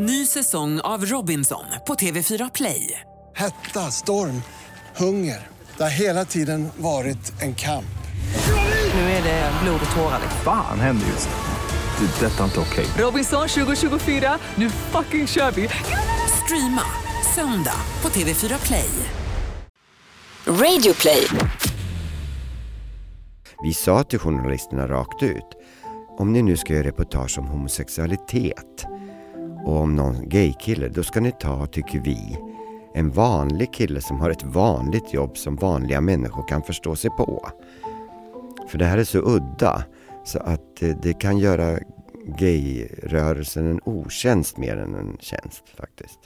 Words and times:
Ny 0.00 0.26
säsong 0.26 0.80
av 0.80 1.04
Robinson 1.06 1.64
på 1.86 1.94
TV4 1.94 2.50
Play. 2.54 3.00
Hetta, 3.36 3.80
storm, 3.80 4.42
hunger. 4.96 5.46
Det 5.76 5.82
har 5.82 5.90
hela 5.90 6.24
tiden 6.24 6.68
varit 6.76 7.42
en 7.42 7.54
kamp. 7.54 7.98
Nu 8.94 9.00
är 9.00 9.22
det 9.22 9.52
blod 9.62 9.80
och 9.90 9.96
tårar. 9.96 10.18
liksom. 10.22 10.40
Fan 10.44 10.80
händer 10.80 11.06
just 11.06 11.28
nu. 11.28 12.06
Det. 12.06 12.26
är 12.26 12.30
Detta 12.30 12.40
är 12.40 12.44
inte 12.44 12.60
okej. 12.60 12.86
Robinson 12.98 13.48
2024, 13.48 14.38
nu 14.54 14.70
fucking 14.70 15.26
kör 15.26 15.50
vi! 15.50 15.68
Streama 16.44 16.82
söndag 17.34 17.80
på 18.00 18.08
TV4 18.08 18.66
Play. 18.66 18.90
Radio 20.46 20.94
play. 20.94 21.26
Vi 23.62 23.74
sa 23.74 24.02
till 24.02 24.18
journalisterna 24.18 24.88
rakt 24.88 25.22
ut, 25.22 25.46
om 26.18 26.32
ni 26.32 26.42
nu 26.42 26.56
ska 26.56 26.72
göra 26.72 26.86
reportage 26.86 27.38
om 27.38 27.46
homosexualitet 27.46 28.86
och 29.68 29.76
om 29.76 29.96
någon 29.96 30.28
gaykille, 30.28 30.88
då 30.88 31.02
ska 31.02 31.20
ni 31.20 31.32
ta, 31.32 31.66
tycker 31.66 32.00
vi, 32.00 32.38
en 32.94 33.10
vanlig 33.10 33.74
kille 33.74 34.00
som 34.00 34.20
har 34.20 34.30
ett 34.30 34.42
vanligt 34.42 35.14
jobb 35.14 35.38
som 35.38 35.56
vanliga 35.56 36.00
människor 36.00 36.48
kan 36.48 36.62
förstå 36.62 36.96
sig 36.96 37.10
på. 37.10 37.48
För 38.68 38.78
det 38.78 38.84
här 38.84 38.98
är 38.98 39.04
så 39.04 39.18
udda 39.18 39.84
så 40.24 40.38
att 40.38 40.82
eh, 40.82 40.96
det 41.02 41.12
kan 41.12 41.38
göra 41.38 41.78
gayrörelsen 42.38 43.70
en 43.70 43.80
otjänst 43.84 44.56
mer 44.56 44.76
än 44.76 44.94
en 44.94 45.16
tjänst 45.20 45.62
faktiskt. 45.76 46.18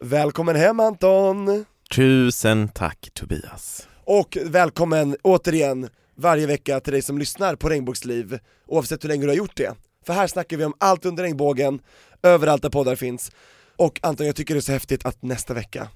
Välkommen 0.00 0.56
hem 0.56 0.80
Anton! 0.80 1.64
Tusen 1.94 2.68
tack 2.68 3.10
Tobias. 3.14 3.88
Och 4.04 4.38
välkommen 4.44 5.16
återigen 5.22 5.88
varje 6.16 6.46
vecka 6.46 6.80
till 6.80 6.92
dig 6.92 7.02
som 7.02 7.18
lyssnar 7.18 7.56
på 7.56 7.68
Regnbågsliv, 7.68 8.38
oavsett 8.66 9.04
hur 9.04 9.08
länge 9.08 9.22
du 9.22 9.28
har 9.28 9.36
gjort 9.36 9.56
det. 9.56 9.74
För 10.06 10.12
här 10.12 10.26
snackar 10.26 10.56
vi 10.56 10.64
om 10.64 10.74
allt 10.78 11.04
under 11.04 11.22
regnbågen, 11.22 11.80
överallt 12.22 12.62
där 12.62 12.70
poddar 12.70 12.96
finns. 12.96 13.32
Och 13.76 13.98
Anton, 14.02 14.26
jag 14.26 14.36
tycker 14.36 14.54
det 14.54 14.58
är 14.58 14.62
så 14.62 14.72
häftigt 14.72 15.06
att 15.06 15.22
nästa 15.22 15.54
vecka, 15.54 15.88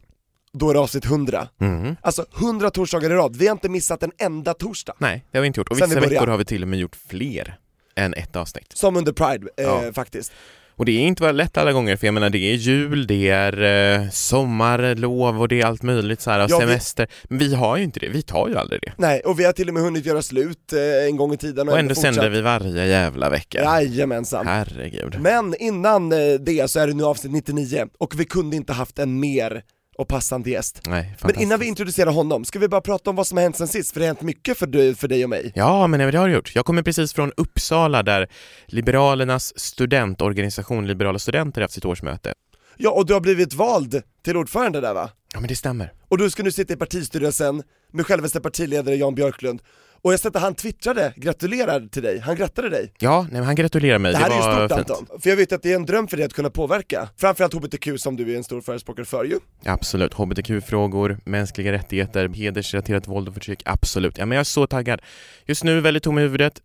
då 0.52 0.70
är 0.70 0.74
det 0.74 0.80
avsnitt 0.80 1.04
100. 1.04 1.48
Mm. 1.60 1.96
Alltså 2.00 2.26
100 2.38 2.70
torsdagar 2.70 3.10
i 3.10 3.14
rad, 3.14 3.36
vi 3.36 3.46
har 3.46 3.52
inte 3.52 3.68
missat 3.68 4.02
en 4.02 4.12
enda 4.18 4.54
torsdag. 4.54 4.94
Nej, 4.98 5.24
det 5.30 5.38
har 5.38 5.42
vi 5.42 5.46
inte 5.46 5.60
gjort. 5.60 5.68
Och 5.68 5.76
Sen 5.76 5.88
vissa 5.88 6.00
vi 6.00 6.06
veckor 6.06 6.26
har 6.26 6.38
vi 6.38 6.44
till 6.44 6.62
och 6.62 6.68
med 6.68 6.78
gjort 6.78 6.96
fler 7.08 7.58
än 7.94 8.14
ett 8.14 8.36
avsnitt. 8.36 8.72
Som 8.76 8.96
under 8.96 9.12
Pride, 9.12 9.48
eh, 9.56 9.64
Ja. 9.64 9.92
faktiskt. 9.92 10.32
Och 10.78 10.84
det 10.84 10.92
är 10.92 11.00
inte 11.00 11.20
bara 11.22 11.32
lätt 11.32 11.56
alla 11.56 11.72
gånger, 11.72 11.96
för 11.96 12.06
jag 12.06 12.14
menar 12.14 12.30
det 12.30 12.38
är 12.38 12.54
jul, 12.54 13.06
det 13.06 13.28
är 13.28 13.62
eh, 14.02 14.08
sommarlov 14.10 15.40
och 15.40 15.48
det 15.48 15.60
är 15.60 15.66
allt 15.66 15.82
möjligt 15.82 16.20
så 16.20 16.30
här, 16.30 16.38
Ja, 16.40 16.46
vi- 16.58 16.66
semester. 16.66 17.06
Men 17.24 17.38
vi 17.38 17.54
har 17.54 17.76
ju 17.76 17.82
inte 17.84 18.00
det, 18.00 18.08
vi 18.08 18.22
tar 18.22 18.48
ju 18.48 18.56
aldrig 18.56 18.80
det. 18.82 18.92
Nej, 18.96 19.20
och 19.20 19.40
vi 19.40 19.44
har 19.44 19.52
till 19.52 19.68
och 19.68 19.74
med 19.74 19.82
hunnit 19.82 20.06
göra 20.06 20.22
slut 20.22 20.72
eh, 20.72 21.06
en 21.08 21.16
gång 21.16 21.32
i 21.32 21.36
tiden 21.36 21.68
Och 21.68 21.78
ändå 21.78 21.94
fortsatt. 21.94 22.14
sänder 22.14 22.30
vi 22.30 22.40
varje 22.40 22.86
jävla 22.86 23.30
vecka. 23.30 23.62
Jajamensan. 23.62 24.46
Herregud. 24.46 25.16
Men 25.20 25.54
innan 25.58 26.12
eh, 26.12 26.18
det 26.40 26.70
så 26.70 26.80
är 26.80 26.86
det 26.86 26.94
nu 26.94 27.04
avsnitt 27.04 27.32
99, 27.32 27.86
och 27.98 28.20
vi 28.20 28.24
kunde 28.24 28.56
inte 28.56 28.72
haft 28.72 28.98
en 28.98 29.20
mer 29.20 29.62
och 29.98 30.08
passande 30.08 30.50
gäst. 30.50 30.82
Nej, 30.86 31.16
Men 31.22 31.40
innan 31.40 31.60
vi 31.60 31.66
introducerar 31.66 32.10
honom, 32.12 32.44
ska 32.44 32.58
vi 32.58 32.68
bara 32.68 32.80
prata 32.80 33.10
om 33.10 33.16
vad 33.16 33.26
som 33.26 33.36
har 33.36 33.42
hänt 33.42 33.56
sen 33.56 33.68
sist? 33.68 33.92
För 33.92 34.00
det 34.00 34.06
har 34.06 34.08
hänt 34.08 34.22
mycket 34.22 34.58
för, 34.58 34.66
du, 34.66 34.94
för 34.94 35.08
dig 35.08 35.24
och 35.24 35.30
mig. 35.30 35.52
Ja, 35.54 35.86
men 35.86 36.00
det 36.00 36.18
har 36.18 36.28
det 36.28 36.34
gjort. 36.34 36.54
Jag 36.54 36.64
kommer 36.64 36.82
precis 36.82 37.12
från 37.12 37.32
Uppsala 37.36 38.02
där 38.02 38.28
Liberalernas 38.66 39.58
studentorganisation 39.58 40.86
Liberala 40.86 41.18
Studenter 41.18 41.60
haft 41.62 41.74
sitt 41.74 41.84
årsmöte. 41.84 42.32
Ja, 42.76 42.90
och 42.90 43.06
du 43.06 43.12
har 43.12 43.20
blivit 43.20 43.54
vald 43.54 44.02
till 44.24 44.36
ordförande 44.36 44.80
där 44.80 44.94
va? 44.94 45.10
Ja, 45.32 45.40
men 45.40 45.48
det 45.48 45.56
stämmer. 45.56 45.92
Och 46.08 46.18
du 46.18 46.30
ska 46.30 46.42
nu 46.42 46.52
sitta 46.52 46.72
i 46.72 46.76
partistyrelsen 46.76 47.62
med 47.92 48.06
självaste 48.06 48.40
partiledare 48.40 48.96
Jan 48.96 49.14
Björklund. 49.14 49.60
Och 50.06 50.12
jag 50.12 50.20
sett 50.20 50.36
att 50.36 50.42
han 50.42 50.54
twittrade, 50.54 51.12
gratulerar 51.16 51.80
till 51.80 52.02
dig, 52.02 52.18
han 52.18 52.36
grattade 52.36 52.68
dig. 52.68 52.92
Ja, 52.98 53.22
nej, 53.22 53.32
men 53.32 53.44
han 53.44 53.54
gratulerar 53.54 53.98
mig. 53.98 54.12
Det 54.12 54.18
här 54.18 54.30
är 54.30 54.34
ju 54.34 54.40
var 54.40 54.68
stort 54.68 54.78
fint. 54.78 54.90
Anton, 54.90 55.20
för 55.20 55.30
jag 55.30 55.36
vet 55.36 55.52
att 55.52 55.62
det 55.62 55.72
är 55.72 55.76
en 55.76 55.86
dröm 55.86 56.08
för 56.08 56.16
dig 56.16 56.26
att 56.26 56.32
kunna 56.32 56.50
påverka, 56.50 57.08
framförallt 57.16 57.54
HBTQ 57.54 57.88
som 57.96 58.16
du 58.16 58.32
är 58.32 58.36
en 58.36 58.44
stor 58.44 58.60
förespråkare 58.60 59.06
för 59.06 59.24
ju. 59.24 59.38
Absolut, 59.64 60.14
hbtq-frågor, 60.14 61.18
mänskliga 61.24 61.72
rättigheter, 61.72 62.28
hedersrelaterat 62.28 63.08
våld 63.08 63.28
och 63.28 63.34
förtryck, 63.34 63.62
absolut. 63.64 64.18
Ja 64.18 64.26
men 64.26 64.36
jag 64.36 64.40
är 64.40 64.44
så 64.44 64.66
taggad. 64.66 65.00
Just 65.46 65.64
nu 65.64 65.80
väldigt 65.80 66.02
tom 66.02 66.18
i 66.18 66.22
huvudet, 66.22 66.60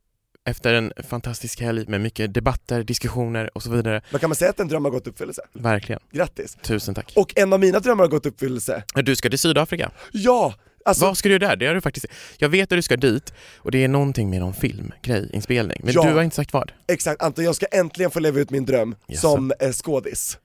efter 0.45 0.73
en 0.73 0.93
fantastisk 1.09 1.61
helg 1.61 1.85
med 1.87 2.01
mycket 2.01 2.33
debatter, 2.33 2.83
diskussioner 2.83 3.49
och 3.53 3.63
så 3.63 3.71
vidare. 3.71 4.01
Men 4.11 4.19
kan 4.19 4.29
man 4.29 4.35
säga 4.35 4.49
att 4.49 4.59
en 4.59 4.67
dröm 4.67 4.85
har 4.85 4.91
gått 4.91 5.07
uppfyllelse? 5.07 5.41
Verkligen. 5.53 6.01
Grattis! 6.11 6.57
Tusen 6.61 6.95
tack. 6.95 7.13
Och 7.15 7.33
en 7.35 7.53
av 7.53 7.59
mina 7.59 7.79
drömmar 7.79 8.03
har 8.03 8.09
gått 8.09 8.25
uppfyllelse. 8.25 8.83
Du 8.95 9.15
ska 9.15 9.29
till 9.29 9.39
Sydafrika. 9.39 9.91
Ja! 10.11 10.53
Alltså, 10.85 11.05
Vad 11.05 11.17
ska 11.17 11.29
du 11.29 11.33
göra 11.35 11.47
där? 11.47 11.55
Det 11.55 11.65
har 11.67 11.73
du 11.75 11.81
faktiskt... 11.81 12.05
Jag 12.37 12.49
vet 12.49 12.71
att 12.71 12.77
du 12.77 12.81
ska 12.81 12.97
dit 12.97 13.33
och 13.57 13.71
det 13.71 13.83
är 13.83 13.87
någonting 13.87 14.29
med 14.29 14.39
någon 14.39 14.53
filmgrej, 14.53 15.29
inspelning. 15.33 15.81
Men 15.83 15.93
Ja. 15.93 16.03
du 16.03 16.13
har 16.13 16.23
inte 16.23 16.35
sagt 16.35 16.53
vad. 16.53 16.71
exakt 16.87 17.21
Anton, 17.21 17.45
jag 17.45 17.55
ska 17.55 17.65
äntligen 17.65 18.11
få 18.11 18.19
leva 18.19 18.39
ut 18.39 18.49
min 18.49 18.65
dröm 18.65 18.95
Jaså? 19.07 19.21
som 19.21 19.51
eh, 19.59 19.71
skådis. 19.71 20.37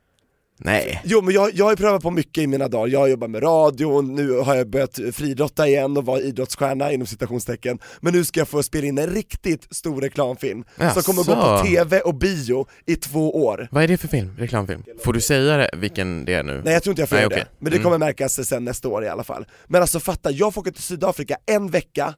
Nej. 0.59 1.01
Jo 1.05 1.23
men 1.23 1.35
jag, 1.35 1.51
jag 1.55 1.65
har 1.65 1.73
ju 1.73 1.77
prövat 1.77 2.03
på 2.03 2.11
mycket 2.11 2.43
i 2.43 2.47
mina 2.47 2.69
dagar, 2.69 2.93
jag 2.93 3.01
har 3.01 3.07
jobbat 3.07 3.31
med 3.31 3.43
radio, 3.43 3.87
och 3.87 4.05
nu 4.05 4.31
har 4.39 4.55
jag 4.55 4.71
börjat 4.71 4.99
friidrotta 5.13 5.69
igen 5.69 5.97
och 5.97 6.05
vara 6.05 6.21
idrottsstjärna 6.21 6.93
inom 6.93 7.07
citationstecken 7.07 7.79
Men 8.01 8.13
nu 8.15 8.25
ska 8.25 8.41
jag 8.41 8.49
få 8.49 8.63
spela 8.63 8.87
in 8.87 8.99
en 8.99 9.07
riktigt 9.07 9.75
stor 9.75 10.01
reklamfilm 10.01 10.65
som 10.95 11.03
kommer 11.03 11.25
gå 11.25 11.35
på 11.35 11.41
Jaså? 11.41 11.65
TV 11.67 12.01
och 12.01 12.15
bio 12.15 12.67
i 12.87 12.97
två 12.97 13.45
år 13.45 13.69
Vad 13.71 13.85
är 13.85 13.89
det 13.89 13.97
för 13.97 14.09
film? 14.09 14.37
Reklamfilm? 14.39 14.83
Får 15.05 15.13
du 15.13 15.21
säga 15.21 15.57
det, 15.57 15.71
vilken 15.77 16.25
det 16.25 16.35
är 16.35 16.43
nu? 16.43 16.63
Nej 16.65 16.73
jag 16.75 16.83
tror 16.83 16.93
inte 16.93 17.03
jag 17.03 17.09
får 17.09 17.17
Nej, 17.17 17.27
okej. 17.27 17.39
det, 17.39 17.47
men 17.59 17.71
det 17.71 17.77
Mm. 17.77 17.85
kommer 17.85 17.99
märkas 17.99 18.47
sen 18.49 18.65
nästa 18.65 18.89
år 18.89 19.05
i 19.05 19.09
alla 19.09 19.25
fall 19.25 19.47
Men 19.67 19.81
alltså 19.81 20.01
fatta, 20.01 20.31
jag 20.31 20.55
får 20.55 20.61
åka 20.61 20.71
till 20.71 20.83
Sydafrika 20.83 21.37
en 21.47 21.71
vecka, 21.71 22.15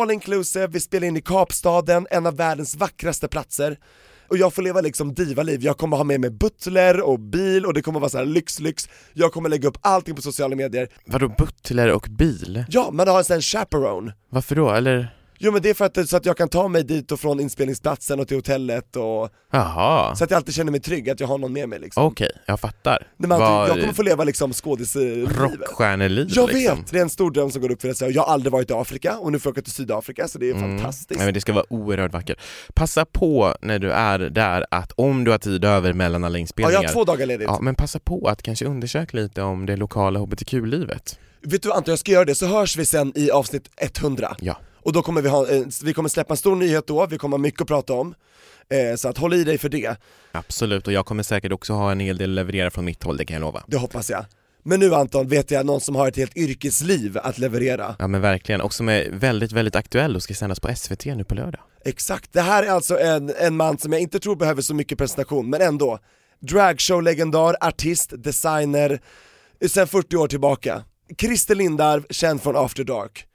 all 0.00 0.10
inclusive, 0.10 0.66
vi 0.66 0.80
spelar 0.80 1.06
in 1.06 1.16
i 1.16 1.20
Kapstaden, 1.20 2.06
en 2.10 2.26
av 2.26 2.36
världens 2.36 2.76
vackraste 2.76 3.28
platser 3.28 3.76
och 4.28 4.36
jag 4.36 4.54
får 4.54 4.62
leva 4.62 4.80
liksom 4.80 5.14
divaliv, 5.14 5.62
jag 5.64 5.78
kommer 5.78 5.96
ha 5.96 6.04
med 6.04 6.20
mig 6.20 6.30
butler 6.30 7.00
och 7.00 7.20
bil 7.20 7.66
och 7.66 7.74
det 7.74 7.82
kommer 7.82 8.00
vara 8.00 8.10
så 8.10 8.18
här 8.18 8.24
lyx 8.24 8.60
lyx 8.60 8.88
Jag 9.12 9.32
kommer 9.32 9.48
lägga 9.48 9.68
upp 9.68 9.78
allting 9.80 10.14
på 10.14 10.22
sociala 10.22 10.56
medier 10.56 10.88
Vadå 11.06 11.28
butler 11.38 11.92
och 11.92 12.06
bil? 12.10 12.64
Ja, 12.68 12.90
man 12.92 13.08
har 13.08 13.18
en 13.18 13.24
sån 13.24 13.40
chaperone 13.40 14.12
Varför 14.30 14.56
då? 14.56 14.70
Eller? 14.70 15.16
Jo 15.38 15.52
men 15.52 15.62
det 15.62 15.70
är 15.70 15.74
för 15.74 15.84
att, 15.84 16.08
så 16.08 16.16
att 16.16 16.26
jag 16.26 16.36
kan 16.36 16.48
ta 16.48 16.68
mig 16.68 16.82
dit 16.84 17.12
och 17.12 17.20
från 17.20 17.40
inspelningsplatsen 17.40 18.20
och 18.20 18.28
till 18.28 18.36
hotellet 18.36 18.96
och 18.96 19.30
Jaha. 19.52 20.16
Så 20.16 20.24
att 20.24 20.30
jag 20.30 20.36
alltid 20.36 20.54
känner 20.54 20.70
mig 20.72 20.80
trygg, 20.80 21.10
att 21.10 21.20
jag 21.20 21.26
har 21.26 21.38
någon 21.38 21.52
med 21.52 21.68
mig 21.68 21.78
liksom 21.78 22.04
Okej, 22.04 22.30
jag 22.46 22.60
fattar. 22.60 23.06
Nej, 23.16 23.28
men 23.28 23.42
att 23.42 23.68
Jag 23.68 23.80
kommer 23.80 23.92
få 23.92 24.02
leva 24.02 24.24
liksom 24.24 24.52
skådislivet 24.52 25.36
Rockstjärneliv 25.38 26.26
Jag 26.30 26.48
liksom. 26.52 26.78
vet! 26.78 26.90
Det 26.92 26.98
är 26.98 27.02
en 27.02 27.10
stor 27.10 27.30
dröm 27.30 27.50
som 27.50 27.62
går 27.62 27.70
upp 27.72 27.82
för 27.82 27.92
sig, 27.92 28.10
jag 28.12 28.22
har 28.22 28.32
aldrig 28.32 28.52
varit 28.52 28.70
i 28.70 28.72
Afrika 28.72 29.18
och 29.18 29.32
nu 29.32 29.38
får 29.38 29.50
jag 29.50 29.54
åka 29.54 29.62
till 29.62 29.72
Sydafrika 29.72 30.28
så 30.28 30.38
det 30.38 30.50
är 30.50 30.54
Mm. 30.56 30.78
fantastiskt 30.78 31.18
Nej, 31.18 31.26
men 31.26 31.34
det 31.34 31.40
ska 31.40 31.52
vara 31.52 31.64
oerhört 31.72 32.12
vackert. 32.12 32.38
Passa 32.74 33.04
på 33.04 33.54
när 33.62 33.78
du 33.78 33.90
är 33.92 34.18
där 34.18 34.66
att 34.70 34.92
om 34.96 35.24
du 35.24 35.30
har 35.30 35.38
tid 35.38 35.64
över 35.64 35.92
mellan 35.92 36.24
alla 36.24 36.38
Ja, 36.38 36.40
inspelningar 36.40 36.82
jag 36.82 36.88
har 36.88 36.92
två 36.94 37.04
dagar 37.04 37.26
ledigt. 37.26 37.46
Ja, 37.48 37.58
men 37.60 37.74
passa 37.74 37.98
på 37.98 38.28
att 38.28 38.42
kanske 38.42 38.64
undersöka 38.64 39.16
lite 39.16 39.42
om 39.42 39.66
det 39.66 39.76
lokala 39.76 40.18
hbtq-livet. 40.20 41.18
Vet 41.42 41.62
du 41.62 41.72
Anton, 41.72 41.92
jag 41.92 41.98
ska 41.98 42.12
göra 42.12 42.24
det, 42.24 42.34
så 42.34 42.46
hörs 42.46 42.76
vi 42.76 42.86
sen 42.86 43.12
i 43.14 43.30
avsnitt 43.30 43.70
100 44.00 44.36
Ja. 44.40 44.56
Och 44.86 44.92
då 44.92 45.02
kommer 45.02 45.22
vi 45.22 45.28
ha, 45.28 45.46
vi 45.84 45.92
kommer 45.94 46.08
släppa 46.08 46.32
en 46.32 46.36
stor 46.36 46.56
nyhet 46.56 46.86
då, 46.86 47.06
vi 47.06 47.18
kommer 47.18 47.36
ha 47.36 47.42
mycket 47.42 47.60
att 47.60 47.66
prata 47.68 47.92
om. 47.92 48.14
Eh, 48.68 48.96
Så 48.96 49.08
att 49.08 49.18
håll 49.18 49.34
i 49.34 49.44
dig 49.44 49.58
för 49.58 49.68
det, 49.68 49.96
Absolut, 50.32 50.86
och 50.86 50.92
jag 50.92 51.06
kommer 51.06 51.22
säkert 51.22 51.52
också 51.52 51.72
ha 51.72 51.92
en 51.92 52.00
hel 52.00 52.16
del 52.16 52.30
att 52.30 52.34
leverera 52.34 52.70
från 52.70 52.84
mitt 52.84 53.02
håll, 53.02 53.16
det 53.16 53.24
kan 53.24 53.34
jag 53.34 53.40
lova. 53.40 53.64
det 53.66 53.76
hoppas 53.76 54.10
jag. 54.10 54.24
Men 54.62 54.80
nu 54.80 54.94
Anton, 54.94 55.28
vet 55.28 55.50
jag 55.50 55.66
någon 55.66 55.80
som 55.80 55.96
har 55.96 56.08
ett 56.08 56.16
helt 56.16 56.36
yrkesliv 56.36 57.18
att 57.18 57.38
leverera? 57.38 57.96
Ja 57.98 58.06
men 58.06 58.20
verkligen, 58.20 58.60
och 58.60 58.74
som 58.74 58.88
är 58.88 59.10
väldigt, 59.10 59.52
väldigt 59.52 59.76
aktuell 59.76 60.16
och 60.16 60.22
ska 60.22 60.34
sändas 60.34 60.60
på 60.60 60.74
SVT 60.76 61.04
nu 61.06 61.24
på 61.24 61.34
lördag. 61.34 61.60
Exakt, 61.84 62.32
det 62.32 62.40
här 62.40 62.62
är 62.62 62.70
alltså 62.70 62.98
en, 62.98 63.32
en 63.38 63.56
man 63.56 63.78
som 63.78 63.92
jag 63.92 64.00
inte 64.02 64.20
tror 64.20 64.36
behöver 64.36 64.62
så 64.62 64.74
mycket 64.74 64.98
presentation, 64.98 65.50
men 65.50 65.60
ändå. 65.60 65.98
Dragshow-legendar, 66.40 67.56
artist, 67.60 68.12
designer, 68.16 69.00
sen 69.68 69.86
40 69.86 70.16
år 70.16 70.28
tillbaka. 70.28 70.82
Christer 71.20 71.54
Lindarw, 71.54 72.06
känd 72.10 72.42
från 72.42 72.56
After 72.56 72.84
Dark 72.84 73.26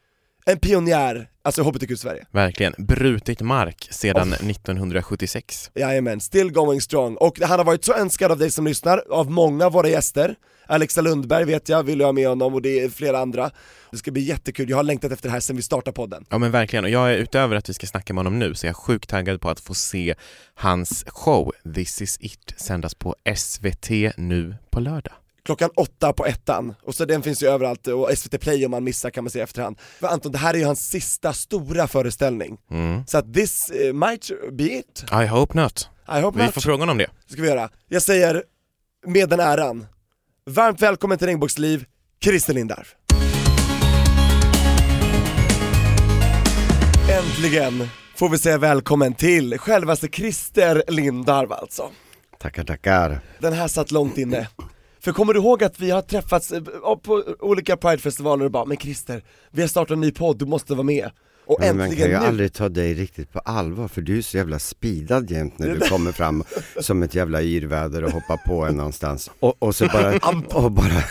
En 0.45 0.59
pionjär, 0.59 1.27
alltså 1.43 1.61
HBTQ-Sverige 1.63 2.25
Verkligen, 2.31 2.73
brutit 2.77 3.41
mark 3.41 3.87
sedan 3.91 4.33
1976. 4.33 5.71
Jajamän, 5.75 6.19
still 6.19 6.51
going 6.51 6.81
strong, 6.81 7.15
och 7.15 7.39
han 7.41 7.59
har 7.59 7.65
varit 7.65 7.85
så 7.85 7.93
önskad 7.93 8.31
av 8.31 8.37
dig 8.37 8.51
som 8.51 8.67
lyssnar, 8.67 9.03
av 9.09 9.31
många 9.31 9.65
av 9.65 9.71
våra 9.71 9.87
gäster. 9.89 10.35
Alexa 10.67 11.01
Lundberg 11.01 11.45
vet 11.45 11.69
jag, 11.69 11.83
vill 11.83 11.99
jag 11.99 12.07
ha 12.07 12.13
med 12.13 12.27
honom? 12.27 12.53
Och 12.53 12.61
det 12.61 12.79
är 12.79 12.89
flera 12.89 13.19
andra. 13.19 13.51
Det 13.91 13.97
ska 13.97 14.11
bli 14.11 14.21
jättekul, 14.21 14.69
jag 14.69 14.77
har 14.77 14.83
längtat 14.83 15.11
efter 15.11 15.27
det 15.27 15.33
här 15.33 15.39
sen 15.39 15.55
vi 15.55 15.61
startade 15.61 15.95
podden. 15.95 16.25
Ja 16.29 16.37
men 16.37 16.51
verkligen, 16.51 16.85
och 16.85 16.91
jag 16.91 17.13
är 17.13 17.17
utöver 17.17 17.55
att 17.55 17.69
vi 17.69 17.73
ska 17.73 17.87
snacka 17.87 18.13
med 18.13 18.19
honom 18.19 18.39
nu 18.39 18.55
så 18.55 18.65
är 18.65 18.69
jag 18.69 18.75
sjukt 18.75 19.09
taggad 19.09 19.41
på 19.41 19.49
att 19.49 19.59
få 19.59 19.73
se 19.73 20.15
hans 20.55 21.05
show 21.07 21.51
This 21.75 22.01
is 22.01 22.17
it 22.21 22.53
sändas 22.57 22.95
på 22.95 23.15
SVT 23.35 23.89
nu 24.17 24.55
på 24.71 24.79
lördag. 24.79 25.13
Klockan 25.45 25.69
åtta 25.75 26.13
på 26.13 26.25
ettan, 26.25 26.73
och 26.83 26.95
så 26.95 27.05
den 27.05 27.21
finns 27.23 27.43
ju 27.43 27.47
överallt, 27.47 27.87
och 27.87 28.09
SVT 28.17 28.41
Play 28.41 28.65
om 28.65 28.71
man 28.71 28.83
missar 28.83 29.09
kan 29.09 29.23
man 29.23 29.31
se 29.31 29.39
efterhand. 29.39 29.77
För 29.99 30.07
Anton, 30.07 30.31
det 30.31 30.37
här 30.37 30.53
är 30.53 30.57
ju 30.57 30.65
hans 30.65 30.89
sista 30.89 31.33
stora 31.33 31.87
föreställning, 31.87 32.57
Mm. 32.71 33.03
så 33.07 33.17
att 33.17 33.33
this 33.33 33.69
eh, 33.69 33.93
might 33.93 34.31
be 34.51 34.63
it, 34.63 35.03
I 35.23 35.25
hope 35.27 35.61
not. 35.61 35.89
I 36.17 36.21
hope 36.21 36.39
Vi 36.39 36.45
not. 36.45 36.53
får 36.53 36.61
fråga 36.61 36.81
honom 36.81 36.97
det. 36.97 37.07
Det 37.27 37.33
ska 37.33 37.41
vi 37.41 37.47
göra. 37.47 37.69
Jag 37.87 38.01
säger, 38.01 38.43
med 39.07 39.29
den 39.29 39.39
äran, 39.39 39.85
varmt 40.49 40.81
välkommen 40.81 41.17
till 41.17 41.27
Regnbågsliv, 41.27 41.85
Christer 42.23 42.53
Lindarw. 42.53 42.85
Äntligen 47.11 47.87
får 48.15 48.29
vi 48.29 48.37
säga 48.37 48.57
välkommen 48.57 49.13
till 49.13 49.57
självaste 49.57 50.07
Christer 50.07 50.83
Lindarw 50.87 51.53
alltså. 51.55 51.89
Tackar, 52.39 52.63
tackar. 52.63 53.19
Den 53.39 53.53
här 53.53 53.67
satt 53.67 53.91
långt 53.91 54.17
inne. 54.17 54.47
För 55.03 55.11
kommer 55.11 55.33
du 55.33 55.39
ihåg 55.39 55.63
att 55.63 55.79
vi 55.79 55.91
har 55.91 56.01
träffats 56.01 56.51
eh, 56.51 56.61
på 57.03 57.23
olika 57.39 57.77
pridefestivaler 57.77 58.45
och 58.45 58.51
bara 58.51 58.65
'Men 58.65 58.77
Christer, 58.77 59.23
vi 59.51 59.61
har 59.61 59.67
startat 59.69 59.93
en 59.93 60.01
ny 60.01 60.11
podd, 60.11 60.37
du 60.37 60.45
måste 60.45 60.73
vara 60.73 60.83
med' 60.83 61.09
Och 61.45 61.57
Men 61.59 61.77
man 61.77 61.89
kan 61.89 61.97
ju 61.97 62.07
nu, 62.07 62.15
aldrig 62.15 62.53
ta 62.53 62.69
dig 62.69 62.93
riktigt 62.93 63.33
på 63.33 63.39
allvar 63.39 63.87
för 63.87 64.01
du 64.01 64.17
är 64.17 64.21
så 64.21 64.37
jävla 64.37 64.59
speedad 64.59 65.31
jämt 65.31 65.59
när 65.59 65.69
du 65.75 65.79
kommer 65.89 66.11
fram 66.11 66.43
som 66.79 67.03
ett 67.03 67.15
jävla 67.15 67.41
yrväder 67.41 68.03
och 68.03 68.11
hoppar 68.11 68.37
på 68.37 68.65
en 68.65 68.75
någonstans. 68.75 69.31
Och, 69.39 69.55
och 69.63 69.75
så 69.75 69.85
bara, 69.85 70.17
och 70.53 70.71
bara 70.71 71.03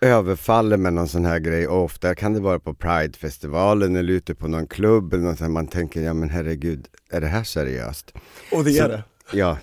överfaller 0.00 0.76
med 0.76 0.92
någon 0.92 1.08
sån 1.08 1.24
här 1.24 1.38
grej 1.38 1.68
och 1.68 1.84
ofta 1.84 2.14
kan 2.14 2.32
det 2.32 2.40
vara 2.40 2.58
på 2.58 2.74
Pridefestivalen 2.74 3.96
eller 3.96 4.12
ute 4.12 4.34
på 4.34 4.48
någon 4.48 4.66
klubb 4.66 5.14
eller 5.14 5.24
något 5.24 5.38
sånt. 5.38 5.50
Man 5.50 5.66
tänker, 5.66 6.02
ja 6.02 6.14
men 6.14 6.30
herregud, 6.30 6.86
är 7.10 7.20
det 7.20 7.26
här 7.26 7.44
seriöst? 7.44 8.12
och 8.52 8.64
det 8.64 8.70
är 8.78 8.82
så- 8.82 8.88
det 8.88 9.02
Ja, 9.32 9.58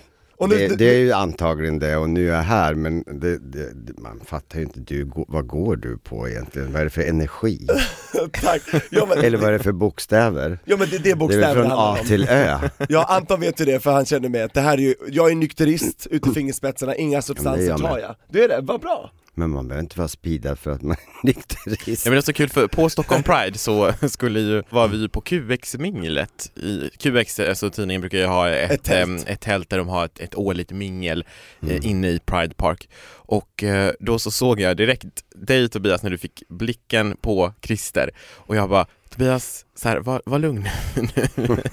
nu- 0.48 0.68
det, 0.68 0.76
det 0.76 0.84
är 0.84 0.98
ju 0.98 1.12
antagligen 1.12 1.78
det 1.78 1.96
och 1.96 2.10
nu 2.10 2.28
är 2.28 2.34
jag 2.34 2.42
här 2.42 2.74
men 2.74 3.04
det, 3.06 3.38
det, 3.38 3.98
man 3.98 4.20
fattar 4.24 4.58
ju 4.58 4.64
inte, 4.64 4.80
du, 4.80 5.10
vad 5.28 5.46
går 5.46 5.76
du 5.76 5.98
på 5.98 6.28
egentligen? 6.28 6.72
Vad 6.72 6.80
är 6.80 6.84
det 6.84 6.90
för 6.90 7.02
energi? 7.02 7.66
Tack! 8.32 8.62
Ja 8.90 9.06
men, 9.08 9.18
Eller 9.24 9.38
vad 9.38 9.48
är 9.48 9.52
det 9.52 9.58
för 9.58 9.72
bokstäver? 9.72 10.58
ja, 10.64 10.76
men 10.76 10.88
det, 10.90 10.98
det 10.98 10.98
är 10.98 11.02
Det 11.02 11.10
är 11.10 11.14
bokstäver 11.16 11.54
från 11.54 11.72
A 11.72 11.96
om 12.00 12.06
till 12.06 12.28
Ö? 12.28 12.58
Ja 12.88 13.04
Anton 13.08 13.40
vet 13.40 13.60
ju 13.60 13.64
det 13.64 13.80
för 13.80 13.92
han 13.92 14.04
känner 14.06 14.44
att 14.44 14.54
det 14.54 14.60
här 14.60 14.72
är 14.78 14.82
ju, 14.82 14.94
jag 15.08 15.30
är 15.30 15.34
nykterist 15.34 16.06
ut 16.10 16.26
i 16.26 16.30
fingerspetsarna, 16.30 16.94
inga 16.96 17.22
substanser 17.22 17.68
med. 17.68 17.78
tar 17.78 17.98
jag 17.98 18.14
Du 18.28 18.44
är 18.44 18.48
det, 18.48 18.58
vad 18.62 18.80
bra! 18.80 19.10
Men 19.38 19.50
man 19.50 19.68
behöver 19.68 19.82
inte 19.82 19.98
vara 19.98 20.08
speedad 20.08 20.58
för 20.58 20.70
att 20.70 20.82
man 20.82 20.96
är 21.22 21.26
nykterist. 21.26 22.06
Ja 22.06 22.10
men 22.10 22.12
det 22.16 22.20
är 22.20 22.22
så 22.22 22.32
kul 22.32 22.48
för 22.48 22.66
på 22.68 22.88
Stockholm 22.90 23.22
Pride 23.22 23.58
så 23.58 23.92
skulle 24.08 24.40
ju, 24.40 24.62
var 24.70 24.88
vi 24.88 24.96
ju 24.96 25.08
på 25.08 25.20
QX-minglet 25.20 26.50
i, 26.58 26.90
QX, 26.98 27.40
alltså 27.40 27.70
tidningen 27.70 28.00
brukar 28.00 28.18
ju 28.18 28.26
ha 28.26 28.48
ett, 28.48 28.70
Ett 28.70 28.82
tält. 28.82 29.28
ett 29.28 29.40
tält 29.40 29.70
där 29.70 29.78
de 29.78 29.88
har 29.88 30.04
ett, 30.04 30.20
ett 30.20 30.34
årligt 30.34 30.70
mingel 30.72 31.24
eh, 31.68 31.86
inne 31.86 32.08
i 32.08 32.18
Pride 32.18 32.54
Park. 32.54 32.88
Och 33.12 33.62
eh, 33.62 33.92
då 34.00 34.18
så 34.18 34.30
såg 34.30 34.60
jag 34.60 34.76
direkt 34.76 35.04
dig 35.34 35.68
Tobias 35.68 36.02
när 36.02 36.10
du 36.10 36.18
fick 36.18 36.42
blicken 36.48 37.16
på 37.20 37.52
Christer. 37.62 38.10
Och 38.34 38.56
jag 38.56 38.68
bara 38.68 38.86
Tobias, 39.10 39.64
så 39.76 39.88
här, 39.88 39.98
var, 40.00 40.22
var 40.26 40.38
lugn 40.38 40.68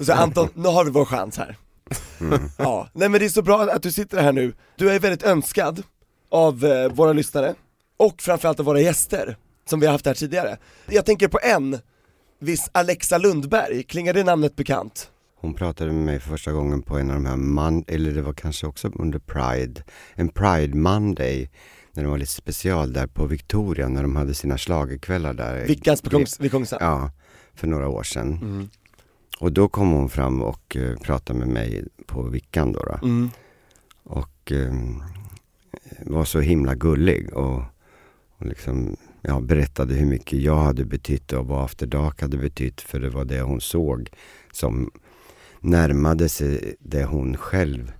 Så 0.00 0.12
Anton, 0.12 0.48
nu 0.54 0.68
har 0.68 0.84
vi 0.84 0.90
vår 0.90 1.04
chans 1.04 1.38
här. 1.38 1.56
Ja, 2.58 2.88
nej 2.92 3.08
men 3.08 3.20
det 3.20 3.26
är 3.26 3.30
så 3.30 3.42
bra 3.42 3.62
att 3.62 3.82
du 3.82 3.92
sitter 3.92 4.22
här 4.22 4.32
nu. 4.32 4.54
Du 4.76 4.90
är 4.90 4.98
väldigt 4.98 5.22
önskad 5.22 5.82
av 6.28 6.64
eh, 6.64 6.92
våra 6.92 7.12
lyssnare 7.12 7.54
och 7.96 8.22
framförallt 8.22 8.60
av 8.60 8.66
våra 8.66 8.80
gäster 8.80 9.36
som 9.68 9.80
vi 9.80 9.86
har 9.86 9.92
haft 9.92 10.06
här 10.06 10.14
tidigare 10.14 10.56
Jag 10.86 11.06
tänker 11.06 11.28
på 11.28 11.38
en, 11.42 11.78
viss 12.38 12.70
Alexa 12.72 13.18
Lundberg, 13.18 13.82
klingar 13.82 14.12
det 14.12 14.24
namnet 14.24 14.56
bekant? 14.56 15.10
Hon 15.36 15.54
pratade 15.54 15.92
med 15.92 16.04
mig 16.04 16.20
för 16.20 16.28
första 16.28 16.52
gången 16.52 16.82
på 16.82 16.98
en 16.98 17.10
av 17.10 17.16
de 17.16 17.26
här, 17.26 17.36
man, 17.36 17.84
eller 17.86 18.12
det 18.12 18.22
var 18.22 18.32
kanske 18.32 18.66
också 18.66 18.92
under 18.94 19.18
Pride, 19.18 19.82
en 20.14 20.28
Pride 20.28 20.76
Monday, 20.76 21.50
när 21.92 22.02
det 22.02 22.08
var 22.08 22.18
lite 22.18 22.32
special 22.32 22.92
där 22.92 23.06
på 23.06 23.26
Victoria, 23.26 23.88
när 23.88 24.02
de 24.02 24.16
hade 24.16 24.34
sina 24.34 24.58
schlagerkvällar 24.58 25.34
där. 25.34 25.66
Vickans 25.66 26.02
på 26.02 26.10
Kungs, 26.10 26.40
vid 26.40 26.50
Kungsan? 26.50 26.78
Ja, 26.82 27.10
för 27.54 27.66
några 27.66 27.88
år 27.88 28.02
sedan. 28.02 28.38
Mm. 28.42 28.68
Och 29.38 29.52
då 29.52 29.68
kom 29.68 29.90
hon 29.90 30.08
fram 30.08 30.42
och 30.42 30.76
eh, 30.76 30.96
pratade 30.96 31.38
med 31.38 31.48
mig 31.48 31.84
på 32.06 32.22
Vickan 32.22 32.72
då. 32.72 32.82
då. 32.82 33.06
Mm. 33.06 33.30
Och 34.04 34.52
eh, 34.52 34.72
var 36.06 36.24
så 36.24 36.40
himla 36.40 36.74
gullig 36.74 37.32
och, 37.32 37.62
och 38.38 38.46
liksom, 38.46 38.96
ja, 39.22 39.40
berättade 39.40 39.94
hur 39.94 40.06
mycket 40.06 40.38
jag 40.40 40.56
hade 40.56 40.84
betytt 40.84 41.32
och 41.32 41.46
vad 41.46 41.64
After 41.64 41.86
Dark 41.86 42.20
hade 42.20 42.36
betytt. 42.36 42.80
För 42.80 43.00
det 43.00 43.10
var 43.10 43.24
det 43.24 43.40
hon 43.40 43.60
såg 43.60 44.10
som 44.52 44.90
närmade 45.60 46.28
sig 46.28 46.74
det 46.80 47.04
hon 47.04 47.36
själv 47.36 47.92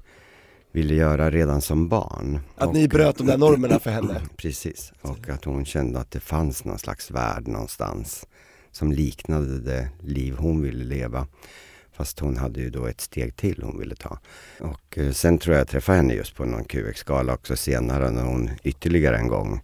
ville 0.73 0.95
göra 0.95 1.31
redan 1.31 1.61
som 1.61 1.89
barn. 1.89 2.41
Att 2.57 2.69
Och- 2.69 2.75
ni 2.75 2.89
bröt 2.89 3.19
de 3.19 3.27
där 3.27 3.39
normerna 3.39 3.79
för 3.79 3.91
henne? 3.91 4.21
Precis, 4.37 4.93
och 5.01 5.29
att 5.29 5.45
hon 5.45 5.65
kände 5.65 6.01
att 6.01 6.11
det 6.11 6.21
fanns 6.21 6.65
någon 6.65 6.79
slags 6.79 7.11
värld 7.11 7.49
någonstans 7.49 8.27
som 8.73 8.93
liknade 8.93 9.61
det 9.61 9.89
liv 10.01 10.35
hon 10.39 10.63
ville 10.63 10.85
leva. 10.85 11.27
Fast 11.97 12.21
hon 12.21 12.37
hade 12.37 12.61
ju 12.61 12.71
då 12.71 12.87
ett 12.87 13.01
steg 13.01 13.37
till 13.37 13.63
hon 13.63 13.79
ville 13.79 13.95
ta. 13.95 14.19
Och 14.61 14.99
eh, 14.99 15.11
sen 15.13 15.39
tror 15.39 15.55
jag 15.55 15.61
jag 15.61 15.69
träffade 15.69 15.97
henne 15.99 16.15
just 16.15 16.37
på 16.37 16.45
någon 16.45 16.65
QX-gala 16.65 17.35
också 17.35 17.57
senare 17.57 18.11
när 18.11 18.23
hon 18.25 18.51
ytterligare 18.63 19.17
en 19.19 19.29
gång 19.29 19.61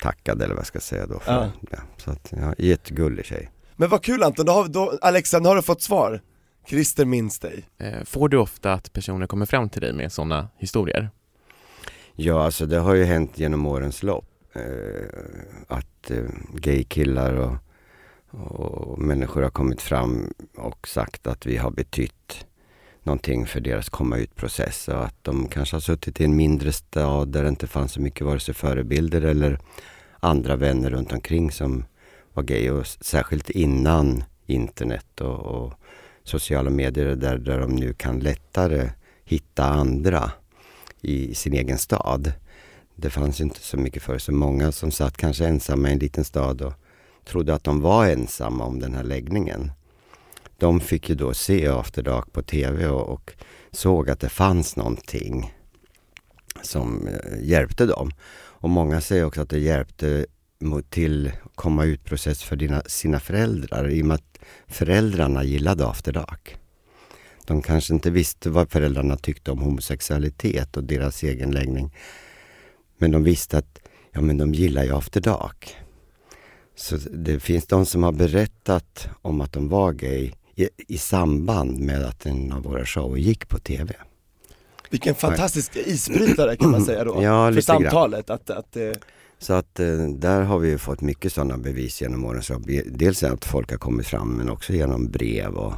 tackade 0.00 0.44
eller 0.44 0.54
vad 0.54 0.60
jag 0.60 0.66
ska 0.66 0.80
säga 0.80 1.06
då. 1.06 1.18
För, 1.18 1.32
Ja. 1.32 1.50
ja. 1.70 1.78
så 1.96 2.10
att, 2.10 2.32
ja, 2.36 2.54
jättegullig 2.58 3.24
tjej. 3.24 3.50
Men 3.76 3.88
vad 3.88 4.02
kul 4.02 4.22
Anton, 4.22 4.46
då 4.46 4.52
har, 4.52 4.68
då, 4.68 4.98
Alexa, 5.02 5.38
nu 5.38 5.48
har 5.48 5.56
du 5.56 5.62
fått 5.62 5.82
svar 5.82 6.20
Christer 6.68 7.04
minns 7.04 7.38
dig 7.38 7.64
Eh, 7.78 8.04
Får 8.04 8.28
du 8.28 8.36
ofta 8.36 8.72
att 8.72 8.92
personer 8.92 9.26
kommer 9.26 9.46
fram 9.46 9.68
till 9.68 9.80
dig 9.82 9.92
med 9.92 10.12
sådana 10.12 10.48
historier? 10.58 11.10
Ja, 12.14 12.44
alltså 12.44 12.66
det 12.66 12.78
har 12.78 12.94
ju 12.94 13.04
hänt 13.04 13.38
genom 13.38 13.66
årens 13.66 14.02
lopp. 14.02 14.26
Eh, 14.52 14.62
att 15.68 16.10
eh, 16.10 16.24
gaykillar 16.54 17.34
och, 17.34 17.56
och 18.30 18.98
människor 18.98 19.42
har 19.42 19.50
kommit 19.50 19.82
fram 19.82 20.32
och 20.56 20.88
sagt 20.88 21.26
att 21.26 21.46
vi 21.46 21.56
har 21.56 21.70
betytt 21.70 22.46
någonting 23.02 23.46
för 23.46 23.60
deras 23.60 23.88
komma 23.88 24.16
ut-process 24.16 24.88
och 24.88 25.04
att 25.04 25.24
de 25.24 25.48
kanske 25.48 25.76
har 25.76 25.80
suttit 25.80 26.20
i 26.20 26.24
en 26.24 26.36
mindre 26.36 26.72
stad 26.72 27.28
där 27.28 27.42
det 27.42 27.48
inte 27.48 27.66
fanns 27.66 27.92
så 27.92 28.00
mycket 28.00 28.26
vare 28.26 28.40
sig 28.40 28.54
förebilder 28.54 29.22
eller 29.22 29.58
andra 30.20 30.56
vänner 30.56 30.90
runt 30.90 31.12
omkring 31.12 31.50
som 31.50 31.84
var 32.32 32.42
gay 32.42 32.70
och 32.70 32.86
särskilt 32.86 33.50
innan 33.50 34.24
internet 34.46 35.20
och, 35.20 35.38
och 35.38 35.72
sociala 36.24 36.70
medier 36.70 37.16
där, 37.16 37.38
där 37.38 37.58
de 37.58 37.76
nu 37.76 37.94
kan 37.94 38.18
lättare 38.18 38.90
hitta 39.24 39.64
andra 39.64 40.32
i 41.00 41.34
sin 41.34 41.52
egen 41.54 41.78
stad. 41.78 42.32
Det 42.94 43.10
fanns 43.10 43.40
inte 43.40 43.60
så 43.60 43.76
mycket 43.76 44.02
förr, 44.02 44.18
så 44.18 44.32
många 44.32 44.72
som 44.72 44.90
satt 44.90 45.16
kanske 45.16 45.46
ensamma 45.46 45.88
i 45.88 45.92
en 45.92 45.98
liten 45.98 46.24
stad 46.24 46.62
och 46.62 46.72
trodde 47.30 47.54
att 47.54 47.64
de 47.64 47.80
var 47.80 48.06
ensamma 48.06 48.64
om 48.64 48.80
den 48.80 48.94
här 48.94 49.04
läggningen. 49.04 49.72
De 50.58 50.80
fick 50.80 51.08
ju 51.08 51.14
då 51.14 51.34
se 51.34 51.68
After 51.68 52.02
Dark 52.02 52.32
på 52.32 52.42
TV 52.42 52.86
och, 52.86 53.08
och 53.08 53.32
såg 53.70 54.10
att 54.10 54.20
det 54.20 54.28
fanns 54.28 54.76
någonting 54.76 55.54
som 56.62 57.08
eh, 57.08 57.42
hjälpte 57.42 57.86
dem. 57.86 58.10
Och 58.32 58.70
många 58.70 59.00
säger 59.00 59.24
också 59.24 59.40
att 59.40 59.50
det 59.50 59.58
hjälpte 59.58 60.26
mot 60.60 60.90
till 60.90 61.32
komma 61.54 61.84
ut-process 61.84 62.42
för 62.42 62.56
dina, 62.56 62.82
sina 62.86 63.20
föräldrar 63.20 63.90
i 63.90 64.02
och 64.02 64.06
med 64.06 64.14
att 64.14 64.38
föräldrarna 64.66 65.44
gillade 65.44 65.86
After 65.86 66.12
Dark. 66.12 66.56
De 67.46 67.62
kanske 67.62 67.94
inte 67.94 68.10
visste 68.10 68.50
vad 68.50 68.70
föräldrarna 68.70 69.16
tyckte 69.16 69.50
om 69.50 69.58
homosexualitet 69.58 70.76
och 70.76 70.84
deras 70.84 71.22
egen 71.22 71.50
läggning. 71.50 71.94
Men 72.98 73.10
de 73.10 73.24
visste 73.24 73.58
att 73.58 73.78
ja, 74.12 74.20
men 74.20 74.38
de 74.38 74.54
gillar 74.54 74.84
ju 74.84 74.96
After 74.96 75.20
Dark. 75.20 75.76
Så 76.80 76.96
det 77.10 77.40
finns 77.40 77.66
de 77.66 77.86
som 77.86 78.02
har 78.02 78.12
berättat 78.12 79.08
om 79.22 79.40
att 79.40 79.52
de 79.52 79.68
var 79.68 79.92
gay 79.92 80.32
i, 80.54 80.68
i 80.88 80.98
samband 80.98 81.80
med 81.80 82.04
att 82.04 82.26
en 82.26 82.52
av 82.52 82.62
våra 82.62 82.86
shower 82.86 83.16
gick 83.16 83.48
på 83.48 83.58
TV. 83.58 83.94
Vilken 84.90 85.14
fantastisk 85.14 85.76
isbrytare 85.76 86.56
kan 86.56 86.70
man 86.70 86.84
säga 86.84 87.04
då, 87.04 87.10
Ja, 87.22 87.46
för 87.46 87.52
grann. 87.52 87.62
samtalet 87.62 88.30
att, 88.30 88.50
att 88.50 88.76
eh, 88.76 88.92
Så 89.38 89.52
att 89.52 89.80
eh, 89.80 89.98
där 90.08 90.42
har 90.42 90.58
vi 90.58 90.68
ju 90.68 90.78
fått 90.78 91.00
mycket 91.00 91.32
sådana 91.32 91.58
bevis 91.58 92.02
genom 92.02 92.24
åren. 92.24 92.42
Så 92.42 92.62
dels 92.86 93.22
att 93.22 93.44
folk 93.44 93.70
har 93.70 93.78
kommit 93.78 94.06
fram 94.06 94.28
men 94.36 94.50
också 94.50 94.72
genom 94.72 95.10
brev 95.10 95.54
och 95.54 95.74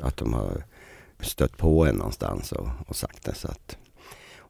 att 0.00 0.16
de 0.16 0.32
har 0.32 0.64
stött 1.20 1.56
på 1.56 1.86
en 1.86 1.94
någonstans 1.94 2.52
och, 2.52 2.68
och 2.86 2.96
sagt 2.96 3.24
det. 3.24 3.34
Så 3.34 3.48
att, 3.48 3.76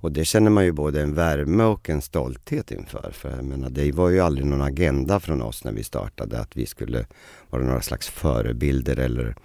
och 0.00 0.12
det 0.12 0.24
känner 0.24 0.50
man 0.50 0.64
ju 0.64 0.72
både 0.72 1.02
en 1.02 1.14
värme 1.14 1.64
och 1.64 1.90
en 1.90 2.02
stolthet 2.02 2.70
inför. 2.70 3.10
För 3.12 3.30
jag 3.30 3.44
menar, 3.44 3.70
det 3.70 3.92
var 3.92 4.08
ju 4.08 4.20
aldrig 4.20 4.46
någon 4.46 4.62
agenda 4.62 5.20
från 5.20 5.42
oss 5.42 5.64
när 5.64 5.72
vi 5.72 5.84
startade 5.84 6.40
att 6.40 6.56
vi 6.56 6.66
skulle 6.66 7.06
vara 7.50 7.62
några 7.62 7.82
slags 7.82 8.08
förebilder 8.08 8.98
eller 8.98 9.36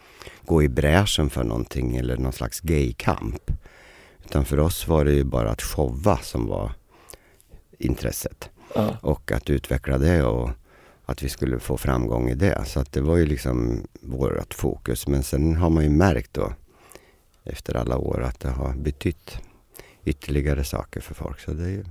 gå 0.46 0.64
i 0.64 0.70
bräschen 0.70 1.30
för 1.30 1.44
någonting 1.44 1.98
eller 1.98 2.18
någon 2.18 2.34
slags 2.34 2.60
gaykamp. 2.60 3.52
Utan 4.26 4.46
för 4.46 4.60
oss 4.60 4.88
var 4.88 5.06
det 5.06 5.14
ju 5.14 5.24
bara 5.24 5.50
att 5.50 5.62
showa 5.62 6.18
som 6.18 6.48
var 6.48 6.72
intresset 7.78 8.50
ja. 8.76 8.98
och 9.02 9.32
att 9.32 9.50
utveckla 9.50 9.98
det 9.98 10.24
och 10.24 10.50
att 11.06 11.24
vi 11.24 11.30
skulle 11.30 11.60
få 11.60 11.78
framgång 11.78 12.30
i 12.30 12.36
det. 12.36 12.66
Så 12.66 12.80
att 12.80 12.92
det 12.92 13.02
var 13.02 13.18
ju 13.18 13.26
liksom 13.26 13.88
vårt 14.02 14.54
fokus. 14.54 15.08
Men 15.08 15.24
sen 15.24 15.56
har 15.56 15.70
man 15.70 15.84
ju 15.84 15.90
märkt 15.90 16.34
då 16.34 16.54
efter 17.44 17.76
alla 17.76 17.98
år 17.98 18.22
att 18.22 18.40
det 18.40 18.50
har 18.50 18.74
betytt 18.74 19.38
ytterligare 20.06 20.64
saker 20.64 21.02
för 21.02 21.14
folk. 21.14 21.40
Så 21.40 21.52
det 21.54 21.64
är 21.64 21.70
ju. 21.70 21.84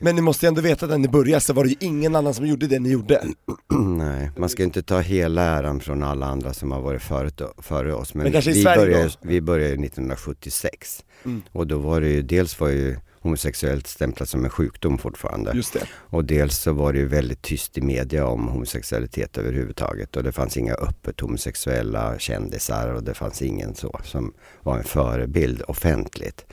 Men 0.00 0.14
ni 0.14 0.20
måste 0.22 0.46
ju 0.46 0.48
ändå 0.48 0.60
veta 0.60 0.84
att 0.86 0.90
när 0.90 0.98
ni 0.98 1.08
började 1.08 1.40
så 1.40 1.52
var 1.52 1.64
det 1.64 1.70
ju 1.70 1.76
ingen 1.80 2.16
annan 2.16 2.34
som 2.34 2.46
gjorde 2.46 2.66
det 2.66 2.78
ni 2.78 2.88
gjorde 2.90 3.22
Nej, 3.98 4.30
man 4.36 4.48
ska 4.48 4.62
inte 4.62 4.82
ta 4.82 5.00
hela 5.00 5.42
äran 5.42 5.80
från 5.80 6.02
alla 6.02 6.26
andra 6.26 6.52
som 6.52 6.72
har 6.72 6.80
varit 6.80 7.02
förut, 7.02 7.40
före 7.58 7.94
oss. 7.94 8.14
Men, 8.14 8.22
Men 8.22 8.32
kanske 8.32 8.50
i 8.50 8.54
vi, 8.54 8.62
Sverige 8.62 8.78
började, 8.80 9.04
då? 9.04 9.10
vi 9.22 9.40
började 9.40 9.86
1976 9.86 11.04
Mm. 11.24 11.42
och 11.52 11.66
då 11.66 11.78
var 11.78 12.00
det 12.00 12.08
ju, 12.08 12.22
dels 12.22 12.60
var 12.60 12.68
ju 12.68 12.96
homosexuellt 13.20 13.86
stämplat 13.86 14.28
som 14.28 14.44
en 14.44 14.50
sjukdom 14.50 14.98
fortfarande. 14.98 15.52
Just 15.54 15.72
det. 15.72 15.82
Och 15.92 16.24
dels 16.24 16.58
så 16.58 16.72
var 16.72 16.92
det 16.92 16.98
ju 16.98 17.06
väldigt 17.06 17.42
tyst 17.42 17.78
i 17.78 17.80
media 17.80 18.26
om 18.26 18.48
homosexualitet 18.48 19.38
överhuvudtaget 19.38 20.16
och 20.16 20.22
det 20.22 20.32
fanns 20.32 20.56
inga 20.56 20.74
öppet 20.74 21.20
homosexuella 21.20 22.18
kändisar 22.18 22.88
och 22.94 23.02
det 23.04 23.14
fanns 23.14 23.42
ingen 23.42 23.74
så 23.74 24.00
som 24.04 24.32
var 24.62 24.78
en 24.78 24.84
förebild 24.84 25.62
offentligt. 25.68 26.46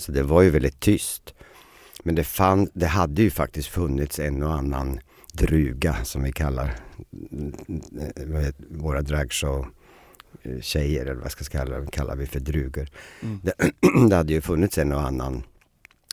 Så 0.00 0.12
det 0.12 0.22
var 0.22 0.42
ju 0.42 0.50
väldigt 0.50 0.80
tyst. 0.80 1.34
Men 2.02 2.14
det, 2.14 2.24
fann, 2.24 2.68
det 2.74 2.86
hade 2.86 3.22
ju 3.22 3.30
faktiskt 3.30 3.68
funnits 3.68 4.18
en 4.18 4.42
och 4.42 4.52
annan 4.54 5.00
druga 5.32 5.96
som 6.04 6.22
vi 6.22 6.32
kallar 6.32 6.76
heter- 8.42 8.64
våra 8.70 9.02
dragshow 9.02 9.66
tjejer 10.60 11.02
eller 11.02 11.14
vad 11.14 11.24
jag 11.24 11.32
ska 11.32 11.44
kalla 11.44 11.76
dem, 11.76 11.86
kallar 11.86 12.16
vi 12.16 12.26
för 12.26 12.40
drugor. 12.40 12.88
Det, 13.42 13.52
det 14.08 14.16
hade 14.16 14.32
ju 14.32 14.40
funnits 14.40 14.78
en 14.78 14.92
och 14.92 15.00
annan 15.02 15.42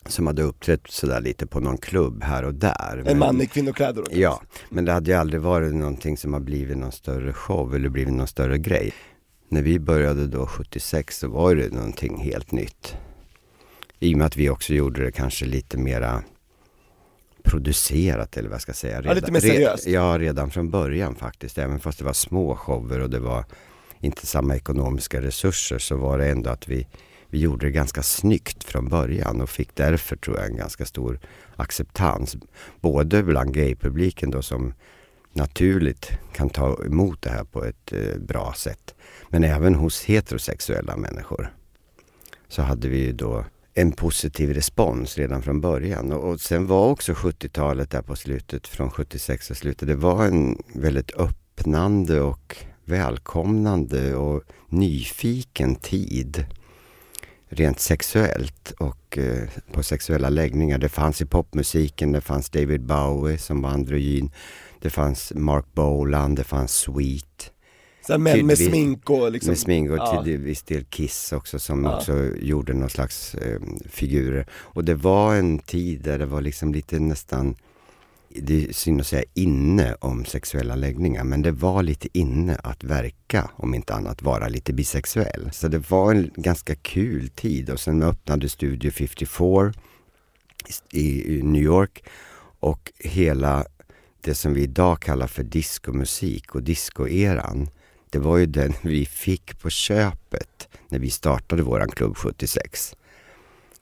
som 0.05 0.27
hade 0.27 0.41
uppträtt 0.43 0.81
sådär 0.89 1.21
lite 1.21 1.47
på 1.47 1.59
någon 1.59 1.77
klubb 1.77 2.23
här 2.23 2.43
och 2.43 2.53
där. 2.53 2.97
En 2.97 3.03
Men- 3.03 3.19
man 3.19 3.41
i 3.41 3.47
kvinnokläder 3.47 4.01
då? 4.01 4.07
Ja, 4.11 4.41
men 4.69 4.85
det 4.85 4.91
hade 4.91 5.11
ju 5.11 5.17
aldrig 5.17 5.41
varit 5.41 5.73
någonting 5.75 6.17
som 6.17 6.33
har 6.33 6.39
blivit 6.39 6.77
någon 6.77 6.91
större 6.91 7.33
show 7.33 7.75
eller 7.75 7.89
blivit 7.89 8.13
någon 8.13 8.27
större 8.27 8.57
grej. 8.57 8.93
När 9.49 9.61
vi 9.61 9.79
började 9.79 10.27
då 10.27 10.47
76 10.47 11.17
så 11.19 11.27
var 11.27 11.55
det 11.55 11.73
någonting 11.73 12.17
helt 12.17 12.51
nytt. 12.51 12.95
I 13.99 14.13
och 14.13 14.17
med 14.17 14.27
att 14.27 14.37
vi 14.37 14.49
också 14.49 14.73
gjorde 14.73 15.03
det 15.03 15.11
kanske 15.11 15.45
lite 15.45 15.77
mera 15.77 16.23
producerat 17.43 18.37
eller 18.37 18.49
vad 18.49 18.55
jag 18.55 18.61
ska 18.61 18.73
säga. 18.73 19.01
Ja, 19.05 19.13
lite 19.13 19.31
mer 19.31 19.39
seriöst. 19.39 19.87
Re, 19.87 19.91
ja, 19.91 20.17
redan 20.19 20.51
från 20.51 20.69
början 20.69 21.15
faktiskt. 21.15 21.57
Även 21.57 21.79
fast 21.79 21.99
det 21.99 22.05
var 22.05 22.13
små 22.13 22.55
shower 22.55 22.99
och 22.99 23.09
det 23.09 23.19
var 23.19 23.45
inte 23.99 24.27
samma 24.27 24.55
ekonomiska 24.55 25.21
resurser 25.21 25.79
så 25.79 25.95
var 25.95 26.17
det 26.17 26.27
ändå 26.27 26.49
att 26.49 26.67
vi, 26.67 26.87
vi 27.29 27.39
gjorde 27.39 27.65
det 27.65 27.71
ganska 27.71 28.03
snyggt 28.03 28.63
från 28.63 28.89
början 28.89 29.41
och 29.41 29.49
fick 29.49 29.75
därför 29.75 30.15
tror 30.15 30.37
jag 30.37 30.45
en 30.45 30.57
ganska 30.57 30.85
stor 30.85 31.19
acceptans. 31.55 32.37
Både 32.81 33.23
bland 33.23 33.53
gaypubliken 33.53 34.31
då 34.31 34.41
som 34.41 34.73
naturligt 35.33 36.11
kan 36.33 36.49
ta 36.49 36.83
emot 36.85 37.21
det 37.21 37.29
här 37.29 37.43
på 37.43 37.65
ett 37.65 37.93
eh, 37.93 38.17
bra 38.19 38.53
sätt. 38.57 38.95
Men 39.29 39.43
även 39.43 39.75
hos 39.75 40.03
heterosexuella 40.03 40.97
människor. 40.97 41.53
Så 42.47 42.61
hade 42.61 42.89
vi 42.89 42.97
ju 42.97 43.11
då 43.11 43.45
en 43.77 43.91
positiv 43.91 44.53
respons 44.53 45.17
redan 45.17 45.41
från 45.41 45.61
början. 45.61 46.11
Och, 46.11 46.29
och 46.29 46.41
sen 46.41 46.67
var 46.67 46.89
också 46.89 47.13
70-talet 47.13 47.91
där 47.91 48.01
på 48.01 48.15
slutet, 48.15 48.67
från 48.67 48.91
76 48.91 49.51
och 49.51 49.57
slutet, 49.57 49.87
det 49.87 49.95
var 49.95 50.25
en 50.25 50.57
väldigt 50.73 51.15
öppnande 51.15 52.21
och 52.21 52.57
välkomnande 52.85 54.15
och 54.15 54.43
nyfiken 54.69 55.75
tid. 55.75 56.45
Rent 57.49 57.79
sexuellt 57.79 58.73
och 58.79 59.17
eh, 59.17 59.49
på 59.71 59.83
sexuella 59.83 60.29
läggningar. 60.29 60.77
Det 60.77 60.89
fanns 60.89 61.21
i 61.21 61.25
popmusiken, 61.25 62.11
det 62.11 62.21
fanns 62.21 62.49
David 62.49 62.81
Bowie 62.81 63.37
som 63.37 63.61
var 63.61 63.69
androgyn. 63.69 64.31
Det 64.81 64.89
fanns 64.89 65.33
Mark 65.35 65.65
Bolan, 65.73 66.35
det 66.35 66.43
fanns 66.43 66.71
Sweet. 66.71 67.51
Så 68.07 68.17
män 68.17 68.45
med 68.45 68.57
smink 68.57 69.09
och 69.09 69.31
liksom 69.31 69.49
Med 69.49 69.59
smink 69.59 69.89
och 69.89 69.97
ja. 69.97 70.23
till 70.23 70.37
viss 70.37 70.63
del 70.63 70.83
Kiss 70.83 71.33
också 71.33 71.59
som 71.59 71.83
Ja. 71.83 71.97
också 71.97 72.35
gjorde 72.35 72.73
någon 72.73 72.89
slags 72.89 73.35
eh, 73.35 73.59
figurer. 73.89 74.47
Och 74.51 74.83
det 74.83 74.95
var 74.95 75.35
en 75.35 75.59
tid 75.59 76.01
där 76.01 76.19
det 76.19 76.25
var 76.25 76.41
liksom 76.41 76.73
lite 76.73 76.99
nästan, 76.99 77.55
det 78.29 78.65
är 78.65 78.73
synd 78.73 79.01
att 79.01 79.07
säga 79.07 79.23
inne 79.33 79.95
om 79.99 80.25
sexuella 80.25 80.75
läggningar, 80.75 81.23
men 81.23 81.41
det 81.41 81.51
var 81.51 81.83
lite 81.83 82.07
inne 82.13 82.55
att 82.55 82.83
verka, 82.83 83.49
om 83.55 83.73
inte 83.73 83.93
annat 83.93 84.21
vara 84.21 84.47
lite 84.47 84.73
bisexuell. 84.73 85.49
Så 85.51 85.67
det 85.67 85.91
var 85.91 86.13
en 86.13 86.31
ganska 86.35 86.75
kul 86.75 87.29
tid 87.29 87.69
och 87.69 87.79
sen 87.79 88.03
öppnade 88.03 88.49
Studio 88.49 88.91
54 88.91 89.73
i, 90.91 91.37
i 91.37 91.41
New 91.43 91.63
York 91.63 92.03
och 92.59 92.91
hela 92.99 93.65
det 94.21 94.35
som 94.35 94.53
vi 94.53 94.61
idag 94.63 94.99
kallar 94.99 95.27
för 95.27 95.43
diskomusik 95.43 96.55
och 96.55 96.63
discoeran 96.63 97.69
det 98.09 98.19
var 98.19 98.37
ju 98.37 98.45
den 98.45 98.73
vi 98.81 99.05
fick 99.05 99.59
på 99.59 99.69
köpet 99.69 100.67
när 100.89 100.99
vi 100.99 101.09
startade 101.09 101.61
våran 101.63 101.89
klubb 101.89 102.17
76. 102.17 102.95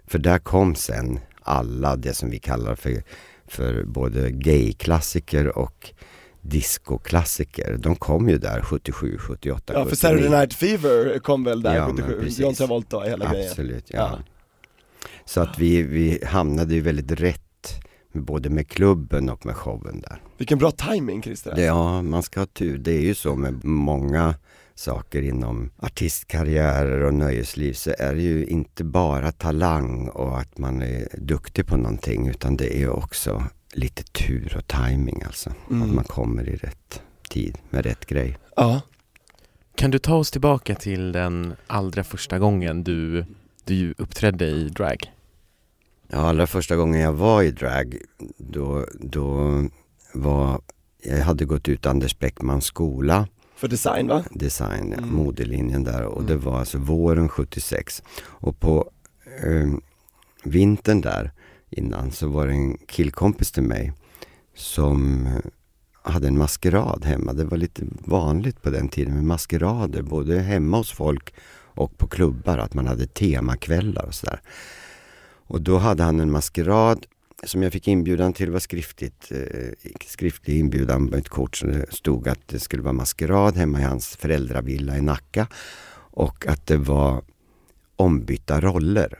För 0.08 0.20
där 0.20 0.40
kom 0.40 0.76
sen 0.76 1.20
alla 1.42 1.96
det 1.96 2.14
som 2.14 2.30
vi 2.30 2.40
kallar 2.40 2.76
för, 2.76 3.04
för 3.48 3.84
både 3.84 4.32
gayklassiker 4.32 5.58
och 5.58 5.94
discoklassiker. 6.42 7.78
De 7.80 7.96
kom 7.96 8.30
ju 8.30 8.38
där 8.38 8.62
77, 8.62 9.18
78, 9.18 9.74
Ja 9.74 9.86
för 9.86 9.96
79. 9.96 9.96
Saturday 9.96 10.40
Night 10.40 10.54
Fever 10.54 11.20
kom 11.20 11.44
väl 11.44 11.62
där 11.62 11.76
Ja, 11.76 11.88
men 11.88 11.98
77, 11.98 12.20
precis. 12.20 12.40
John 12.40 12.54
Travolta 12.54 12.98
och 12.98 13.06
hela 13.06 13.32
grejen 13.32 13.50
Absolut, 13.50 13.86
ja. 13.88 13.98
Ja. 13.98 14.20
Så 15.26 15.42
att 15.42 15.60
vi, 15.60 15.84
vi 15.84 16.26
hamnade 16.26 16.74
ju 16.74 16.82
väldigt 16.82 17.12
rätt 17.12 17.45
både 18.22 18.50
med 18.50 18.68
klubben 18.68 19.30
och 19.30 19.46
med 19.46 19.56
showen 19.56 20.02
där. 20.02 20.22
Vilken 20.38 20.58
bra 20.58 20.72
timing 20.72 21.24
Christer 21.24 21.58
ja, 21.58 22.02
man 22.02 22.24
ska 22.24 22.40
ha 22.40 22.46
tur. 22.46 22.78
Det 22.78 22.92
är 22.92 23.02
ju 23.02 23.16
så 23.16 23.36
med 23.36 23.66
många 23.66 24.36
saker 24.76 25.22
inom 25.22 25.72
artistkarriärer 25.78 27.04
och 27.04 27.14
nöjesliv 27.14 27.74
så 27.74 27.94
är 28.00 28.16
det 28.16 28.22
ju 28.22 28.46
inte 28.46 28.84
bara 28.84 29.32
talang 29.32 30.08
och 30.08 30.40
att 30.40 30.58
man 30.58 30.82
är 30.82 31.08
duktig 31.18 31.68
på 31.68 31.78
någonting 31.78 32.28
utan 32.28 32.58
det 32.58 32.82
är 32.84 32.90
också 32.90 33.44
lite 33.74 34.04
tur 34.04 34.56
och 34.58 34.68
timing 34.68 35.24
alltså. 35.26 35.50
Att 35.50 35.94
man 35.94 36.04
kommer 36.04 36.50
i 36.50 36.56
rätt 36.56 37.02
tid 37.30 37.58
med 37.70 37.86
rätt 37.86 38.06
grej. 38.06 38.38
Ja, 38.56 38.82
Kan 39.76 39.92
du 39.92 40.00
ta 40.00 40.16
oss 40.16 40.32
tillbaka 40.32 40.76
till 40.76 41.12
den 41.12 41.56
allra 41.68 42.04
första 42.04 42.40
gången 42.40 42.84
du, 42.84 43.26
du 43.64 43.94
uppträdde 43.98 44.46
i 44.46 44.70
drag? 44.70 45.12
Ja, 46.08 46.18
allra 46.18 46.48
första 46.48 46.76
gången 46.76 47.02
jag 47.02 47.14
var 47.14 47.44
i 47.44 47.52
drag 47.52 47.98
då, 48.38 48.86
då 49.00 49.64
var 50.14 50.62
jag 51.04 51.18
hade 51.18 51.46
gått 51.46 51.68
ut 51.68 51.86
Anders 51.86 52.20
Bäckmans 52.20 52.66
skola 52.66 53.28
för 53.56 53.68
design 53.68 54.08
va? 54.08 54.24
design, 54.32 54.94
Mm. 54.94 55.10
modelinjen 55.14 55.84
där 55.84 56.04
och 56.04 56.24
det 56.24 56.36
var 56.36 56.60
alltså 56.60 56.78
våren 56.78 57.30
76. 57.30 58.04
Och 58.24 58.60
på 58.60 58.90
eh, 59.44 59.70
vintern 60.44 61.02
där 61.02 61.32
innan 61.70 62.12
så 62.12 62.28
var 62.28 62.48
det 62.48 62.54
en 62.54 62.78
killkompis 62.78 63.52
till 63.52 63.64
mig 63.64 63.94
som 64.56 65.26
eh, 65.26 65.34
hade 66.12 66.28
en 66.28 66.38
maskerad 66.38 67.06
hemma. 67.06 67.34
Det 67.34 67.46
var 67.46 67.58
lite 67.58 67.82
vanligt 68.06 68.62
på 68.62 68.70
den 68.70 68.90
tiden 68.90 69.14
med 69.14 69.24
maskerader, 69.24 70.02
både 70.02 70.40
hemma 70.40 70.78
hos 70.78 70.92
folk 70.92 71.34
och 71.58 71.98
på 71.98 72.08
klubbar, 72.08 72.58
att 72.58 72.74
man 72.74 72.88
hade 72.88 73.08
temakvällar 73.08 74.06
och 74.06 74.14
sådär. 74.14 74.42
Och 75.48 75.62
då 75.62 75.78
hade 75.78 76.04
han 76.04 76.20
en 76.20 76.32
maskerad 76.32 77.06
som 77.44 77.64
jag 77.64 77.74
fick 77.74 77.88
inbjudan 77.88 78.34
till 78.34 78.52
var 78.52 78.60
skriftligt, 78.60 79.32
eh, 79.32 79.92
skriftlig 80.06 80.60
inbjudan 80.60 81.08
på 81.08 81.16
ett 81.16 81.30
kort 81.30 81.58
som 81.58 81.72
det 81.72 81.94
stod 81.94 82.28
att 82.28 82.48
det 82.48 82.60
skulle 82.60 82.84
vara 82.84 82.94
maskerad 82.94 83.58
hemma 83.58 83.80
i 83.80 83.84
hans 83.84 84.16
föräldravilla 84.16 84.98
i 84.98 85.02
Nacka 85.02 85.48
och 85.98 86.48
att 86.48 86.68
det 86.68 86.78
var 86.78 87.24
ombytta 87.96 88.62
roller 88.62 89.20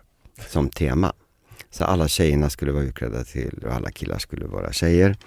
som 0.50 0.70
tema. 0.70 1.14
Så 1.70 1.84
alla 1.84 2.08
tjejerna 2.08 2.50
skulle 2.50 2.72
vara 2.72 2.84
utklädda 2.84 3.24
till 3.24 3.64
och 3.66 3.74
alla 3.74 3.92
killar 3.92 4.18
skulle 4.18 4.46
vara 4.46 4.72
tjejer. 4.72 5.18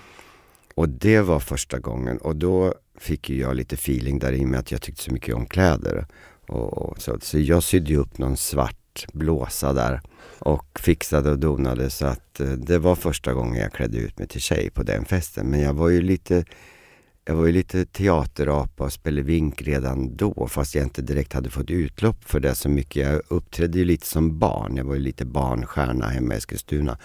Och 0.75 0.88
det 0.88 1.21
var 1.21 1.40
första 1.40 1.78
gången 1.78 2.19
och 2.19 2.37
då 2.37 2.75
fick 2.99 3.31
ju 3.31 3.40
jag 3.40 3.57
lite 3.57 3.75
feeling 3.75 4.19
där 4.19 4.33
i 4.33 4.45
och 4.45 4.49
med 4.49 4.61
att 4.61 4.73
jag 4.73 4.83
tyckte 4.83 5.02
så 5.02 5.12
mycket 5.12 5.35
om 5.35 5.47
kläder. 5.47 6.07
Och, 6.49 6.78
och 6.78 7.02
så, 7.02 7.19
så 7.21 7.38
jag 7.38 7.62
sydde 7.62 7.90
ju 7.90 7.97
upp 7.97 8.19
någon 8.19 8.37
svart 8.37 8.88
blåsa 9.12 9.73
där 9.73 10.00
och 10.38 10.81
fixade 10.81 11.31
och 11.31 11.38
donade 11.38 11.90
så 11.90 12.07
att 12.07 12.40
eh, 12.40 12.47
det 12.47 12.78
var 12.78 12.95
första 12.95 13.33
gången 13.33 13.62
jag 13.62 13.73
klädde 13.73 13.99
ut 13.99 14.19
mig 14.19 14.28
till 14.28 14.40
tjej 14.40 14.71
på 14.71 14.83
den 14.83 15.05
festen. 15.05 15.47
Men 15.47 15.61
jag 15.61 15.75
var 15.75 15.88
ju 15.88 16.00
lite 16.00 16.45
jag 17.25 17.35
var 17.35 17.47
ju 17.47 17.52
lite 17.52 17.85
teaterapa 17.85 18.85
och 18.85 18.93
spelevink 18.93 19.62
redan 19.62 20.17
då 20.17 20.49
fast 20.49 20.75
jag 20.75 20.85
inte 20.85 21.02
direkt 21.02 21.33
hade 21.33 21.50
fått 21.50 21.71
utlopp 21.71 22.25
för 22.25 22.40
det 22.40 22.55
så 22.55 22.69
mycket. 22.69 23.07
Jag 23.07 23.23
uppträdde 23.28 23.78
ju 23.78 23.85
lite 23.85 24.07
som 24.07 24.38
barn. 24.38 24.76
Jag 24.76 24.85
var 24.85 24.95
ju 24.95 25.00
lite 25.00 25.25
barnstjärna 25.25 26.07
hemma 26.07 26.35
i 26.35 26.37
Eskilstuna. 26.37 26.99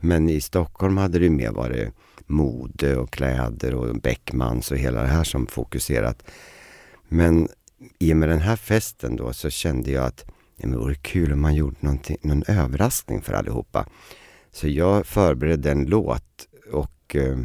Men 0.00 0.28
i 0.28 0.40
Stockholm 0.40 0.96
hade 0.96 1.18
det 1.18 1.24
ju 1.24 1.30
mer 1.30 1.50
varit 1.50 1.94
mode 2.26 2.96
och 2.96 3.10
kläder 3.10 3.74
och 3.74 3.96
Beckmans 3.96 4.70
och 4.70 4.76
hela 4.76 5.02
det 5.02 5.08
här 5.08 5.24
som 5.24 5.46
fokuserat. 5.46 6.22
Men 7.08 7.48
i 7.98 8.12
och 8.12 8.16
med 8.16 8.28
den 8.28 8.40
här 8.40 8.56
festen 8.56 9.16
då 9.16 9.32
så 9.32 9.50
kände 9.50 9.90
jag 9.90 10.04
att 10.04 10.24
ja, 10.56 10.66
men 10.66 10.70
det 10.70 10.78
vore 10.78 10.94
kul 10.94 11.32
om 11.32 11.40
man 11.40 11.54
gjorde 11.54 11.76
någon 12.22 12.42
överraskning 12.48 13.22
för 13.22 13.32
allihopa. 13.32 13.86
Så 14.52 14.68
jag 14.68 15.06
förberedde 15.06 15.70
en 15.70 15.84
låt 15.84 16.48
och 16.72 17.16
eh, 17.16 17.38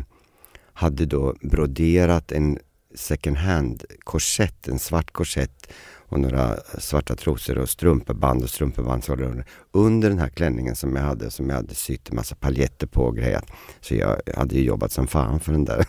hade 0.74 1.06
då 1.06 1.36
broderat 1.42 2.32
en 2.32 2.60
second 2.96 3.38
hand 3.38 3.84
korsett, 4.00 4.68
en 4.68 4.80
svart 4.80 5.12
korsett 5.12 5.72
och 6.10 6.20
några 6.20 6.58
svarta 6.78 7.16
trosor 7.16 7.58
och 7.58 7.70
strumpeband 7.70 8.44
och 8.44 8.50
strumpebandshållare 8.50 9.44
under 9.72 10.10
den 10.10 10.20
här 10.20 10.30
klänningen 10.30 10.76
som 10.76 10.96
jag 10.96 11.04
hade, 11.04 11.32
som 11.32 11.50
jag 11.50 11.56
hade 11.56 11.76
sytt 11.76 12.10
en 12.10 12.16
massa 12.16 12.36
paljetter 12.36 12.88
på 12.88 13.02
och 13.02 13.18
grejat. 13.18 13.46
Så 13.82 13.96
jag 13.96 14.22
hade 14.36 14.56
ju 14.56 14.64
jobbat 14.64 14.92
som 14.92 15.08
fan 15.08 15.40
för 15.40 15.52
den 15.52 15.66
där 15.66 15.86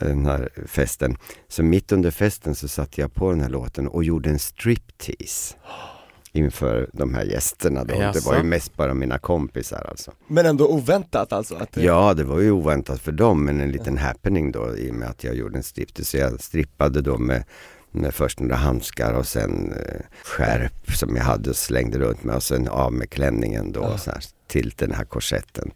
den 0.00 0.26
här 0.26 0.48
festen. 0.66 1.16
Så 1.48 1.62
mitt 1.62 1.92
under 1.92 2.10
festen 2.10 2.54
så 2.54 2.68
satte 2.68 3.00
jag 3.00 3.14
på 3.14 3.30
den 3.30 3.40
här 3.40 3.48
låten 3.48 3.88
och 3.88 4.04
gjorde 4.04 4.30
en 4.30 4.38
striptease. 4.38 5.56
inför 6.32 6.90
de 6.92 7.14
här 7.14 7.24
gästerna 7.24 7.84
då. 7.84 7.94
Det 7.94 8.26
var 8.26 8.36
ju 8.36 8.42
mest 8.42 8.76
bara 8.76 8.94
mina 8.94 9.18
kompisar 9.18 9.86
alltså. 9.90 10.12
Men 10.26 10.46
ändå 10.46 10.66
oväntat 10.68 11.32
alltså? 11.32 11.54
Att 11.56 11.72
det... 11.72 11.82
Ja, 11.82 12.14
det 12.14 12.24
var 12.24 12.40
ju 12.40 12.50
oväntat 12.50 13.00
för 13.00 13.12
dem, 13.12 13.44
men 13.44 13.60
en 13.60 13.72
liten 13.72 13.98
happening 13.98 14.52
då 14.52 14.76
i 14.76 14.90
och 14.90 14.94
med 14.94 15.08
att 15.08 15.24
jag 15.24 15.34
gjorde 15.34 15.56
en 15.56 15.62
striptease. 15.62 16.10
Så 16.10 16.16
jag 16.16 16.40
strippade 16.40 17.00
då 17.00 17.18
med, 17.18 17.44
med 17.90 18.14
först 18.14 18.40
några 18.40 18.56
handskar 18.56 19.12
och 19.12 19.26
sen 19.26 19.72
eh, 19.72 20.00
skärp 20.24 20.96
som 20.96 21.16
jag 21.16 21.24
hade 21.24 21.50
och 21.50 21.56
slängde 21.56 21.98
runt 21.98 22.24
mig 22.24 22.36
och 22.36 22.42
sen 22.42 22.68
av 22.68 22.92
med 22.92 23.10
klänningen 23.10 23.72
då 23.72 23.98
så 23.98 24.10
här, 24.10 24.24
till 24.46 24.72
den 24.76 24.92
här 24.92 25.04
korsetten. 25.04 25.70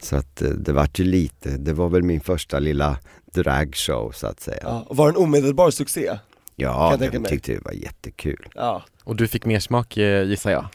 Så 0.00 0.16
att 0.16 0.42
eh, 0.42 0.48
det 0.48 0.72
vart 0.72 0.98
ju 0.98 1.04
lite, 1.04 1.50
det 1.50 1.72
var 1.72 1.88
väl 1.88 2.02
min 2.02 2.20
första 2.20 2.58
lilla 2.58 2.98
dragshow 3.34 4.12
så 4.12 4.26
att 4.26 4.40
säga. 4.40 4.60
Ja, 4.62 4.86
Ja, 4.88 4.94
var 4.94 5.06
det 5.06 5.18
en 5.18 5.24
omedelbar 5.24 5.70
succé? 5.70 6.18
Jag 6.56 6.98
tänka 6.98 7.12
de 7.12 7.18
mig. 7.18 7.30
tyckte 7.30 7.52
det 7.52 7.64
var 7.64 7.72
jättekul. 7.72 8.48
Ja. 8.54 8.82
Och 9.04 9.16
du 9.16 9.28
fick 9.28 9.44
mer 9.44 9.60
smak 9.60 9.96
eh, 9.96 10.24
gissar 10.24 10.50
jag? 10.50 10.66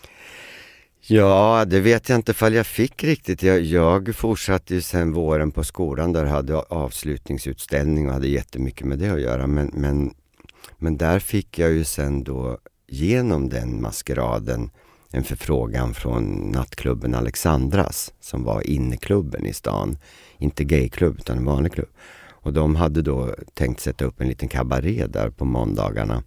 Ja, 1.09 1.65
det 1.67 1.79
vet 1.79 2.09
jag 2.09 2.15
inte 2.15 2.31
ifall 2.31 2.53
jag 2.53 2.67
fick 2.67 3.03
riktigt. 3.03 3.43
Jag, 3.43 3.61
jag 3.61 4.15
fortsatte 4.15 4.73
ju 4.73 4.81
sen 4.81 5.13
våren 5.13 5.51
på 5.51 5.63
skolan 5.63 6.13
där 6.13 6.25
jag 6.25 6.31
hade 6.31 6.55
avslutningsutställning 6.55 8.07
och 8.07 8.13
hade 8.13 8.27
jättemycket 8.27 8.87
med 8.87 8.99
det 8.99 9.09
att 9.09 9.21
göra. 9.21 9.47
Men, 9.47 9.71
men, 9.73 10.13
men 10.77 10.97
där 10.97 11.19
fick 11.19 11.59
jag 11.59 11.71
ju 11.71 11.83
sen 11.83 12.23
då 12.23 12.57
genom 12.87 13.49
den 13.49 13.81
maskeraden 13.81 14.69
en 15.11 15.23
förfrågan 15.23 15.93
från 15.93 16.51
nattklubben 16.51 17.15
Alexandras 17.15 18.13
som 18.19 18.43
var 18.43 18.67
inneklubben 18.67 19.45
i 19.45 19.53
stan. 19.53 19.97
Inte 20.37 20.63
gayklubb 20.63 21.19
utan 21.19 21.37
en 21.37 21.45
vanlig 21.45 21.73
klubb. 21.73 21.89
Och 22.47 22.53
de 22.53 22.75
hade 22.75 23.01
då 23.01 23.35
tänkt 23.53 23.79
sätta 23.79 24.05
upp 24.05 24.21
en 24.21 24.27
liten 24.27 24.49
kabaré 24.49 25.07
där 25.07 25.29
på 25.29 25.45
måndagarna. 25.45 26.23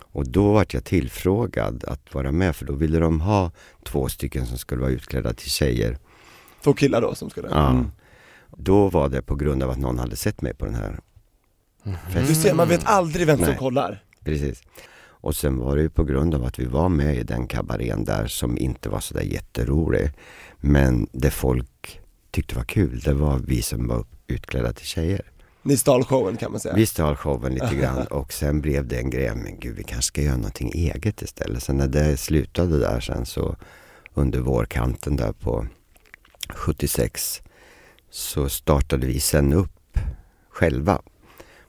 Och 0.00 0.28
då 0.28 0.52
vart 0.52 0.74
jag 0.74 0.84
tillfrågad 0.84 1.84
att 1.84 2.14
vara 2.14 2.32
med 2.32 2.56
för 2.56 2.66
då 2.66 2.72
ville 2.72 2.98
de 2.98 3.20
ha 3.20 3.50
två 3.84 4.08
stycken 4.08 4.46
som 4.46 4.58
skulle 4.58 4.80
vara 4.80 4.90
utklädda 4.90 5.32
till 5.34 5.50
tjejer. 5.50 5.98
Två 6.64 6.72
killar 6.74 7.00
då 7.00 7.14
som 7.14 7.30
skulle... 7.30 7.48
Ja. 7.50 7.70
Mm. 7.70 7.90
Då 8.56 8.88
var 8.88 9.08
det 9.08 9.22
på 9.22 9.34
grund 9.34 9.62
av 9.62 9.70
att 9.70 9.78
någon 9.78 9.98
hade 9.98 10.16
sett 10.16 10.42
mig 10.42 10.54
på 10.54 10.64
den 10.64 10.74
här 10.74 11.00
Du 11.84 11.92
festen. 12.12 12.34
ser, 12.34 12.54
man 12.54 12.68
vet 12.68 12.84
aldrig 12.84 13.26
vem 13.26 13.38
som 13.38 13.46
Nej. 13.46 13.56
kollar. 13.56 14.04
Precis. 14.24 14.62
Och 15.02 15.36
sen 15.36 15.58
var 15.58 15.76
det 15.76 15.82
ju 15.82 15.90
på 15.90 16.04
grund 16.04 16.34
av 16.34 16.44
att 16.44 16.58
vi 16.58 16.64
var 16.64 16.88
med 16.88 17.16
i 17.16 17.22
den 17.22 17.46
kabarén 17.46 18.04
där 18.04 18.26
som 18.26 18.58
inte 18.58 18.88
var 18.88 19.00
sådär 19.00 19.22
jätterolig. 19.22 20.10
Men 20.56 21.08
det 21.12 21.30
folk 21.30 22.00
tyckte 22.30 22.56
var 22.56 22.64
kul, 22.64 23.00
det 23.00 23.14
var 23.14 23.38
vi 23.38 23.62
som 23.62 23.88
var 23.88 24.04
utklädda 24.26 24.72
till 24.72 24.86
tjejer. 24.86 25.22
Ni 25.62 25.76
stal 25.76 26.04
showen 26.04 26.36
kan 26.36 26.50
man 26.50 26.60
säga. 26.60 26.74
Vi 26.74 26.86
stal 26.86 27.16
showen 27.16 27.54
lite 27.54 27.74
grann 27.80 28.06
och 28.06 28.32
sen 28.32 28.60
blev 28.60 28.86
det 28.86 28.98
en 28.98 29.10
grej, 29.10 29.34
men 29.34 29.60
gud 29.60 29.76
vi 29.76 29.82
kanske 29.82 30.08
ska 30.08 30.22
göra 30.22 30.36
någonting 30.36 30.72
eget 30.74 31.22
istället. 31.22 31.62
Så 31.62 31.72
när 31.72 31.88
det 31.88 32.16
slutade 32.16 32.78
där 32.78 33.00
sen 33.00 33.26
så 33.26 33.56
under 34.14 34.40
vårkanten 34.40 35.16
där 35.16 35.32
på 35.32 35.66
76 36.48 37.42
så 38.10 38.48
startade 38.48 39.06
vi 39.06 39.20
sen 39.20 39.52
upp 39.52 39.98
själva 40.50 41.02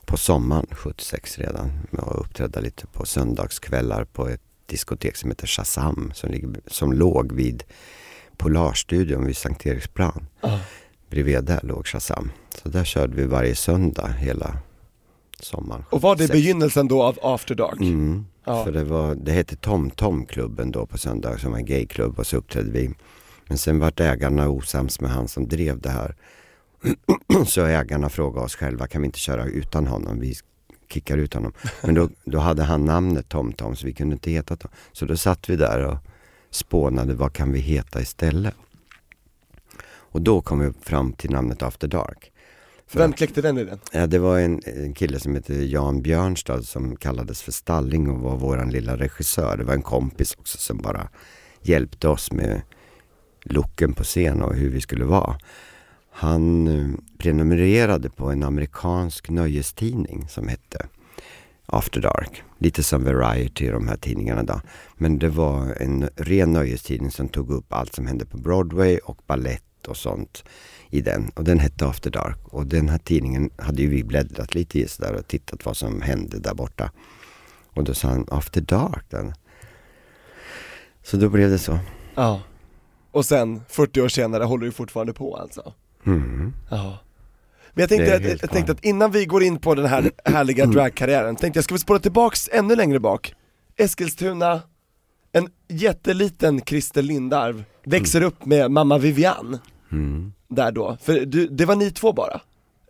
på 0.04 0.16
sommaren 0.16 0.66
76 0.72 1.38
redan 1.38 1.72
med 1.90 2.04
att 2.04 2.16
uppträda 2.16 2.60
lite 2.60 2.86
på 2.86 3.06
söndagskvällar 3.06 4.04
på 4.04 4.28
ett 4.28 4.40
diskotek 4.66 5.16
som 5.16 5.30
heter 5.30 5.46
Shazam 5.46 6.12
som, 6.14 6.30
ligger, 6.30 6.60
som 6.66 6.92
låg 6.92 7.32
vid 7.32 7.64
Polarstudion 8.36 9.26
vid 9.26 9.36
Sankt 9.36 9.66
Eriksplan. 9.66 10.26
Ja. 10.40 10.60
Bredvid 11.12 11.44
där 11.44 11.60
låg 11.62 11.86
Shazam. 11.86 12.30
Så 12.62 12.68
där 12.68 12.84
körde 12.84 13.16
vi 13.16 13.26
varje 13.26 13.54
söndag 13.54 14.08
hela 14.08 14.58
sommaren. 15.40 15.84
Och 15.90 16.02
var 16.02 16.16
det 16.16 16.22
76. 16.22 16.32
begynnelsen 16.32 16.88
då 16.88 17.02
av 17.02 17.18
After 17.22 17.54
Dark? 17.54 17.80
Mm. 17.80 18.26
Ja. 18.44 18.64
För 18.64 18.72
det, 18.72 18.84
var, 18.84 19.14
det 19.14 19.32
hette 19.32 19.56
Tom 19.56 19.90
Tom 19.90 20.26
klubben 20.26 20.72
då 20.72 20.86
på 20.86 20.98
söndag 20.98 21.38
som 21.38 21.50
var 21.50 21.58
en 21.58 21.66
gayklubb 21.66 22.18
och 22.18 22.26
så 22.26 22.36
uppträdde 22.36 22.70
vi. 22.70 22.90
Men 23.48 23.58
sen 23.58 23.78
vart 23.78 24.00
ägarna 24.00 24.48
osams 24.48 25.00
med 25.00 25.10
han 25.10 25.28
som 25.28 25.48
drev 25.48 25.80
det 25.80 25.90
här. 25.90 26.14
så 27.46 27.64
ägarna 27.64 28.08
frågade 28.08 28.46
oss 28.46 28.56
själva, 28.56 28.86
kan 28.86 29.02
vi 29.02 29.06
inte 29.06 29.18
köra 29.18 29.46
utan 29.46 29.86
honom? 29.86 30.20
Vi 30.20 30.34
kickar 30.92 31.18
ut 31.18 31.34
honom. 31.34 31.52
Men 31.82 31.94
då, 31.94 32.08
då 32.24 32.38
hade 32.38 32.62
han 32.62 32.84
namnet 32.84 33.28
Tom 33.28 33.52
Tom 33.52 33.76
så 33.76 33.86
vi 33.86 33.92
kunde 33.92 34.12
inte 34.12 34.30
heta 34.30 34.56
Tom. 34.56 34.70
Så 34.92 35.04
då 35.04 35.16
satt 35.16 35.50
vi 35.50 35.56
där 35.56 35.86
och 35.86 35.98
spånade, 36.50 37.14
vad 37.14 37.32
kan 37.32 37.52
vi 37.52 37.58
heta 37.58 38.00
istället? 38.00 38.54
Och 40.12 40.22
då 40.22 40.40
kom 40.40 40.58
vi 40.58 40.72
fram 40.80 41.12
till 41.12 41.30
namnet 41.30 41.62
After 41.62 41.88
Dark. 41.88 42.32
För 42.86 42.98
Vem 42.98 43.12
kläckte 43.12 43.42
den 43.42 43.58
idén? 43.58 43.78
Ja, 43.92 44.06
det 44.06 44.18
var 44.18 44.38
en, 44.38 44.60
en 44.64 44.94
kille 44.94 45.20
som 45.20 45.34
hette 45.34 45.54
Jan 45.54 46.02
Björnstad 46.02 46.62
som 46.62 46.96
kallades 46.96 47.42
för 47.42 47.52
Stalling 47.52 48.10
och 48.10 48.20
var 48.20 48.36
våran 48.36 48.70
lilla 48.70 48.96
regissör. 48.96 49.56
Det 49.56 49.64
var 49.64 49.74
en 49.74 49.82
kompis 49.82 50.34
också 50.38 50.58
som 50.58 50.78
bara 50.78 51.08
hjälpte 51.62 52.08
oss 52.08 52.32
med 52.32 52.62
looken 53.42 53.92
på 53.92 54.04
scen 54.04 54.42
och 54.42 54.54
hur 54.54 54.70
vi 54.70 54.80
skulle 54.80 55.04
vara. 55.04 55.38
Han 56.10 56.68
eh, 56.68 56.98
prenumererade 57.18 58.10
på 58.10 58.30
en 58.30 58.42
amerikansk 58.42 59.30
nöjestidning 59.30 60.28
som 60.28 60.48
hette 60.48 60.86
After 61.66 62.00
Dark. 62.00 62.42
Lite 62.58 62.82
som 62.82 63.04
Variety, 63.04 63.70
de 63.70 63.88
här 63.88 63.96
tidningarna 63.96 64.42
då. 64.42 64.60
Men 64.94 65.18
det 65.18 65.28
var 65.28 65.74
en 65.80 66.08
ren 66.16 66.52
nöjestidning 66.52 67.10
som 67.10 67.28
tog 67.28 67.50
upp 67.50 67.72
allt 67.72 67.94
som 67.94 68.06
hände 68.06 68.26
på 68.26 68.38
Broadway 68.38 68.98
och 68.98 69.18
ballett 69.26 69.64
och 69.86 69.96
sånt 69.96 70.44
i 70.90 71.00
den. 71.00 71.30
Och 71.34 71.44
den 71.44 71.58
hette 71.58 71.86
After 71.86 72.10
Dark. 72.10 72.38
Och 72.44 72.66
den 72.66 72.88
här 72.88 72.98
tidningen 72.98 73.50
hade 73.58 73.82
ju 73.82 73.88
vi 73.88 74.04
bläddrat 74.04 74.54
lite 74.54 74.78
i 74.78 74.88
så 74.88 75.02
där 75.02 75.14
och 75.14 75.28
tittat 75.28 75.64
vad 75.64 75.76
som 75.76 76.02
hände 76.02 76.38
där 76.38 76.54
borta. 76.54 76.90
Och 77.74 77.84
då 77.84 77.94
sa 77.94 78.08
han 78.08 78.26
After 78.30 78.60
Dark 78.60 79.04
den. 79.10 79.34
Så 81.02 81.16
då 81.16 81.28
blev 81.28 81.50
det 81.50 81.58
så. 81.58 81.78
Ja. 82.14 82.42
Och 83.10 83.24
sen, 83.24 83.62
40 83.68 84.00
år 84.00 84.08
senare, 84.08 84.44
håller 84.44 84.66
du 84.66 84.72
fortfarande 84.72 85.12
på 85.12 85.36
alltså? 85.36 85.72
Mm. 86.06 86.52
Ja. 86.70 86.98
Men 87.74 87.82
jag 87.82 87.88
tänkte, 87.88 88.16
att, 88.16 88.42
jag 88.42 88.50
tänkte 88.50 88.72
att 88.72 88.84
innan 88.84 89.10
vi 89.10 89.26
går 89.26 89.42
in 89.42 89.58
på 89.58 89.74
den 89.74 89.86
här 89.86 90.10
härliga 90.24 90.66
dragkarriären, 90.66 91.36
tänkte 91.36 91.58
jag, 91.58 91.64
ska 91.64 91.74
vi 91.74 91.78
spåra 91.78 91.98
tillbaks 91.98 92.48
ännu 92.52 92.76
längre 92.76 93.00
bak? 93.00 93.34
Eskilstuna, 93.76 94.60
en 95.32 95.48
jätteliten 95.68 96.60
Christer 96.60 97.02
Lindarw 97.02 97.64
växer 97.84 98.22
upp 98.22 98.44
med 98.44 98.70
mamma 98.70 98.98
Vivian 98.98 99.58
Mm. 99.92 100.32
där 100.48 100.72
då, 100.72 100.96
för 101.02 101.20
du, 101.26 101.46
det 101.48 101.64
var 101.64 101.76
ni 101.76 101.90
två 101.90 102.12
bara? 102.12 102.40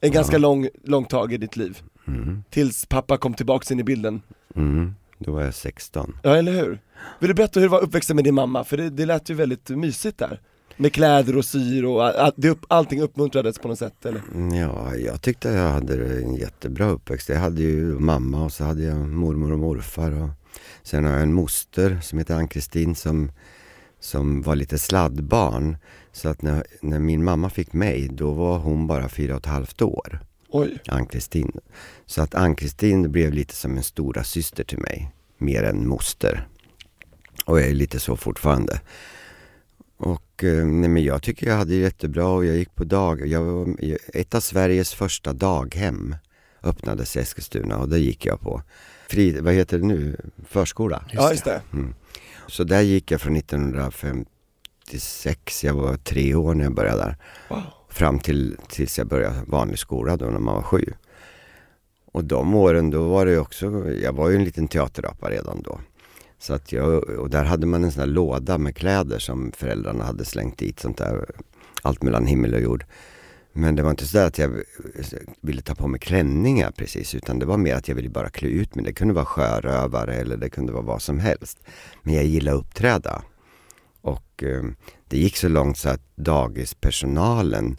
En 0.00 0.12
ganska 0.12 0.38
lång, 0.38 0.68
lång 0.84 1.04
tag 1.04 1.32
i 1.32 1.36
ditt 1.36 1.56
liv, 1.56 1.78
Mm. 2.06 2.44
tills 2.50 2.86
pappa 2.86 3.16
kom 3.16 3.34
tillbaks 3.34 3.70
in 3.70 3.80
i 3.80 3.84
bilden 3.84 4.22
Mm. 4.56 4.94
Då 5.18 5.32
var 5.32 5.42
jag 5.42 5.54
16. 5.54 6.16
Ja 6.22 6.36
eller 6.36 6.52
hur? 6.52 6.78
Vill 7.18 7.28
du 7.28 7.34
berätta 7.34 7.60
hur 7.60 7.66
det 7.66 7.70
var 7.70 7.80
uppväxten 7.82 8.16
med 8.16 8.24
din 8.24 8.34
mamma? 8.34 8.64
För 8.64 8.76
det, 8.76 8.90
det 8.90 9.06
lät 9.06 9.30
ju 9.30 9.34
väldigt 9.34 9.68
mysigt 9.68 10.18
där 10.18 10.40
Med 10.76 10.92
kläder 10.92 11.36
och 11.36 11.44
syr 11.44 11.84
och 11.84 12.04
all, 12.04 12.32
det 12.36 12.48
upp, 12.48 12.64
allting 12.68 13.00
uppmuntrades 13.02 13.58
på 13.58 13.68
något 13.68 13.78
sätt 13.78 14.06
eller? 14.06 14.22
Mm, 14.34 14.54
Ja, 14.58 14.94
jag 14.96 15.22
tyckte 15.22 15.48
jag 15.48 15.70
hade 15.70 16.16
en 16.22 16.34
jättebra 16.34 16.88
uppväxt. 16.90 17.28
Jag 17.28 17.38
hade 17.38 17.62
ju 17.62 17.98
mamma 17.98 18.44
och 18.44 18.52
så 18.52 18.64
hade 18.64 18.82
jag 18.82 18.96
mormor 19.08 19.52
och 19.52 19.58
morfar. 19.58 20.22
Och 20.22 20.28
sen 20.82 21.04
har 21.04 21.12
jag 21.12 21.22
en 21.22 21.32
moster 21.34 21.98
som 22.02 22.18
heter 22.18 22.34
Ann-Kristin 22.34 22.94
som, 22.94 23.32
som 24.00 24.42
var 24.42 24.56
lite 24.56 24.78
sladdbarn. 24.78 25.76
Så 26.12 26.28
att 26.28 26.42
när, 26.42 26.64
när 26.80 26.98
min 26.98 27.24
mamma 27.24 27.50
fick 27.50 27.72
mig, 27.72 28.08
då 28.08 28.32
var 28.32 28.58
hon 28.58 28.86
bara 28.86 29.08
fyra 29.08 29.34
och 29.34 29.40
ett 29.40 29.46
halvt 29.46 29.82
år. 29.82 30.20
Oj, 30.48 30.78
Ann-Kristin. 30.88 31.52
Så 32.06 32.22
att 32.22 32.34
Ann-Kristin 32.34 33.12
blev 33.12 33.32
lite 33.32 33.54
som 33.54 33.76
en 33.76 33.82
stora 33.82 34.24
syster 34.24 34.64
till 34.64 34.78
mig. 34.78 35.12
Mer 35.38 35.62
än 35.62 35.88
moster. 35.88 36.48
Och 37.44 37.60
jag 37.60 37.68
är 37.68 37.74
lite 37.74 38.00
så 38.00 38.16
fortfarande. 38.16 38.80
Och 39.96 40.44
eh, 40.44 40.66
nej, 40.66 40.90
men 40.90 41.04
jag 41.04 41.22
tycker 41.22 41.46
jag 41.46 41.56
hade 41.56 41.74
jättebra 41.74 42.26
och 42.26 42.44
jag 42.44 42.56
gick 42.56 42.74
på 42.74 42.84
dag. 42.84 43.26
Jag 43.26 43.42
var, 43.42 43.76
ett 44.14 44.34
av 44.34 44.40
Sveriges 44.40 44.94
första 44.94 45.32
daghem 45.32 46.16
öppnades 46.62 47.16
i 47.16 47.20
Eskilstuna 47.20 47.78
och 47.78 47.88
det 47.88 47.98
gick 47.98 48.26
jag 48.26 48.40
på. 48.40 48.62
Fri, 49.08 49.40
vad 49.40 49.54
heter 49.54 49.78
det 49.78 49.86
nu? 49.86 50.16
Förskola. 50.48 51.04
ja 51.12 51.30
just 51.30 51.44
det 51.44 51.62
Så 52.46 52.64
där 52.64 52.80
gick 52.80 53.10
jag 53.10 53.20
från 53.20 53.36
1956, 54.82 55.64
jag 55.64 55.74
var 55.74 55.96
tre 55.96 56.34
år 56.34 56.54
när 56.54 56.64
jag 56.64 56.74
började 56.74 57.02
där. 57.02 57.16
Wow. 57.48 57.62
Fram 57.88 58.18
till 58.18 58.56
tills 58.68 58.98
jag 58.98 59.06
började 59.06 59.42
vanlig 59.46 59.78
skola 59.78 60.16
då 60.16 60.24
när 60.24 60.38
man 60.38 60.54
var 60.54 60.62
sju. 60.62 60.84
Och 62.12 62.24
de 62.24 62.54
åren 62.54 62.90
då 62.90 63.08
var 63.08 63.26
det 63.26 63.38
också, 63.38 63.90
jag 63.90 64.12
var 64.12 64.28
ju 64.28 64.36
en 64.36 64.44
liten 64.44 64.68
teaterapa 64.68 65.30
redan 65.30 65.62
då. 65.62 65.80
Så 66.38 66.54
att 66.54 66.72
jag, 66.72 67.04
och 67.04 67.30
där 67.30 67.44
hade 67.44 67.66
man 67.66 67.84
en 67.84 67.92
sån 67.92 68.00
här 68.00 68.06
låda 68.06 68.58
med 68.58 68.76
kläder 68.76 69.18
som 69.18 69.52
föräldrarna 69.52 70.04
hade 70.04 70.24
slängt 70.24 70.58
dit, 70.58 70.80
sånt 70.80 70.98
där, 70.98 71.26
allt 71.82 72.02
mellan 72.02 72.26
himmel 72.26 72.54
och 72.54 72.60
jord. 72.60 72.84
Men 73.52 73.76
det 73.76 73.82
var 73.82 73.90
inte 73.90 74.06
så 74.06 74.18
att 74.18 74.38
jag 74.38 74.62
ville 75.40 75.62
ta 75.62 75.74
på 75.74 75.88
mig 75.88 76.00
klänningar 76.00 76.70
precis, 76.70 77.14
utan 77.14 77.38
det 77.38 77.46
var 77.46 77.56
mer 77.56 77.74
att 77.74 77.88
jag 77.88 77.94
ville 77.94 78.08
bara 78.08 78.30
klä 78.30 78.48
ut 78.48 78.74
mig. 78.74 78.84
Det 78.84 78.92
kunde 78.92 79.14
vara 79.14 79.24
sjörövare 79.24 80.14
eller 80.14 80.36
det 80.36 80.50
kunde 80.50 80.72
vara 80.72 80.82
vad 80.82 81.02
som 81.02 81.18
helst. 81.18 81.60
Men 82.02 82.14
jag 82.14 82.24
gillade 82.24 82.56
att 82.56 82.64
uppträda. 82.64 83.22
Och 84.02 84.42
eh, 84.42 84.62
det 85.08 85.18
gick 85.18 85.36
så 85.36 85.48
långt 85.48 85.78
så 85.78 85.88
att 85.88 86.00
dagispersonalen 86.14 87.76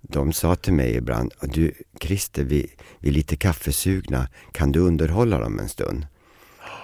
de 0.00 0.32
sa 0.32 0.54
till 0.56 0.72
mig 0.72 0.94
ibland, 0.96 1.32
du 1.42 1.72
Christer, 2.00 2.44
vi, 2.44 2.70
vi 2.98 3.08
är 3.08 3.12
lite 3.12 3.36
kaffesugna, 3.36 4.28
kan 4.52 4.72
du 4.72 4.80
underhålla 4.80 5.38
dem 5.38 5.58
en 5.58 5.68
stund? 5.68 6.06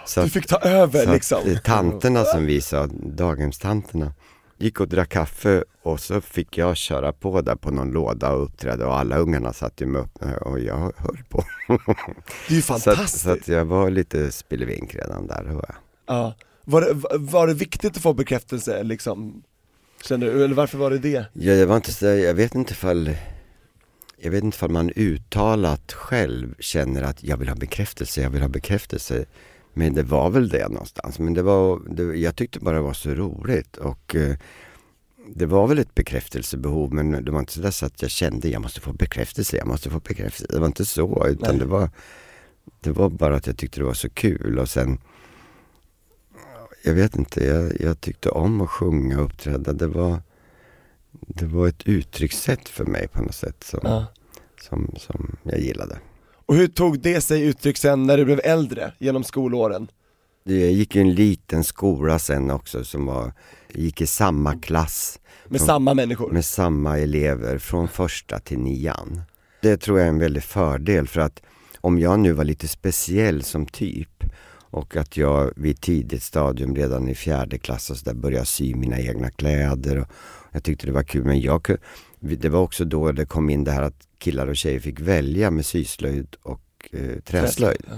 Så 0.07 0.23
Du 0.23 0.29
fick 0.31 0.47
ta 0.47 0.59
över 0.59 1.05
så 1.05 1.13
liksom. 1.13 1.39
att, 1.39 1.47
eh, 1.47 1.59
tanterna 1.59 2.25
som 2.25 2.47
vi 2.47 2.61
sa, 2.61 2.87
daghemstanterna, 3.03 4.13
gick 4.59 4.81
och 4.81 4.89
drack 4.89 5.09
kaffe 5.09 5.65
och 5.83 6.01
så 6.01 6.21
fick 6.21 6.59
jag 6.59 6.77
köra 6.77 7.13
på 7.13 7.41
där 7.41 7.57
på 7.57 7.71
någon 7.71 7.91
låda 7.91 8.33
och 8.33 8.45
uppträda 8.45 8.87
och 8.87 8.99
alla 8.99 9.17
ungarna 9.17 9.53
satt 9.53 9.81
ju 9.81 9.87
med 9.87 10.01
öppna 10.01 10.37
och 10.37 10.61
jag 10.61 10.77
höll 10.77 11.19
på. 11.29 11.45
Det 11.69 12.55
är 12.55 12.57
ju 12.57 12.63
Så 12.63 12.75
att, 12.75 12.85
fantastiskt. 12.85 13.25
så 13.25 13.31
att 13.31 13.49
jag 13.49 13.65
var 13.65 13.91
lite 13.91 14.33
spillevink 14.33 14.95
redan 14.95 15.27
där. 15.27 15.45
Var 15.45 15.65
jag. 15.69 15.77
Ja. 16.07 16.35
Var, 16.65 16.81
det, 16.81 17.19
var 17.19 17.47
det 17.47 17.55
viktigt 17.55 17.97
att 17.97 18.03
få 18.03 18.15
bekräftelse 18.15 18.83
liksom? 18.83 19.43
Känner 20.05 20.27
du, 20.27 20.45
eller 20.45 20.55
varför 20.55 20.79
var 20.79 20.91
det 20.91 20.99
det? 20.99 21.27
Ja, 21.33 21.53
jag 21.53 21.67
var 21.67 21.77
inte 21.77 21.93
så, 21.93 22.07
jag 22.07 22.35
vet 22.35 22.55
inte 22.55 22.73
ifall 22.73 23.17
jag 24.17 24.31
vet 24.31 24.45
inte 24.45 24.55
ifall 24.57 24.71
man 24.71 24.91
uttalat 24.97 25.93
själv 25.93 26.55
känner 26.59 27.03
att 27.03 27.23
jag 27.23 27.37
vill 27.37 27.49
ha 27.49 27.57
bekräftelse, 27.57 28.23
jag 28.23 28.31
vill 28.31 28.43
ha 28.43 28.49
bekräftelse. 28.49 29.25
Men 29.73 29.95
det 29.95 30.03
var 30.03 30.31
väl 30.31 30.49
det 30.49 30.69
någonstans. 30.69 31.19
Men 31.19 31.35
det 31.35 31.43
var, 31.43 31.81
det, 31.95 32.03
jag 32.03 32.37
tyckte 32.37 32.61
bara 32.61 32.75
det 32.75 32.81
var 32.81 32.93
så 32.93 33.11
roligt 33.11 33.77
och 33.77 34.15
eh, 34.15 34.37
det 35.35 35.47
var 35.47 35.67
väl 35.67 35.79
ett 35.79 35.95
bekräftelsebehov 35.95 36.95
men 36.95 37.25
det 37.25 37.31
var 37.31 37.39
inte 37.41 37.53
så 37.53 37.61
där 37.61 37.71
så 37.71 37.87
att 37.87 38.03
jag 38.03 38.11
kände 38.11 38.49
jag 38.49 38.63
måste 38.63 38.81
få 38.81 38.93
bekräftelse, 38.93 39.57
jag 39.57 39.67
måste 39.67 39.91
få 39.91 40.01
bekräftelse. 40.01 40.53
Det 40.53 40.59
var 40.59 40.67
inte 40.67 40.85
så 40.85 41.27
utan 41.27 41.51
Nej. 41.51 41.59
det 41.59 41.67
var, 41.67 41.91
det 42.81 42.91
var 42.91 43.11
bara 43.11 43.37
att 43.37 43.47
jag 43.47 43.57
tyckte 43.57 43.81
det 43.81 43.85
var 43.85 43.95
så 43.95 44.11
kul 44.11 44.59
och 44.59 44.69
sen 44.69 44.99
jag 46.85 46.95
vet 46.95 47.17
inte, 47.17 47.45
jag, 47.45 47.81
jag 47.81 48.01
tyckte 48.01 48.29
om 48.31 48.61
att 48.61 48.71
sjunga 48.71 49.19
och 49.19 49.25
uppträda. 49.25 49.73
Det 49.73 49.87
var, 49.87 50.23
det 51.11 51.47
var 51.47 51.69
ett 51.69 51.83
uttryckssätt 51.87 52.69
för 52.69 52.85
mig 52.85 53.09
på 53.09 53.23
något 53.23 53.35
sätt 53.35 53.65
som, 53.65 53.81
Ja. 53.83 54.07
som, 54.63 54.95
som 54.99 55.37
jag 55.43 55.61
gillade. 55.61 55.99
Och 56.47 56.55
hur 56.55 56.67
tog 56.69 57.01
det 57.01 57.21
sig 57.21 57.43
uttryck 57.43 57.77
sen 57.77 58.03
när 58.07 58.17
du 58.17 58.25
blev 58.25 58.41
äldre, 58.45 58.93
genom 58.99 59.25
skolåren? 59.25 59.89
Jag 60.45 60.57
gick 60.73 60.97
i 60.97 61.01
en 61.01 61.15
liten 61.15 61.65
skola 61.65 62.19
sen 62.19 62.51
också 62.51 62.85
som 62.85 63.07
var, 63.07 63.33
gick 63.75 64.01
i 64.01 64.07
samma 64.07 64.59
klass 64.59 65.21
Med 65.49 65.61
Ja. 65.61 65.65
samma 65.67 65.95
människor? 65.95 66.31
med 66.33 66.45
samma 66.45 66.99
elever 66.99 67.59
från 67.59 67.89
första 67.89 68.39
till 68.39 68.59
nian. 68.59 69.23
Det 69.63 69.77
tror 69.77 69.99
jag 69.99 70.05
är 70.07 70.09
en 70.13 70.19
väldig 70.19 70.43
fördel 70.43 71.09
för 71.09 71.21
att 71.21 71.43
om 71.81 71.99
jag 71.99 72.21
nu 72.21 72.33
var 72.33 72.45
lite 72.45 72.69
speciell 72.69 73.43
som 73.43 73.67
typ 73.67 74.25
och 74.75 74.97
att 74.97 75.17
jag 75.17 75.53
vid 75.57 75.81
tidigt 75.81 76.23
stadium 76.23 76.77
redan 76.77 77.09
i 77.09 77.15
fjärde 77.15 77.59
klass 77.59 77.91
och 77.91 77.97
så 77.97 78.05
där 78.05 78.15
började 78.15 78.47
sy 78.47 78.75
mina 78.75 79.01
egna 79.01 79.31
kläder 79.31 79.99
och 79.99 80.09
jag 80.53 80.63
tyckte 80.63 80.87
det 80.87 80.93
var 80.93 81.03
kul 81.03 81.25
men 81.25 81.41
jag 81.41 81.77
det 82.21 82.49
var 82.49 82.61
också 82.61 82.85
då 82.85 83.13
det 83.13 83.27
kom 83.27 83.51
in 83.51 83.65
det 83.65 83.71
här 83.71 83.83
att 83.83 84.09
killar 84.19 84.47
och 84.47 84.57
tjejer 84.57 84.81
fick 84.81 85.01
välja 85.01 85.51
med 85.51 85.67
syslöjd 85.67 86.37
och 86.43 86.89
eh, 86.93 87.21
träslöjd. 87.21 87.83
Ja. 87.91 87.97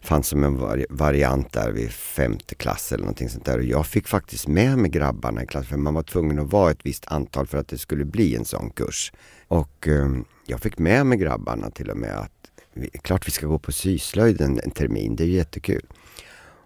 fanns 0.00 0.28
som 0.28 0.44
en 0.44 0.58
vari- 0.58 0.86
variant 0.90 1.52
där 1.52 1.72
vid 1.72 1.90
femte 1.90 2.54
klass 2.54 2.92
eller 2.92 3.04
någonting 3.04 3.28
sånt 3.28 3.44
där. 3.44 3.58
Och 3.58 3.64
jag 3.64 3.86
fick 3.86 4.08
faktiskt 4.08 4.48
med 4.48 4.78
mig 4.78 4.90
grabbarna 4.90 5.42
i 5.42 5.46
klassen 5.46 5.68
för 5.68 5.76
man 5.76 5.94
var 5.94 6.02
tvungen 6.02 6.38
att 6.38 6.52
vara 6.52 6.70
ett 6.70 6.86
visst 6.86 7.06
antal 7.06 7.46
för 7.46 7.58
att 7.58 7.68
det 7.68 7.78
skulle 7.78 8.04
bli 8.04 8.36
en 8.36 8.44
sån 8.44 8.70
kurs. 8.70 9.12
Och 9.48 9.88
eh, 9.88 10.10
jag 10.46 10.60
fick 10.60 10.78
med 10.78 11.06
mig 11.06 11.18
grabbarna 11.18 11.70
till 11.70 11.90
och 11.90 11.96
med 11.96 12.18
att 12.18 12.42
vi, 12.74 12.88
klart 12.88 13.26
vi 13.26 13.30
ska 13.30 13.46
gå 13.46 13.58
på 13.58 13.72
syslöjd 13.72 14.40
en, 14.40 14.70
termin, 14.70 15.16
det 15.16 15.24
är 15.24 15.28
jättekul. 15.28 15.86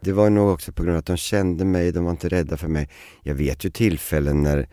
Det 0.00 0.12
var 0.12 0.30
nog 0.30 0.48
också 0.48 0.72
på 0.72 0.82
grund 0.82 0.94
av 0.94 0.98
att 0.98 1.06
de 1.06 1.16
kände 1.16 1.64
mig, 1.64 1.92
de 1.92 2.04
var 2.04 2.10
inte 2.10 2.28
rädda 2.28 2.56
för 2.56 2.68
mig. 2.68 2.88
Jag 3.22 3.34
vet 3.34 3.64
ju 3.64 3.70
tillfällen 3.70 4.42
när, 4.42 4.68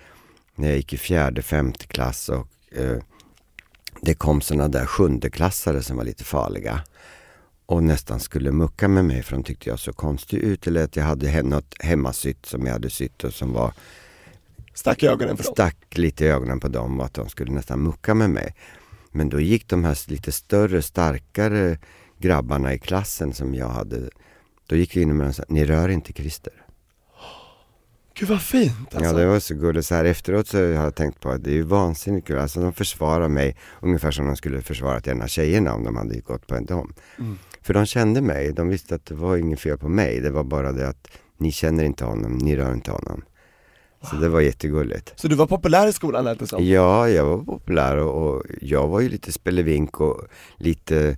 när 0.56 0.68
jag 0.68 0.78
gick 0.78 0.94
i 0.94 0.98
fjärde, 0.98 1.42
femte 1.42 1.88
klass 1.88 2.30
och 2.30 2.48
eh, 2.72 2.98
det 4.02 4.14
kom 4.14 4.42
sådana 4.42 4.68
där 4.68 4.86
sjundeklassare 4.86 5.82
som 5.82 5.98
var 5.98 6.04
lite 6.04 6.24
farliga 6.24 6.84
och 7.66 7.84
nästan 7.84 8.20
skulle 8.20 8.52
mucka 8.52 8.88
med 8.88 9.06
mig 9.06 9.24
för 9.24 9.36
de 9.36 9.44
tyckte 9.44 9.70
jag 9.70 9.80
så 9.80 9.94
konstig 9.94 10.38
ut 10.38 10.68
eller 10.68 10.84
att 10.84 10.96
jag 10.96 11.04
hade 11.04 11.44
något 11.44 11.76
hemmasytt 11.80 12.46
som 12.46 12.66
jag 12.66 12.74
hade 12.74 12.90
sytt 12.90 13.24
och 13.24 13.34
som 13.34 13.54
var 13.54 13.74
Stack 14.74 15.04
i 15.04 15.08
ögonen 15.08 15.38
för 15.38 15.44
dem? 15.44 15.54
stack 15.54 15.98
lite 15.98 16.26
i 16.26 16.28
ögonen 16.28 16.60
på 16.60 16.68
dem 16.68 17.00
och 17.00 17.06
att 17.06 17.14
de 17.14 17.30
skulle 17.30 17.52
nästan 17.52 17.80
mucka 17.80 18.14
med 18.14 18.30
mig. 18.30 18.56
Men 19.12 19.30
då 19.30 19.40
gick 19.40 19.68
de 19.68 19.84
här 19.84 20.10
lite 20.12 20.32
större, 20.32 20.82
starkare 20.82 21.78
grabbarna 22.18 22.74
i 22.74 22.80
klassen 22.80 23.34
som 23.34 23.56
jag 23.56 23.70
hade, 23.70 24.10
då 24.68 24.76
gick 24.76 24.98
vi 24.98 25.02
in 25.02 25.18
med 25.18 25.28
och 25.28 25.36
sa, 25.36 25.44
ni 25.48 25.66
rör 25.66 25.90
inte 25.90 26.14
Christer. 26.14 26.54
Gud 28.16 28.30
vad 28.30 28.42
fint 28.42 28.96
alltså. 28.96 29.04
Ja 29.04 29.14
det 29.14 29.26
var 29.26 29.40
så 29.40 29.56
gulligt. 29.56 29.88
Så 29.88 29.96
här 29.96 30.06
efteråt 30.06 30.48
så 30.48 30.58
har 30.58 30.64
jag 30.66 30.96
tänkt 30.96 31.20
på 31.20 31.30
att 31.30 31.44
det 31.44 31.50
är 31.50 31.56
ju 31.56 31.62
vansinnigt 31.62 32.28
kul. 32.28 32.40
Alltså 32.40 32.62
de 32.62 32.74
försvarar 32.74 33.28
mig 33.28 33.58
ungefär 33.82 34.12
som 34.12 34.26
de 34.26 34.36
skulle 34.36 34.62
försvarat 34.62 35.08
ena 35.08 35.28
tjejerna 35.28 35.74
om 35.74 35.84
de 35.84 35.96
hade 35.96 36.20
gått 36.20 36.48
på 36.48 36.56
en 36.56 36.66
dom. 36.66 36.94
Mm. 37.20 37.38
För 37.62 37.74
de 37.74 37.86
kände 37.86 38.22
mig, 38.22 38.54
de 38.54 38.68
visste 38.68 38.96
att 38.96 39.06
det 39.06 39.16
var 39.16 39.38
inget 39.38 39.60
fel 39.60 39.78
på 39.78 39.90
mig. 39.90 40.20
Det 40.20 40.30
var 40.30 40.44
bara 40.44 40.72
det 40.72 40.88
att 40.88 41.08
ni 41.38 41.52
känner 41.52 41.84
inte 41.84 42.06
honom, 42.06 42.38
ni 42.38 42.56
rör 42.56 42.74
inte 42.74 42.92
honom. 42.92 43.22
Så 44.10 44.16
det 44.16 44.30
var 44.30 44.42
jättegulligt. 44.42 45.20
Så 45.20 45.28
du 45.28 45.36
var 45.36 45.48
populär 45.48 45.88
i 45.88 45.94
skolan 45.94 46.24
lät 46.24 46.40
det 46.40 46.48
som? 46.48 46.66
Ja, 46.66 47.10
jag 47.10 47.26
var 47.26 47.38
populär 47.38 47.98
och, 47.98 48.28
och 48.28 48.44
jag 48.62 48.88
var 48.88 49.00
ju 49.00 49.10
lite 49.10 49.32
spelevink 49.32 50.02
och 50.02 50.22
lite 50.58 51.18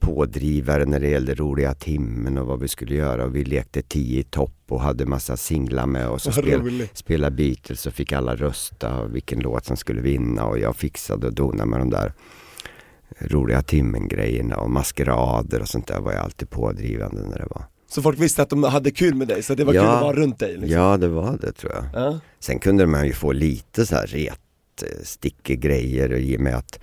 pådrivare 0.00 0.84
när 0.84 1.00
det 1.00 1.08
gällde 1.08 1.34
roliga 1.34 1.74
timmen 1.74 2.38
och 2.38 2.46
vad 2.46 2.60
vi 2.60 2.68
skulle 2.68 2.94
göra 2.94 3.24
och 3.24 3.36
vi 3.36 3.44
lekte 3.44 3.82
tio 3.82 4.20
i 4.20 4.22
topp 4.22 4.54
och 4.68 4.80
hade 4.80 5.06
massa 5.06 5.36
singlar 5.36 5.86
med 5.86 6.08
oss 6.08 6.26
och 6.26 6.34
spelade 6.94 7.36
Beatles 7.36 7.86
och 7.86 7.92
fick 7.92 8.12
alla 8.12 8.36
rösta 8.36 9.04
vilken 9.04 9.40
låt 9.40 9.64
som 9.64 9.76
skulle 9.76 10.00
vinna 10.00 10.44
och 10.44 10.58
jag 10.58 10.76
fixade 10.76 11.26
och 11.26 11.34
donade 11.34 11.70
med 11.70 11.80
de 11.80 11.90
där 11.90 12.12
roliga 13.20 13.62
timmen-grejerna 13.62 14.56
och 14.56 14.70
maskerader 14.70 15.60
och 15.60 15.68
sånt 15.68 15.86
där 15.86 16.00
var 16.00 16.12
jag 16.12 16.24
alltid 16.24 16.50
pådrivande 16.50 17.22
när 17.22 17.38
det 17.38 17.46
var. 17.50 17.64
Så 17.90 18.02
folk 18.02 18.18
visste 18.20 18.42
att 18.42 18.50
de 18.50 18.62
hade 18.64 18.90
kul 18.90 19.14
med 19.14 19.28
dig, 19.28 19.42
så 19.42 19.54
det 19.54 19.64
var 19.64 19.74
Ja. 19.74 19.80
kul 19.82 19.90
att 19.90 20.02
vara 20.02 20.16
runt 20.16 20.38
dig 20.38 20.52
liksom. 20.52 20.70
Ja, 20.70 20.96
det 20.96 21.08
var 21.08 21.38
det 21.40 21.52
tror 21.52 21.72
jag. 21.72 21.84
Ja. 22.02 22.20
Sen 22.40 22.58
kunde 22.58 22.86
man 22.86 23.06
ju 23.06 23.12
få 23.12 23.32
lite 23.32 23.86
så 23.86 23.94
här 23.94 24.06
ret, 24.06 24.38
eh, 24.82 25.02
stickig 25.02 25.60
grejer 25.60 26.12
och 26.12 26.18
i 26.18 26.36
och 26.36 26.40
med 26.40 26.54
att 26.56 26.80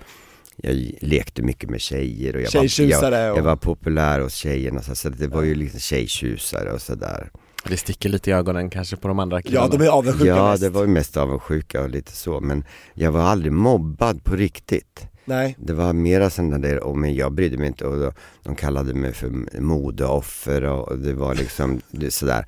jag 0.56 0.90
lekte 1.00 1.42
mycket 1.42 1.70
med 1.70 1.80
tjejer 1.80 2.36
och 2.36 2.42
jag, 2.42 2.52
var, 2.54 2.80
jag, 2.82 3.32
och- 3.32 3.38
jag 3.38 3.42
var 3.42 3.56
populär 3.56 4.20
hos 4.20 4.34
tjejerna 4.34 4.82
så, 4.82 4.94
så 4.94 5.08
det 5.08 5.26
var 5.26 5.42
ju 5.42 5.54
liksom 5.54 5.80
tjejtjusare 5.80 6.72
och 6.72 6.82
sådär. 6.82 7.30
Det 7.68 7.76
sticker 7.76 8.08
lite 8.08 8.30
i 8.30 8.32
ögonen 8.32 8.70
kanske 8.70 8.96
på 8.96 9.08
de 9.08 9.18
andra 9.18 9.42
killarna. 9.42 9.68
Ja, 9.72 9.78
de 9.78 9.84
är 9.84 9.88
avundsjuka 9.88 10.26
Ja, 10.26 10.50
mest. 10.50 10.62
det 10.62 10.70
var 10.70 10.80
ju 10.80 10.86
mest 10.88 11.16
avundsjuka 11.16 11.82
och 11.82 11.90
lite 11.90 12.12
så 12.12 12.40
men 12.40 12.64
jag 12.94 13.12
var 13.12 13.20
aldrig 13.22 13.52
mobbad 13.52 14.24
på 14.24 14.36
riktigt. 14.36 15.06
Nej, 15.24 15.56
Det 15.58 15.72
var 15.72 15.92
mera 15.92 16.30
sådana 16.30 16.58
där, 16.58 16.78
och 16.84 16.96
men 16.98 17.14
jag 17.14 17.32
brydde 17.32 17.58
mig 17.58 17.66
inte 17.66 17.86
och 17.86 17.98
då, 17.98 18.12
de 18.42 18.54
kallade 18.54 18.94
mig 18.94 19.12
för 19.12 19.60
modeoffer 19.60 20.62
och, 20.64 20.88
och 20.88 20.98
det 20.98 21.12
var 21.14 21.34
liksom 21.34 21.80
det, 21.90 22.10
sådär. 22.10 22.46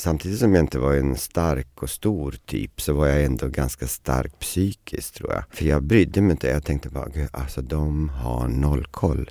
Samtidigt 0.00 0.38
som 0.38 0.54
jag 0.54 0.62
inte 0.62 0.78
var 0.78 0.94
en 0.94 1.16
stark 1.16 1.82
och 1.82 1.90
stor 1.90 2.34
typ 2.46 2.80
så 2.80 2.92
var 2.92 3.06
jag 3.06 3.24
ändå 3.24 3.48
ganska 3.48 3.86
stark 3.86 4.38
psykiskt 4.38 5.14
tror 5.14 5.32
jag. 5.32 5.44
För 5.50 5.64
jag 5.64 5.82
brydde 5.82 6.20
mig 6.20 6.30
inte, 6.30 6.48
jag 6.48 6.64
tänkte 6.64 6.88
bara, 6.88 7.08
gud 7.08 7.28
alltså 7.32 7.62
de 7.62 8.08
har 8.08 8.48
noll 8.48 8.84
koll. 8.84 9.30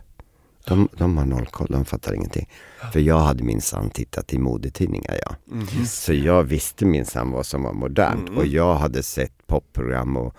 De, 0.66 0.90
de 0.98 1.18
har 1.18 1.26
noll 1.26 1.46
koll, 1.46 1.68
de 1.70 1.86
fattar 1.86 2.14
ingenting. 2.14 2.50
För 2.94 3.00
jag 3.00 3.20
hade 3.20 3.44
minsann 3.44 3.90
tittat 3.90 4.34
i 4.34 4.40
modetidningar 4.40 5.20
ja. 5.26 5.36
Så 5.86 6.14
jag 6.14 6.44
visste 6.44 6.86
minsann 6.86 7.32
vad 7.32 7.46
som 7.46 7.64
var 7.64 7.74
modernt 7.74 8.30
och 8.30 8.46
jag 8.46 8.76
hade 8.76 9.04
sett 9.04 9.48
popprogram 9.48 10.18
och 10.18 10.36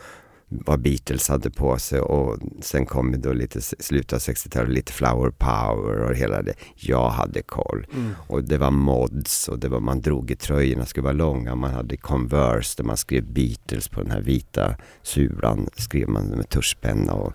vad 0.53 0.81
Beatles 0.81 1.29
hade 1.29 1.51
på 1.51 1.79
sig 1.79 2.01
och 2.01 2.39
sen 2.61 2.87
kom 2.87 3.13
det 3.13 3.19
då 3.19 3.33
lite 3.33 3.61
slutet 3.61 4.13
av 4.13 4.19
60-talet, 4.19 4.69
lite 4.69 4.93
flower 4.93 5.31
power 5.31 5.99
och 5.99 6.15
hela 6.15 6.43
det. 6.43 6.55
Jag 6.75 7.11
hade 7.11 7.43
koll. 7.43 7.87
Och 8.29 8.45
det 8.45 8.59
var 8.59 8.71
mods 8.71 9.49
och 9.49 9.59
det 9.59 9.69
var, 9.69 9.81
man 9.81 10.01
drog 10.01 10.31
i 10.31 10.37
tröjorna, 10.37 10.87
skulle 10.87 11.05
vara 11.05 11.13
långa, 11.13 11.55
man 11.55 11.71
hade 11.71 11.97
Converse 11.97 12.75
där 12.77 12.85
man 12.85 12.97
skrev 12.97 13.25
Beatles 13.33 13.89
på 13.89 14.03
den 14.03 14.11
här 14.11 14.21
vita 14.21 14.77
sulan, 15.03 15.69
skrev 15.77 16.09
man 16.09 16.25
med 16.25 16.49
tuschpenna 16.49 17.13
och 17.13 17.33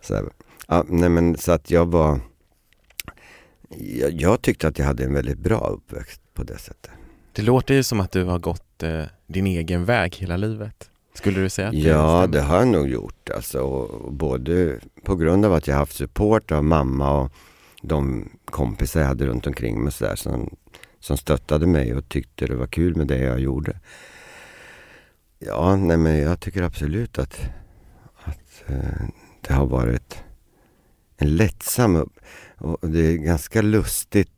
så, 0.00 0.30
ja, 0.68 0.84
nej 0.88 1.08
men 1.08 1.36
så 1.36 1.52
att 1.52 1.70
jag 1.70 1.86
var 1.86 2.20
jag, 3.78 4.12
jag 4.12 4.42
tyckte 4.42 4.68
att 4.68 4.78
jag 4.78 4.86
hade 4.86 5.04
en 5.04 5.14
väldigt 5.14 5.38
bra 5.38 5.58
uppväxt 5.58 6.20
på 6.34 6.42
det 6.42 6.58
sättet. 6.58 6.90
Det 7.32 7.42
låter 7.42 7.74
ju 7.74 7.82
som 7.82 8.00
att 8.00 8.12
du 8.12 8.24
har 8.24 8.38
gått 8.38 8.82
eh, 8.82 9.02
din 9.26 9.46
egen 9.46 9.84
väg 9.84 10.16
hela 10.16 10.36
livet. 10.36 10.90
Skulle 11.16 11.40
du 11.40 11.48
säga 11.48 11.68
att 11.68 11.74
Ja, 11.74 12.08
stämmer? 12.20 12.26
det 12.26 12.40
har 12.40 12.56
jag 12.58 12.68
nog 12.68 12.88
gjort. 12.88 13.30
Alltså, 13.30 13.86
både 14.10 14.80
på 15.02 15.16
grund 15.16 15.44
av 15.44 15.52
att 15.54 15.66
jag 15.66 15.74
haft 15.76 15.96
support 15.96 16.52
av 16.52 16.64
mamma 16.64 17.20
och 17.20 17.32
de 17.82 18.28
kompisar 18.44 19.00
jag 19.00 19.06
hade 19.08 19.26
runt 19.26 19.46
omkring 19.46 19.82
mig 19.84 19.92
så 19.92 20.04
där, 20.04 20.16
som, 20.16 20.56
som 21.00 21.16
stöttade 21.16 21.66
mig 21.66 21.94
och 21.94 22.08
tyckte 22.08 22.46
det 22.46 22.54
var 22.56 22.66
kul 22.66 22.96
med 22.96 23.06
det 23.06 23.18
jag 23.18 23.40
gjorde. 23.40 23.80
Ja, 25.38 25.76
nej 25.76 25.96
men 25.96 26.18
jag 26.18 26.40
tycker 26.40 26.62
absolut 26.62 27.18
att, 27.18 27.40
att 28.24 28.64
eh, 28.66 29.06
det 29.40 29.54
har 29.54 29.66
varit 29.66 30.16
en 31.16 31.36
lättsam. 31.36 32.08
Och 32.58 32.90
det 32.90 33.00
är 33.00 33.16
ganska 33.16 33.62
lustigt 33.62 34.30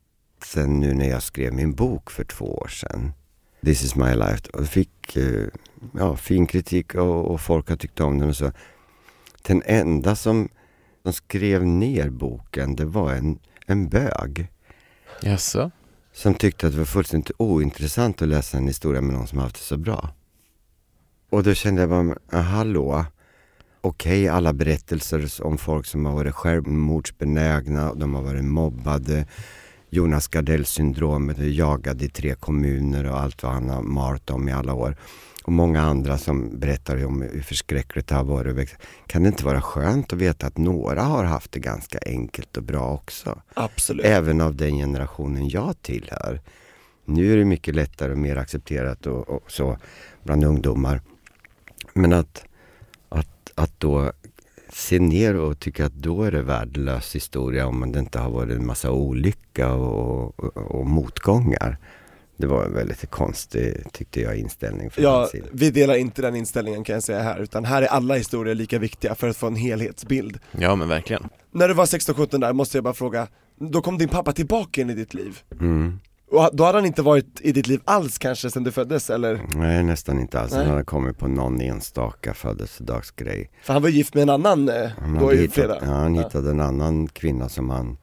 sen 0.43 0.79
nu 0.79 0.93
när 0.93 1.09
jag 1.09 1.23
skrev 1.23 1.53
min 1.53 1.73
bok 1.73 2.11
för 2.11 2.23
två 2.23 2.45
år 2.45 2.67
sedan. 2.67 3.11
This 3.61 3.83
is 3.83 3.95
my 3.95 4.13
life. 4.15 4.49
Och 4.53 4.67
fick 4.67 5.15
eh, 5.15 5.47
ja, 5.93 6.15
fin 6.15 6.47
kritik 6.47 6.95
och, 6.95 7.31
och 7.31 7.41
folk 7.41 7.69
har 7.69 7.75
tyckt 7.75 7.99
om 7.99 8.19
den 8.19 8.29
och 8.29 8.35
så. 8.35 8.51
Den 9.41 9.63
enda 9.65 10.15
som, 10.15 10.49
som 11.03 11.13
skrev 11.13 11.65
ner 11.65 12.09
boken, 12.09 12.75
det 12.75 12.85
var 12.85 13.13
en, 13.13 13.39
en 13.65 13.89
bög. 13.89 14.47
Jaså? 15.21 15.71
som 16.19 16.33
tyckte 16.33 16.67
att 16.67 16.73
det 16.73 16.79
var 16.79 16.85
fullständigt 16.85 17.31
ointressant 17.37 18.21
att 18.21 18.27
läsa 18.27 18.57
en 18.57 18.67
historia 18.67 19.01
med 19.01 19.13
någon 19.13 19.27
som 19.27 19.39
haft 19.39 19.55
det 19.55 19.61
så 19.61 19.77
bra. 19.77 20.09
Och 21.29 21.43
då 21.43 21.53
kände 21.53 21.81
jag 21.81 21.89
bara, 21.89 22.15
ah, 22.31 22.41
hallå, 22.41 23.05
okej 23.81 24.27
alla 24.27 24.53
berättelser 24.53 25.43
om 25.43 25.57
folk 25.57 25.85
som 25.85 26.05
har 26.05 26.13
varit 26.13 26.35
självmordsbenägna, 26.35 27.93
de 27.93 28.15
har 28.15 28.21
varit 28.21 28.45
mobbade, 28.45 29.25
Jonas 29.89 30.27
Gardell-syndromet, 30.27 31.37
jagad 31.37 32.01
i 32.01 32.09
tre 32.09 32.35
kommuner 32.35 33.05
och 33.05 33.19
allt 33.19 33.43
vad 33.43 33.51
han 33.51 33.69
har 33.69 33.81
malt 33.81 34.29
om 34.29 34.49
i 34.49 34.51
alla 34.51 34.73
år. 34.73 34.95
Och 35.43 35.51
många 35.51 35.81
andra 35.81 36.17
som 36.17 36.59
berättar 36.59 37.05
om 37.05 37.21
hur 37.21 37.41
förskräckligt 37.41 38.07
det 38.07 38.15
har 38.15 38.23
varit. 38.23 38.75
Kan 39.07 39.23
det 39.23 39.27
inte 39.29 39.45
vara 39.45 39.61
skönt 39.61 40.13
att 40.13 40.19
veta 40.19 40.47
att 40.47 40.57
några 40.57 41.01
har 41.01 41.23
haft 41.23 41.51
det 41.51 41.59
ganska 41.59 41.99
enkelt 42.05 42.57
och 42.57 42.63
bra 42.63 42.93
också? 42.93 43.41
Absolut. 43.53 44.05
Även 44.05 44.41
av 44.41 44.55
den 44.55 44.77
generationen 44.77 45.49
jag 45.49 45.81
tillhör. 45.81 46.41
Nu 47.05 47.33
är 47.33 47.37
det 47.37 47.45
mycket 47.45 47.75
lättare 47.75 48.11
och 48.11 48.17
mer 48.17 48.35
accepterat 48.35 49.05
och, 49.05 49.29
och 49.29 49.51
så 49.51 49.77
bland 50.23 50.43
ungdomar. 50.43 51.01
Men 51.93 52.13
att, 52.13 52.45
att, 53.09 53.51
att 53.55 53.79
då 53.79 54.11
se 54.73 54.99
ner 54.99 55.35
och 55.35 55.59
tycka 55.59 55.85
att 55.85 55.93
då 55.93 56.23
är 56.23 56.31
det 56.31 56.41
värdelös 56.41 57.15
historia 57.15 57.67
om 57.67 57.91
det 57.91 57.99
inte 57.99 58.19
har 58.19 58.29
varit 58.29 58.57
en 58.57 58.65
massa 58.65 58.91
olycka 58.91 59.73
och, 59.73 60.39
och, 60.39 60.57
och 60.57 60.85
motgångar. 60.85 61.77
Det 62.39 62.47
var 62.47 62.65
en 62.65 62.73
väldigt 62.73 63.09
konstig, 63.09 63.83
tyckte 63.91 64.21
jag, 64.21 64.37
inställning 64.37 64.89
från 64.91 65.03
Ja, 65.03 65.17
hans 65.17 65.29
sida. 65.31 65.47
vi 65.53 65.71
delar 65.71 65.95
inte 65.95 66.21
den 66.21 66.35
inställningen 66.35 66.83
kan 66.83 66.93
jag 66.93 67.03
säga 67.03 67.19
här, 67.21 67.39
utan 67.39 67.65
här 67.65 67.81
är 67.81 67.87
alla 67.87 68.15
historier 68.15 68.55
lika 68.55 68.79
viktiga 68.79 69.15
för 69.15 69.29
att 69.29 69.37
få 69.37 69.47
en 69.47 69.55
helhetsbild. 69.55 70.39
Ja 70.51 70.75
men 70.75 70.87
verkligen. 70.89 71.23
När 71.51 71.67
du 71.67 71.73
var 71.73 71.85
16-17 71.85 72.39
där 72.41 72.53
måste 72.53 72.77
jag 72.77 72.83
bara 72.83 72.93
fråga, 72.93 73.27
då 73.59 73.81
kom 73.81 73.97
din 73.97 74.09
pappa 74.09 74.31
tillbaka 74.31 74.81
in 74.81 74.89
i 74.89 74.93
ditt 74.93 75.13
liv? 75.13 75.39
Mm. 75.59 75.99
Och 76.31 76.49
då 76.53 76.63
hade 76.63 76.77
han 76.77 76.85
inte 76.85 77.01
varit 77.01 77.41
i 77.41 77.51
ditt 77.51 77.67
liv 77.67 77.81
alls 77.85 78.17
kanske 78.17 78.49
sen 78.49 78.63
du 78.63 78.71
föddes 78.71 79.09
eller? 79.09 79.41
Nej, 79.55 79.83
nästan 79.83 80.19
inte 80.19 80.39
alls. 80.39 80.51
Nej. 80.51 80.61
Han 80.61 80.69
hade 80.71 80.83
kommit 80.83 81.17
på 81.17 81.27
någon 81.27 81.61
enstaka 81.61 82.33
födelsedagsgrej. 82.33 83.49
För 83.63 83.73
han 83.73 83.81
var 83.81 83.89
gift 83.89 84.13
med 84.13 84.21
en 84.23 84.29
annan 84.29 84.69
eh, 84.69 84.89
Han, 84.99 85.13
då 85.19 85.33
i 85.33 85.37
hittat, 85.37 85.53
flera? 85.53 85.77
ja, 85.81 85.85
han 85.87 86.15
hittade 86.15 86.49
en 86.51 86.59
annan 86.59 87.07
kvinna 87.07 87.49
som 87.49 87.69
han 87.69 87.97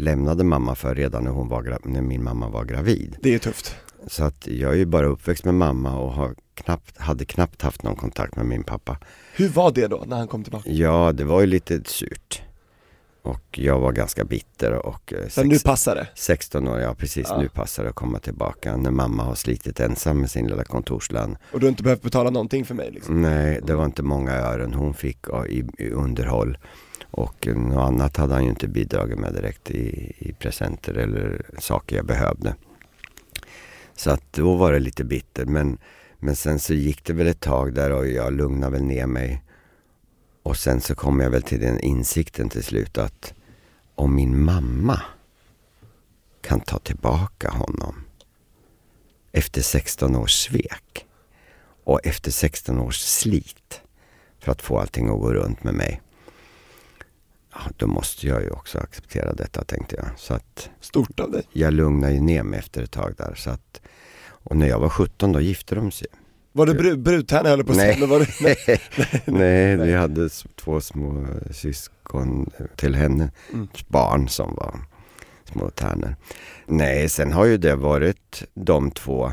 lämnade 0.00 0.44
mamma 0.44 0.74
för 0.74 0.94
redan 0.94 1.24
när, 1.24 1.30
hon 1.30 1.48
var, 1.48 1.78
när 1.84 2.02
min 2.02 2.24
mamma 2.24 2.48
var 2.48 2.64
gravid. 2.64 3.16
Det 3.22 3.34
är 3.34 3.38
tufft. 3.38 3.74
Så 4.06 4.24
att 4.24 4.46
jag 4.46 4.72
är 4.72 4.76
ju 4.76 4.86
bara 4.86 5.06
uppväxt 5.06 5.44
med 5.44 5.54
mamma 5.54 5.98
och 5.98 6.12
har 6.12 6.34
knappt, 6.54 6.98
hade 6.98 7.24
knappt 7.24 7.62
haft 7.62 7.82
någon 7.82 7.96
kontakt 7.96 8.36
med 8.36 8.46
min 8.46 8.64
pappa. 8.64 8.98
Hur 9.34 9.48
var 9.48 9.70
det 9.72 9.86
då 9.86 10.04
när 10.06 10.16
han 10.16 10.28
kom 10.28 10.42
tillbaka? 10.44 10.70
Ja, 10.70 11.12
det 11.12 11.24
var 11.24 11.40
ju 11.40 11.46
lite 11.46 11.82
surt. 11.84 12.42
Och 13.22 13.58
jag 13.58 13.78
var 13.80 13.92
ganska 13.92 14.24
bitter 14.24 14.72
och 14.72 15.12
eh, 15.12 15.28
Så 15.28 15.42
nu 15.44 15.50
sex, 15.54 15.62
passar 15.64 15.94
det? 15.94 16.08
16 16.14 16.68
år, 16.68 16.78
ja 16.80 16.94
precis, 16.94 17.26
Ja. 17.30 17.40
nu 17.40 17.48
passar 17.48 17.82
det 17.84 17.88
att 17.90 17.94
komma 17.96 18.18
tillbaka 18.18 18.76
när 18.76 18.90
mamma 18.90 19.22
har 19.22 19.34
slitit 19.34 19.80
ensam 19.80 20.20
med 20.20 20.30
sin 20.30 20.46
lilla 20.46 20.64
kontorslön. 20.64 21.36
Och 21.52 21.60
du 21.60 21.66
har 21.66 21.70
inte 21.70 21.82
behövt 21.82 22.02
betala 22.02 22.30
någonting 22.30 22.64
för 22.64 22.74
mig 22.74 22.90
liksom? 22.90 23.22
Nej, 23.22 23.60
det 23.66 23.74
var 23.74 23.84
inte 23.84 24.02
många 24.02 24.32
ören 24.32 24.74
hon 24.74 24.94
fick 24.94 25.18
i, 25.48 25.64
i 25.78 25.90
underhåll. 25.90 26.58
Och 27.10 27.46
något 27.46 27.88
annat 27.88 28.16
hade 28.16 28.34
han 28.34 28.44
ju 28.44 28.50
inte 28.50 28.68
bidragit 28.68 29.18
med 29.18 29.32
direkt 29.32 29.70
i, 29.70 30.12
i 30.18 30.32
presenter 30.32 30.94
eller 30.94 31.46
saker 31.58 31.96
jag 31.96 32.06
behövde. 32.06 32.54
Så 33.94 34.10
att 34.10 34.32
då 34.32 34.56
var 34.56 34.72
det 34.72 34.78
lite 34.78 35.04
bitter. 35.04 35.44
Men, 35.44 35.78
men 36.18 36.36
sen 36.36 36.58
så 36.58 36.74
gick 36.74 37.04
det 37.04 37.12
väl 37.12 37.26
ett 37.26 37.40
tag 37.40 37.74
där 37.74 37.92
och 37.92 38.08
jag 38.08 38.32
lugnade 38.32 38.72
väl 38.72 38.82
ner 38.82 39.06
mig. 39.06 39.42
Och 40.42 40.56
sen 40.56 40.80
så 40.80 40.94
kom 40.94 41.20
jag 41.20 41.30
väl 41.30 41.42
till 41.42 41.60
den 41.60 41.80
insikten 41.80 42.48
till 42.48 42.64
slut 42.64 42.98
att 42.98 43.34
om 43.94 44.14
min 44.14 44.44
mamma 44.44 45.00
kan 46.40 46.60
ta 46.60 46.78
tillbaka 46.78 47.50
honom 47.50 48.04
efter 49.32 49.62
16 49.62 50.16
års 50.16 50.32
svek 50.32 51.06
och 51.84 52.00
efter 52.06 52.30
16 52.30 52.78
års 52.78 52.98
slit 52.98 53.80
för 54.38 54.52
att 54.52 54.62
få 54.62 54.78
allting 54.78 55.08
att 55.08 55.20
gå 55.20 55.32
runt 55.32 55.64
med 55.64 55.74
mig. 55.74 56.00
Ja, 57.52 57.60
då 57.76 57.86
måste 57.86 58.26
jag 58.26 58.42
ju 58.42 58.50
också 58.50 58.78
acceptera 58.78 59.32
detta 59.32 59.64
tänkte 59.64 59.96
jag. 59.96 60.06
Så 60.16 60.34
att 60.34 60.70
Stort 60.80 61.20
av 61.20 61.30
dig. 61.30 61.42
jag 61.52 61.72
lugnade 61.74 62.12
ju 62.12 62.20
ner 62.20 62.42
mig 62.42 62.58
efter 62.58 62.82
ett 62.82 62.90
tag 62.90 63.14
där. 63.18 63.34
Så 63.34 63.50
att, 63.50 63.80
och 64.22 64.56
när 64.56 64.68
jag 64.68 64.78
var 64.78 64.88
17 64.88 65.32
då 65.32 65.40
gifte 65.40 65.74
de 65.74 65.90
sig. 65.90 66.06
Var 66.52 66.66
du 66.66 66.72
bru- 66.74 66.96
brudtärna 66.96 67.48
höll 67.48 67.64
på 67.64 67.72
att 67.72 67.78
Nej. 67.78 68.06
var 68.06 68.20
du, 68.20 68.26
nej. 68.40 68.80
Nej, 69.24 69.76
vi 69.86 69.92
hade 69.94 70.28
två 70.56 70.80
små 70.80 71.26
syskon 71.50 72.50
till 72.76 72.94
henne, 72.94 73.30
Mm. 73.52 73.68
barn 73.88 74.28
som 74.28 74.54
var 74.54 74.80
små 75.52 75.70
tärnor. 75.70 76.16
Nej, 76.66 77.08
sen 77.08 77.32
har 77.32 77.44
ju 77.44 77.56
det 77.56 77.74
varit 77.76 78.42
de 78.54 78.90
två 78.90 79.32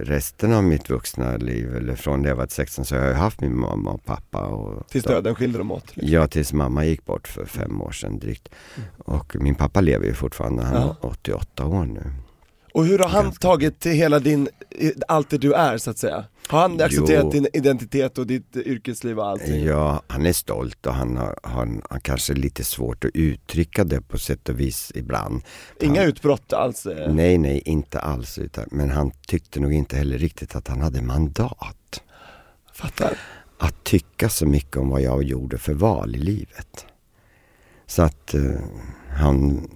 resten 0.00 0.52
av 0.52 0.64
mitt 0.64 0.90
vuxna 0.90 1.36
liv, 1.36 1.76
eller 1.76 1.94
från 1.94 2.22
det 2.22 2.28
jag 2.28 2.36
var 2.36 2.46
16 2.50 2.84
så 2.84 2.96
har 2.96 3.02
jag 3.06 3.14
haft 3.14 3.40
min 3.40 3.58
mamma 3.60 3.90
och 3.90 4.04
pappa. 4.04 4.38
Och 4.46 4.88
Tills 4.88 5.04
de- 5.04 5.12
döden 5.12 5.34
skilde 5.34 5.58
dem 5.58 5.70
åt? 5.70 5.96
liksom. 5.96 6.12
Ja, 6.14 6.26
tills 6.26 6.52
mamma 6.52 6.84
gick 6.84 7.04
bort 7.06 7.28
för 7.28 7.44
fem 7.46 7.82
år 7.82 7.90
sedan 7.92 8.18
drygt. 8.18 8.48
Och 8.98 9.36
min 9.40 9.54
pappa 9.54 9.80
lever 9.80 10.06
ju 10.06 10.14
fortfarande, 10.14 10.62
han 10.62 10.76
Mm. 10.76 10.88
Ja. 10.88 10.96
är 11.08 11.10
88 11.12 11.66
år 11.66 11.84
nu. 11.84 12.02
Och 12.74 12.86
hur 12.86 12.98
har 12.98 13.08
han 13.08 13.32
tagit 13.32 13.86
hela 13.86 14.18
din, 14.18 14.48
allt 15.08 15.30
det 15.30 15.38
du 15.38 15.52
är 15.52 15.78
så 15.78 15.90
att 15.90 15.98
säga? 15.98 16.24
Har 16.48 16.60
han 16.60 16.76
Jo. 16.78 16.84
accepterat 16.84 17.30
din 17.32 17.46
identitet 17.52 18.18
och 18.18 18.26
ditt 18.26 18.56
yrkesliv 18.56 19.18
och 19.18 19.26
allting? 19.28 19.64
Ja, 19.64 20.02
han 20.06 20.26
är 20.26 20.32
stolt 20.32 20.86
och 20.86 20.94
han 20.94 21.16
har, 21.16 21.36
har, 21.42 21.82
har 21.90 21.98
kanske 21.98 22.32
lite 22.34 22.64
svårt 22.64 23.04
att 23.04 23.10
uttrycka 23.14 23.84
det 23.84 24.00
på 24.00 24.18
sätt 24.18 24.48
och 24.48 24.60
vis 24.60 24.92
ibland. 24.94 25.42
Inga 25.80 26.00
han, 26.00 26.08
utbrott 26.08 26.52
alls? 26.52 26.86
eh? 26.86 27.14
Nej, 27.14 27.38
nej, 27.38 27.62
inte 27.64 28.00
alls. 28.00 28.38
Utan, 28.38 28.64
men 28.70 28.90
han 28.90 29.10
tyckte 29.26 29.60
nog 29.60 29.72
inte 29.72 29.96
heller 29.96 30.18
riktigt 30.18 30.56
att 30.56 30.68
han 30.68 30.80
hade 30.80 31.02
mandat 31.02 32.02
Fattar. 32.72 33.18
att 33.58 33.84
tycka 33.84 34.28
så 34.28 34.46
mycket 34.46 34.76
om 34.76 34.88
vad 34.88 35.00
jag 35.02 35.22
gjorde 35.22 35.58
för 35.58 35.74
val 35.74 36.14
i 36.16 36.18
livet. 36.18 36.86
Så 37.86 38.02
att 38.02 38.34
eh, 38.34 38.40
han 39.10 39.68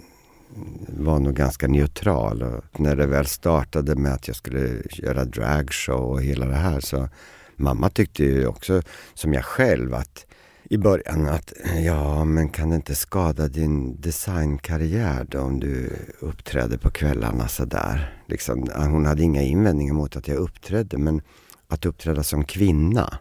var 0.88 1.20
nog 1.20 1.34
ganska 1.34 1.68
neutral 1.68 2.42
och 2.42 2.80
när 2.80 2.96
det 2.96 3.06
väl 3.06 3.26
startade 3.26 3.94
med 3.94 4.12
att 4.12 4.28
jag 4.28 4.36
skulle 4.36 4.82
göra 4.88 5.24
dragshow 5.24 6.10
och 6.10 6.22
hela 6.22 6.46
det 6.46 6.54
här 6.54 6.80
så 6.80 7.08
mamma 7.56 7.90
tyckte 7.90 8.24
ju 8.24 8.46
också 8.46 8.82
som 9.14 9.32
jag 9.32 9.44
själv 9.44 9.94
att 9.94 10.26
i 10.70 10.78
början 10.78 11.28
att 11.28 11.52
ja 11.84 12.24
men 12.24 12.48
kan 12.48 12.70
det 12.70 12.76
inte 12.76 12.94
skada 12.94 13.48
din 13.48 14.00
designkarriär 14.00 15.26
då 15.30 15.40
om 15.40 15.60
du 15.60 15.92
uppträder 16.20 16.78
på 16.78 16.90
kvällarna 16.90 17.48
sådär. 17.48 18.22
Liksom, 18.26 18.68
hon 18.74 19.06
hade 19.06 19.22
inga 19.22 19.42
invändningar 19.42 19.94
mot 19.94 20.16
att 20.16 20.28
jag 20.28 20.36
uppträdde 20.36 20.98
men 20.98 21.20
att 21.68 21.86
uppträda 21.86 22.22
som 22.22 22.44
kvinna 22.44 23.18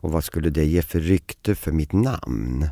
och 0.00 0.12
vad 0.12 0.24
skulle 0.24 0.50
det 0.50 0.64
ge 0.64 0.82
för 0.82 1.00
rykte 1.00 1.54
för 1.54 1.72
mitt 1.72 1.92
namn? 1.92 2.68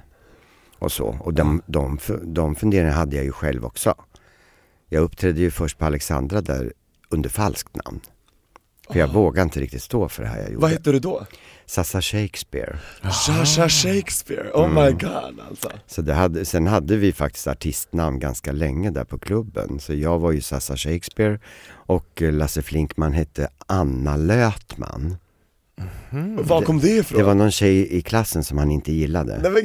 Och 0.79 0.93
så. 0.93 1.17
Och 1.21 1.35
de, 1.35 1.63
de, 1.67 1.99
de 2.25 2.55
funderingarna 2.55 2.97
hade 2.97 3.17
jag 3.17 3.25
ju 3.25 3.33
själv 3.33 3.65
också. 3.65 3.95
Jag 4.89 5.03
uppträdde 5.03 5.41
ju 5.41 5.51
först 5.51 5.79
på 5.79 5.85
Alexandra 5.85 6.41
där 6.41 6.73
under 7.09 7.29
falskt 7.31 7.77
namn. 7.85 8.01
För 8.91 8.99
jag 8.99 9.09
vågade 9.13 9.43
inte 9.43 9.61
riktigt 9.61 9.83
stå 9.83 10.09
för 10.09 10.23
det 10.23 10.29
här 10.29 10.39
jag 10.39 10.49
gjorde. 10.51 10.63
Vad 10.63 10.71
hette 10.71 10.93
du 10.93 10.99
då? 10.99 11.27
Sassa 11.67 12.01
Shakespeare. 12.03 12.79
Sasha 13.27 13.69
Shakespeare, 13.69 14.51
oh 14.55 14.65
Mm. 14.71 14.85
my 14.85 14.91
god 14.93 15.41
alltså. 15.51 15.71
Så 15.87 16.03
det 16.03 16.15
hade, 16.15 16.45
sen 16.45 16.67
hade 16.67 16.97
vi 16.97 17.13
faktiskt 17.13 17.47
artistnamn 17.47 18.19
ganska 18.19 18.53
länge 18.53 18.91
där 18.91 19.05
på 19.05 19.19
klubben. 19.19 19.81
Så 19.81 19.95
jag 19.95 20.19
var 20.19 20.33
ju 20.33 20.41
Sassa 20.41 20.77
Shakespeare 20.77 21.39
och 21.69 22.23
eh, 22.23 22.33
Lasse 22.33 22.63
Flinkman 22.63 23.13
hette 23.13 23.49
Anna 23.67 24.17
Lötman. 24.17 25.17
Var 26.39 26.63
kom 26.63 26.81
det 26.81 26.89
ifrån? 26.89 27.19
Det 27.19 27.25
var 27.25 27.35
någon 27.35 27.51
tjej 27.51 27.97
i 27.97 28.03
klassen 28.03 28.45
som 28.45 28.59
han 28.59 28.71
inte 28.71 28.93
gillade. 28.93 29.39
Nej, 29.43 29.51
men. 29.53 29.63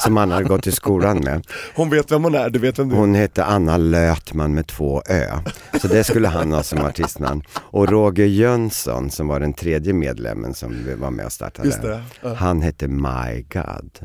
Som 0.00 0.16
han 0.16 0.30
hade 0.30 0.44
gått 0.44 0.66
i 0.66 0.72
skolan 0.72 1.18
med. 1.18 1.46
hon 1.74 1.90
vet 1.90 2.12
vem 2.12 2.24
hon 2.24 2.34
är, 2.34 2.50
du 2.50 2.58
vet 2.58 2.78
vem 2.78 2.88
du 2.88 2.94
är. 2.94 2.98
Hon 2.98 3.14
hette 3.14 3.44
Anna 3.44 3.76
Lötman 3.76 4.54
med 4.54 4.66
två 4.66 5.02
ö. 5.06 5.38
Så 5.80 5.88
det 5.88 6.04
skulle 6.04 6.28
han 6.28 6.52
ha 6.52 6.62
som 6.62 6.78
artistnamn. 6.78 7.42
Och 7.54 7.88
Roger 7.88 8.26
Jönsson 8.26 9.10
som 9.10 9.28
var 9.28 9.40
den 9.40 9.52
tredje 9.52 9.92
medlemmen 9.92 10.54
som 10.54 10.96
var 10.98 11.10
med 11.10 11.26
och 11.26 11.32
startade. 11.32 11.68
Just 11.68 11.82
det. 11.82 12.02
Ja. 12.22 12.34
Han 12.34 12.62
hette 12.62 12.88
My 12.88 13.44
God. 13.52 13.98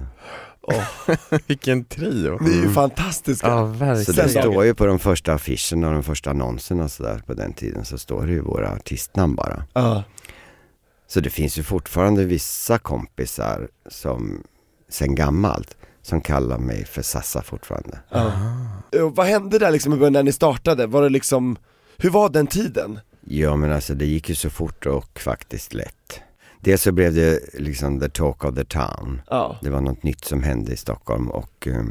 Vilken 1.47 1.85
trio. 1.85 2.37
Ni 2.41 2.49
är 2.57 2.63
ju 2.63 2.69
fantastiska. 2.69 3.47
Ja, 3.47 3.95
Så 4.05 4.11
det 4.11 4.29
står 4.29 4.65
ju 4.65 4.73
på 4.73 4.85
de 4.85 4.99
första 4.99 5.33
affischerna 5.33 5.87
och 5.87 5.93
de 5.93 6.03
första 6.03 6.29
annonserna 6.29 6.83
och 6.83 6.91
sådär 6.91 7.21
på 7.25 7.33
den 7.33 7.53
tiden 7.53 7.85
så 7.85 7.97
står 7.97 8.25
det 8.25 8.31
ju 8.33 8.41
våra 8.41 8.71
artistnamn 8.71 9.35
bara. 9.35 9.63
Ja. 9.73 10.03
Så 11.07 11.19
det 11.19 11.29
finns 11.29 11.57
ju 11.57 11.63
fortfarande 11.63 12.25
vissa 12.25 12.77
kompisar 12.77 13.67
som 13.89 14.43
sen 14.89 15.15
gammalt 15.15 15.77
som 16.01 16.21
kallar 16.21 16.57
mig 16.57 16.85
för 16.85 17.01
Sassa 17.01 17.41
fortfarande. 17.41 17.99
Och 19.03 19.15
Vad 19.15 19.25
hände 19.25 19.59
där 19.59 19.71
liksom 19.71 19.93
i 19.93 19.97
början 19.97 20.13
när 20.13 20.23
ni 20.23 20.31
startade? 20.31 20.87
Var 20.87 21.01
det 21.01 21.09
liksom, 21.09 21.57
hur 21.97 22.09
var 22.09 22.29
den 22.29 22.47
tiden? 22.47 22.99
Ja 23.21 23.55
men 23.55 23.71
alltså 23.71 23.93
det 23.93 24.05
gick 24.05 24.29
ju 24.29 24.35
så 24.35 24.49
fort 24.49 24.85
och 24.85 25.19
faktiskt 25.19 25.73
lätt. 25.73 26.19
Dels 26.59 26.81
så 26.81 26.91
blev 26.91 27.13
det 27.13 27.39
liksom 27.53 27.99
the 27.99 28.09
talk 28.09 28.45
of 28.45 28.55
the 28.55 28.65
town. 28.65 29.21
Ja. 29.29 29.59
Det 29.61 29.69
var 29.69 29.81
något 29.81 30.03
nytt 30.03 30.25
som 30.25 30.43
hände 30.43 30.71
i 30.73 30.77
Stockholm 30.77 31.27
och 31.31 31.67
eh, 31.67 31.83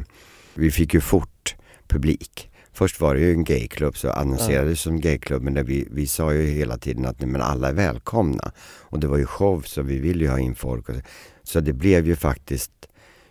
vi 0.53 0.71
fick 0.71 0.93
ju 0.93 1.01
fort 1.01 1.55
publik. 1.87 2.49
Först 2.77 3.01
var 3.01 3.15
det 3.15 3.21
ju 3.21 3.31
en 3.31 3.43
gayklubb 3.43 3.97
så 3.97 4.09
annonserades 4.09 4.69
det 4.69 4.83
som 4.83 5.01
gayklubb 5.01 5.43
men 5.43 5.65
vi, 5.65 5.87
vi 5.91 6.07
sa 6.07 6.33
ju 6.33 6.43
hela 6.43 6.77
tiden 6.77 7.05
att 7.05 7.19
nej, 7.19 7.29
men 7.29 7.41
alla 7.41 7.69
är 7.69 7.73
välkomna. 7.73 8.51
Och 8.79 8.99
det 8.99 9.07
var 9.07 9.17
ju 9.17 9.25
show 9.25 9.61
så 9.61 9.81
vi 9.81 9.99
ville 9.99 10.23
ju 10.23 10.29
ha 10.29 10.39
in 10.39 10.55
folk. 10.55 10.89
Och, 10.89 10.95
så 11.43 11.59
det 11.59 11.73
blev 11.73 12.07
ju 12.07 12.15
faktiskt, 12.15 12.71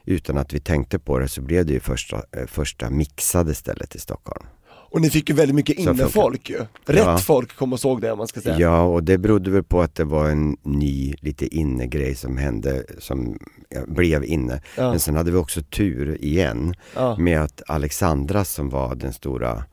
utan 0.04 0.38
att 0.38 0.52
vi 0.52 0.60
tänkte 0.60 0.98
på 0.98 1.18
det, 1.18 1.28
så 1.28 1.42
blev 1.42 1.66
det 1.66 1.72
ju 1.72 1.80
första, 1.80 2.22
eh, 2.32 2.46
första 2.46 2.90
mixade 2.90 3.54
stället 3.54 3.94
i 3.94 3.98
Stockholm. 3.98 4.46
Och 4.90 5.00
ni 5.00 5.10
fick 5.10 5.28
ju 5.28 5.34
väldigt 5.34 5.54
mycket 5.54 5.78
innefolk 5.78 6.50
ju. 6.50 6.58
Rätt 6.84 6.96
Ja. 7.04 7.18
folk 7.18 7.56
kom 7.56 7.72
och 7.72 7.80
såg 7.80 8.00
det 8.00 8.12
om 8.12 8.18
man 8.18 8.28
ska 8.28 8.40
säga. 8.40 8.58
Ja, 8.58 8.82
och 8.82 9.04
det 9.04 9.18
berodde 9.18 9.50
väl 9.50 9.62
på 9.64 9.82
att 9.82 9.94
det 9.94 10.04
var 10.04 10.28
en 10.30 10.56
ny, 10.62 11.14
lite 11.20 11.56
inne-grej 11.56 12.14
som 12.14 12.36
hände, 12.36 12.84
som 12.98 13.38
blev 13.86 14.24
inne. 14.24 14.60
Ja. 14.76 14.90
Men 14.90 15.00
sen 15.00 15.14
hade 15.16 15.30
vi 15.30 15.36
också 15.36 15.62
tur 15.62 16.24
igen 16.24 16.74
Ja. 16.94 17.16
med 17.18 17.42
att 17.42 17.62
Alexandra 17.66 18.44
som 18.44 18.68
var 18.68 18.94
den 18.94 19.12
stora 19.12 19.64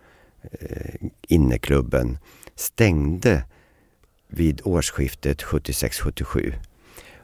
eh, 0.51 1.07
inneklubben 1.27 2.17
stängde 2.55 3.43
vid 4.27 4.61
årsskiftet 4.63 5.41
76-77. 5.43 6.53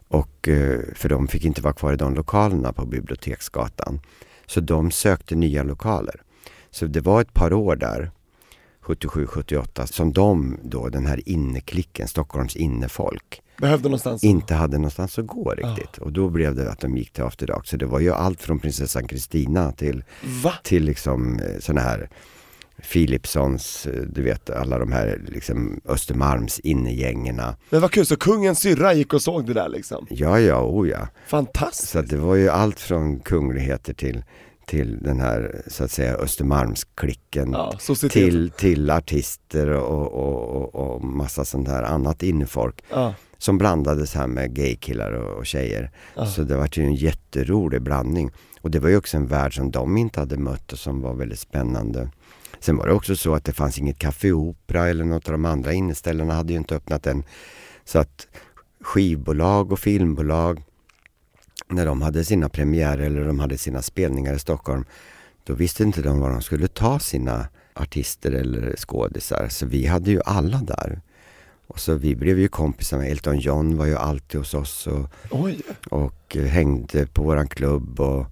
Och, 0.08 0.48
eh, 0.48 0.80
för 0.96 1.10
de 1.10 1.28
fick 1.28 1.46
inte 1.46 1.62
vara 1.62 1.74
kvar 1.74 1.94
i 1.94 1.96
de 1.96 2.14
lokalerna 2.16 2.74
på 2.74 2.86
Biblioteksgatan. 2.86 4.00
Så 4.46 4.60
de 4.60 4.92
sökte 4.92 5.36
nya 5.36 5.64
lokaler. 5.64 6.22
Så 6.72 6.86
det 6.86 7.02
var 7.02 7.22
ett 7.22 7.34
par 7.34 7.54
år 7.54 7.76
där, 7.76 8.12
77-78, 8.86 9.86
som 9.86 10.14
de 10.14 10.58
då, 10.64 10.90
den 10.90 11.06
här 11.06 11.30
inneklicken, 11.30 12.08
Stockholms 12.08 12.56
innefolk, 12.56 13.42
Behövde 13.58 13.84
någonstans. 13.90 14.24
inte 14.24 14.54
hade 14.54 14.78
någonstans 14.78 15.20
att 15.20 15.28
gå 15.28 15.52
riktigt. 15.52 15.98
Och 15.98 16.12
då 16.14 16.30
blev 16.30 16.56
det 16.56 16.72
att 16.72 16.80
de 16.80 16.98
gick 16.98 17.12
till 17.14 17.24
After 17.24 17.48
Dark. 17.48 17.68
Så 17.68 17.78
det 17.78 17.86
var 17.86 18.00
ju 18.00 18.12
allt 18.14 18.42
från 18.42 18.60
prinsessan 18.60 19.08
Kristina 19.08 19.72
till, 19.72 20.04
Va? 20.44 20.54
till 20.64 20.84
liksom 20.84 21.42
sådana 21.60 21.82
här 21.82 22.10
Philipssons, 22.92 23.86
eh, 23.86 24.02
du 24.02 24.22
vet 24.22 24.50
alla 24.50 24.80
de 24.80 24.92
här 24.92 25.22
liksom 25.28 25.82
Östermalms 25.86 26.60
innegängerna. 26.60 27.56
Men 27.70 27.82
vad 27.82 27.92
kul, 27.92 28.06
så 28.06 28.16
kungens 28.16 28.60
syrra 28.60 28.94
gick 28.94 29.14
och 29.14 29.22
såg 29.22 29.46
det 29.46 29.54
där 29.54 29.70
liksom. 29.70 30.08
Ja, 30.10 30.40
ja, 30.40 30.64
oh 30.64 30.90
ja. 30.90 31.08
Fantastiskt. 31.28 31.92
Så 31.92 32.02
det 32.02 32.18
var 32.18 32.36
ju 32.36 32.50
allt 32.50 32.80
från 32.80 33.20
kungligheter 33.20 33.94
till, 33.94 34.24
till 34.70 35.00
den 35.04 35.20
här 35.20 35.62
så 35.68 35.84
att 35.84 35.92
säga 35.92 36.16
Östermalmsklicken. 36.16 37.52
Ja, 37.52 37.80
till, 38.10 38.52
till 38.52 38.90
artister 38.90 39.70
och, 39.70 40.12
och, 40.12 40.56
och, 40.56 40.76
och 40.76 41.04
massa 41.04 41.46
sånt 41.46 41.68
här 41.68 41.84
annat 41.84 42.24
innefolk. 42.24 42.84
Ja. 42.90 43.14
som 43.38 43.58
blandades 43.58 44.14
här 44.14 44.28
med 44.28 44.54
gaykillar 44.54 45.12
och, 45.12 45.38
och 45.38 45.46
tjejer. 45.46 45.92
Ja. 46.16 46.26
Så 46.26 46.42
det 46.42 46.56
var 46.56 46.70
ju 46.72 46.84
en 46.84 46.96
jätterolig 46.96 47.82
blandning. 47.82 48.32
Och 48.62 48.72
det 48.72 48.80
var 48.80 48.90
ju 48.90 48.98
också 48.98 49.18
en 49.18 49.28
värld 49.28 49.56
som 49.56 49.72
de 49.72 49.98
inte 49.98 50.20
hade 50.20 50.38
mött 50.38 50.74
och 50.74 50.80
som 50.80 51.02
var 51.02 51.14
väldigt 51.14 51.40
spännande. 51.40 52.10
Sen 52.60 52.78
var 52.78 52.88
det 52.88 52.94
också 52.94 53.16
så 53.16 53.34
att 53.36 53.46
det 53.46 53.54
fanns 53.54 53.80
inget 53.80 54.00
Café 54.00 54.32
Opera 54.32 54.88
eller 54.90 55.06
något 55.06 55.28
av 55.28 55.32
de 55.32 55.46
andra 55.46 55.74
inneställena 55.74 56.34
hade 56.34 56.54
ju 56.54 56.60
inte 56.60 56.76
öppnat 56.76 57.08
än. 57.08 57.24
Så 57.86 58.00
att 58.00 58.28
skivbolag 58.82 59.72
och 59.72 59.80
filmbolag, 59.80 60.64
när 61.70 61.86
de 61.86 62.02
hade 62.02 62.26
sina 62.26 62.50
premiärer 62.50 63.06
eller 63.06 63.26
de 63.26 63.40
hade 63.40 63.58
sina 63.58 63.82
spelningar 63.82 64.34
i 64.34 64.40
Stockholm, 64.40 64.86
då 65.44 65.54
visste 65.54 65.84
inte 65.84 66.02
de 66.02 66.20
var 66.20 66.30
de 66.30 66.42
skulle 66.42 66.68
ta 66.68 67.00
sina 67.00 67.48
artister 67.74 68.32
eller 68.32 68.76
skådisar. 68.76 69.48
Så 69.50 69.66
vi 69.66 69.86
hade 69.86 70.12
ju 70.12 70.22
alla 70.26 70.58
där. 70.58 71.02
Och 71.68 71.80
så 71.80 71.94
vi 71.96 72.16
blev 72.16 72.40
ju 72.40 72.48
kompisar 72.48 72.98
med 72.98 73.12
Elton 73.12 73.40
John 73.40 73.78
var 73.78 73.86
ju 73.86 73.96
alltid 73.96 74.40
hos 74.40 74.54
oss 74.54 74.88
och, 74.88 75.10
och 75.90 76.38
eh, 76.38 76.44
hängde 76.44 77.06
på 77.06 77.24
våran 77.24 77.48
klubb 77.48 78.00
och 78.00 78.26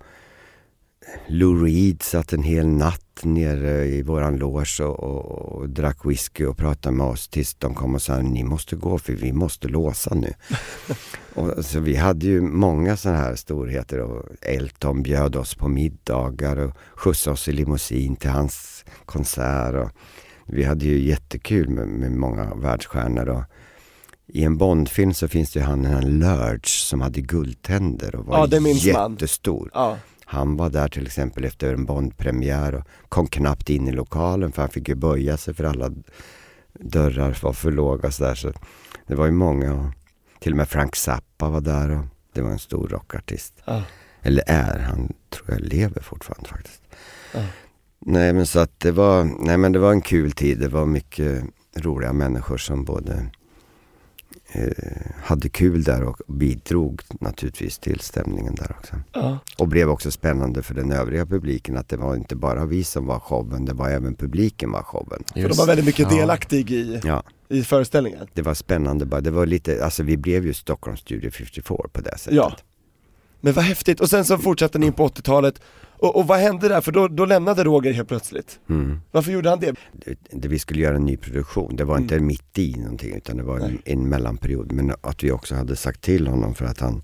Lou 1.28 1.66
Reed 1.66 2.02
satt 2.02 2.34
en 2.34 2.44
hel 2.44 2.68
natt 2.68 3.07
nere 3.24 3.86
i 3.86 4.02
våran 4.02 4.38
loge 4.38 4.84
och, 4.84 5.00
och, 5.04 5.52
och 5.52 5.70
drack 5.70 6.06
whisky 6.06 6.46
och 6.46 6.58
pratade 6.58 6.96
med 6.96 7.08
oss 7.08 7.28
tills 7.28 7.54
de 7.54 7.76
kom 7.76 7.96
och 7.96 8.02
sa 8.02 8.18
ni 8.18 8.44
måste 8.44 8.76
gå 8.76 8.98
för 8.98 9.14
vi 9.14 9.34
måste 9.34 9.68
låsa 9.68 10.16
nu. 10.16 10.34
och, 11.34 11.66
så 11.66 11.80
vi 11.80 11.96
hade 11.96 12.26
ju 12.26 12.42
många 12.42 12.98
sådana 12.98 13.20
här 13.20 13.36
storheter 13.36 14.00
och 14.00 14.26
Elton 14.42 15.04
bjöd 15.04 15.36
oss 15.36 15.56
på 15.56 15.68
middagar 15.68 16.58
och 16.58 16.74
skjutsade 16.96 17.34
oss 17.34 17.48
i 17.48 17.52
limousin 17.52 18.16
till 18.16 18.30
hans 18.30 18.86
konsert. 19.06 19.76
Och 19.76 19.92
vi 20.46 20.64
hade 20.64 20.86
ju 20.86 21.00
jättekul 21.00 21.70
med, 21.70 21.88
med 21.88 22.12
många 22.12 22.56
världsstjärnor. 22.56 23.30
Och, 23.30 23.44
i 24.30 24.44
en 24.44 24.58
Bondfilm 24.58 25.14
så 25.14 25.28
finns 25.28 25.52
det 25.52 25.60
ju 25.60 25.66
han, 25.66 25.82
den 25.82 25.92
här 25.92 26.02
Lurch 26.02 26.68
som 26.68 27.02
hade 27.02 27.22
guldtänder 27.22 28.16
och 28.16 28.26
var 28.26 28.38
Ja, 28.38 28.48
jättestor. 29.10 29.70
Ja. 29.74 29.98
Han 30.30 30.58
var 30.58 30.70
där 30.70 30.88
till 30.88 31.06
exempel 31.06 31.46
efter 31.46 31.74
en 31.74 31.86
Bondpremiär 31.86 32.76
och 32.76 32.84
kom 33.10 33.28
knappt 33.28 33.70
in 33.70 33.88
i 33.88 33.92
lokalen 33.92 34.52
för 34.52 34.62
han 34.62 34.70
fick 34.70 34.90
ju 34.90 34.96
böja 34.96 35.38
sig 35.38 35.54
för 35.54 35.64
alla 35.64 35.92
dörrar 36.74 37.38
var 37.42 37.54
för 37.54 37.72
låga 37.72 38.12
så 38.12 38.24
där. 38.24 38.36
Så 38.36 38.54
det 39.08 39.16
var 39.16 39.26
ju 39.26 39.32
många 39.32 39.74
och 39.74 39.86
till 40.40 40.52
och 40.52 40.58
med 40.58 40.70
Frank 40.70 40.96
Zappa 40.96 41.50
var 41.50 41.62
där 41.62 41.92
och 41.92 42.06
det 42.34 42.42
var 42.42 42.52
en 42.52 42.60
stor 42.60 42.88
rockartist. 42.88 43.54
Ja. 43.66 43.84
Eller 44.22 44.44
är, 44.48 44.80
han 44.80 45.14
tror 45.30 45.52
jag 45.52 45.60
lever 45.60 46.02
fortfarande 46.02 46.50
faktiskt. 46.50 46.82
Ja. 47.34 47.44
Nej 48.00 48.34
men 48.34 48.48
så 48.48 48.60
att 48.60 48.80
det 48.80 48.92
var, 48.92 49.24
nej 49.46 49.58
men 49.58 49.72
det 49.72 49.80
var 49.80 49.92
en 49.92 50.02
kul 50.02 50.32
tid. 50.32 50.60
Det 50.60 50.68
var 50.68 50.86
mycket 50.86 51.44
roliga 51.76 52.14
människor 52.14 52.58
som 52.58 52.86
både 52.86 53.30
hade 55.24 55.50
kul 55.50 55.84
där 55.84 56.04
och 56.04 56.18
bidrog 56.28 57.02
naturligtvis 57.20 57.78
till 57.80 58.00
stämningen 58.00 58.56
där 58.56 58.76
också. 58.80 58.96
Ja. 59.14 59.38
Och 59.58 59.68
blev 59.68 59.90
också 59.90 60.12
spännande 60.12 60.64
för 60.64 60.74
den 60.74 60.92
övriga 60.92 61.26
publiken 61.26 61.78
att 61.78 61.90
det 61.90 61.98
var 61.98 62.16
inte 62.16 62.36
bara 62.36 62.66
vi 62.66 62.84
som 62.84 63.06
var 63.06 63.20
showen, 63.20 63.66
det 63.66 63.74
var 63.74 63.90
även 63.90 64.16
publiken 64.16 64.72
var 64.72 64.84
showen. 64.84 65.24
För 65.34 65.50
de 65.50 65.58
var 65.58 65.66
väldigt 65.68 65.86
mycket 65.86 66.12
Ja. 66.12 66.18
delaktig 66.18 66.72
i, 66.72 67.02
Ja, 67.04 67.24
i 67.50 67.64
föreställningen. 67.64 68.28
det 68.34 68.42
var 68.42 68.54
spännande 68.54 69.06
bara. 69.06 69.22
Det 69.22 69.32
var 69.32 69.46
lite, 69.46 69.86
alltså 69.86 70.04
vi 70.04 70.18
blev 70.18 70.46
ju 70.46 70.54
Stockholm 70.54 70.98
Studio 70.98 71.32
54 71.32 71.78
på 71.94 72.02
det 72.02 72.18
sättet. 72.18 72.34
Ja. 72.34 72.56
Men 73.42 73.54
vad 73.54 73.66
häftigt, 73.66 74.00
och 74.00 74.10
sen 74.10 74.26
så 74.26 74.38
fortsatte 74.38 74.80
ni 74.80 74.86
in 74.86 74.94
på 74.94 75.08
80-talet, 75.08 75.62
och, 76.00 76.16
och 76.16 76.28
vad 76.28 76.40
hände 76.40 76.68
där? 76.68 76.82
För 76.82 76.92
då, 76.92 77.08
då 77.08 77.26
lämnade 77.26 77.64
Roger 77.64 77.94
helt 77.94 78.08
plötsligt. 78.08 78.60
Mm. 78.70 79.02
Varför 79.12 79.32
gjorde 79.32 79.50
han 79.50 79.60
det? 79.60 79.76
det, 79.92 80.18
det, 80.32 80.48
vi 80.48 80.60
skulle 80.60 80.82
göra 80.82 80.96
en 80.96 81.06
ny 81.06 81.18
produktion. 81.18 81.76
Det 81.76 81.84
var 81.84 81.98
inte 81.98 82.20
mitt 82.20 82.58
i 82.58 82.76
någonting 82.76 83.16
utan 83.16 83.38
det 83.38 83.44
var 83.44 83.60
en, 83.60 83.82
en 83.86 84.10
mellanperiod. 84.10 84.72
Men 84.72 84.94
att 85.02 85.24
vi 85.24 85.32
också 85.32 85.56
hade 85.56 85.76
sagt 85.76 86.02
till 86.02 86.28
honom 86.28 86.56
för 86.56 86.66
att 86.66 86.80
han, 86.80 87.04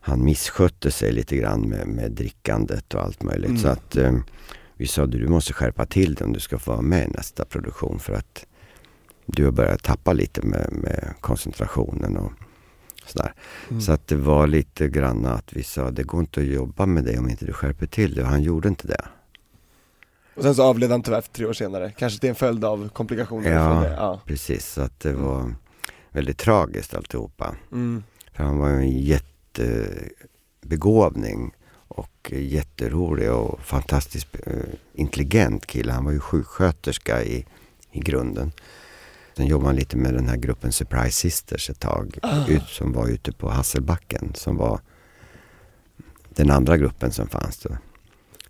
han 0.00 0.24
misskötte 0.24 0.90
sig 0.90 1.12
lite 1.12 1.36
grann 1.36 1.68
med, 1.68 1.86
med 1.86 2.12
drickandet 2.12 2.94
och 2.94 3.02
allt 3.02 3.22
möjligt. 3.22 3.48
Mm. 3.48 3.60
Så 3.60 3.68
att 3.68 3.96
eh, 3.96 4.12
vi 4.76 4.86
sa 4.86 5.06
du 5.06 5.28
måste 5.28 5.52
skärpa 5.52 5.86
till 5.86 6.14
dig 6.14 6.24
om 6.24 6.32
du 6.32 6.40
ska 6.40 6.58
få 6.58 6.70
vara 6.70 6.82
med 6.82 7.08
i 7.08 7.10
nästa 7.10 7.44
produktion 7.44 7.98
för 7.98 8.12
att 8.12 8.46
du 9.26 9.44
har 9.44 9.52
börjat 9.52 9.82
tappa 9.82 10.12
lite 10.12 10.42
med, 10.42 10.68
med 10.72 11.14
koncentrationen 11.20 12.16
och 12.16 12.32
sådär. 13.10 13.34
Mm. 13.70 13.80
Så 13.80 13.92
att 13.92 14.06
det 14.06 14.16
var 14.16 14.46
lite 14.46 14.88
grann 14.88 15.26
att 15.26 15.52
vi 15.52 15.62
sa 15.62 15.90
det 15.90 16.02
går 16.02 16.20
inte 16.20 16.40
att 16.40 16.46
jobba 16.46 16.86
med 16.86 17.04
dig 17.04 17.18
om 17.18 17.30
inte 17.30 17.46
du 17.46 17.52
skärper 17.52 17.86
till 17.86 18.14
dig 18.14 18.24
och 18.24 18.30
han 18.30 18.42
gjorde 18.42 18.68
inte 18.68 18.86
det. 18.86 19.04
Och 20.34 20.42
sen 20.42 20.54
så 20.54 20.62
avled 20.62 20.90
han 20.90 21.02
tyvärr 21.02 21.20
tre 21.20 21.46
år 21.46 21.52
senare, 21.52 21.92
kanske 21.98 22.18
det 22.20 22.26
är 22.26 22.28
en 22.28 22.34
följd 22.34 22.64
av 22.64 22.88
komplikationer 22.88 23.52
Ja. 23.52 23.88
Ja. 23.88 24.20
Precis, 24.26 24.72
så 24.72 24.80
att 24.80 25.00
det 25.00 25.12
var 25.12 25.54
väldigt 26.10 26.38
tragiskt 26.38 26.94
alltihopa. 26.94 27.54
Mm. 27.72 28.02
För 28.32 28.44
han 28.44 28.58
var 28.58 28.68
ju 28.68 28.76
en 28.76 28.90
jättebegåvning 28.90 31.54
och 31.72 32.32
jätterolig 32.32 33.32
och 33.32 33.60
fantastiskt 33.60 34.28
eh, 34.46 34.52
intelligent 34.94 35.66
kille. 35.66 35.92
Han 35.92 36.04
var 36.04 36.12
ju 36.12 36.20
sjuksköterska 36.20 37.24
i, 37.24 37.46
i 37.92 38.00
grunden. 38.00 38.52
Sen 39.40 39.46
jobbade 39.48 39.68
han 39.68 39.76
lite 39.76 39.96
med 39.96 40.14
den 40.14 40.28
här 40.28 40.36
gruppen 40.36 40.72
Surprise 40.72 41.10
Sisters 41.10 41.70
ett 41.70 41.80
tag 41.80 42.18
ut, 42.48 42.62
som 42.68 42.92
var 42.92 43.08
ute 43.08 43.32
på 43.32 43.48
Hasselbacken 43.50 44.32
som 44.34 44.56
var 44.56 44.80
den 46.28 46.50
andra 46.50 46.76
gruppen 46.76 47.12
som 47.12 47.28
fanns 47.28 47.58
då. 47.58 47.70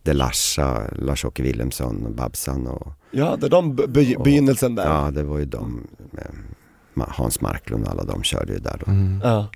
Det 0.02 0.12
Larsa, 0.12 0.82
Lars-Åke 0.98 1.42
Wilhelmsson 1.42 2.06
och 2.06 2.12
Babsan 2.12 2.66
och 2.66 2.92
Ja, 3.10 3.36
det 3.36 3.46
är 3.46 3.50
de 3.50 3.76
be- 3.76 4.16
Och- 4.16 4.24
begynnelsen 4.24 4.74
där. 4.74 4.86
Ja, 4.86 5.10
det 5.10 5.22
var 5.22 5.38
ju 5.38 5.44
de. 5.44 5.86
Hans 6.96 7.40
Marklund 7.40 7.84
och 7.84 7.90
alla 7.90 8.04
de 8.04 8.22
körde 8.22 8.52
ju 8.52 8.58
där 8.58 8.82
då. 8.86 8.90
Mm. 8.92 9.20
Ja. 9.24 9.48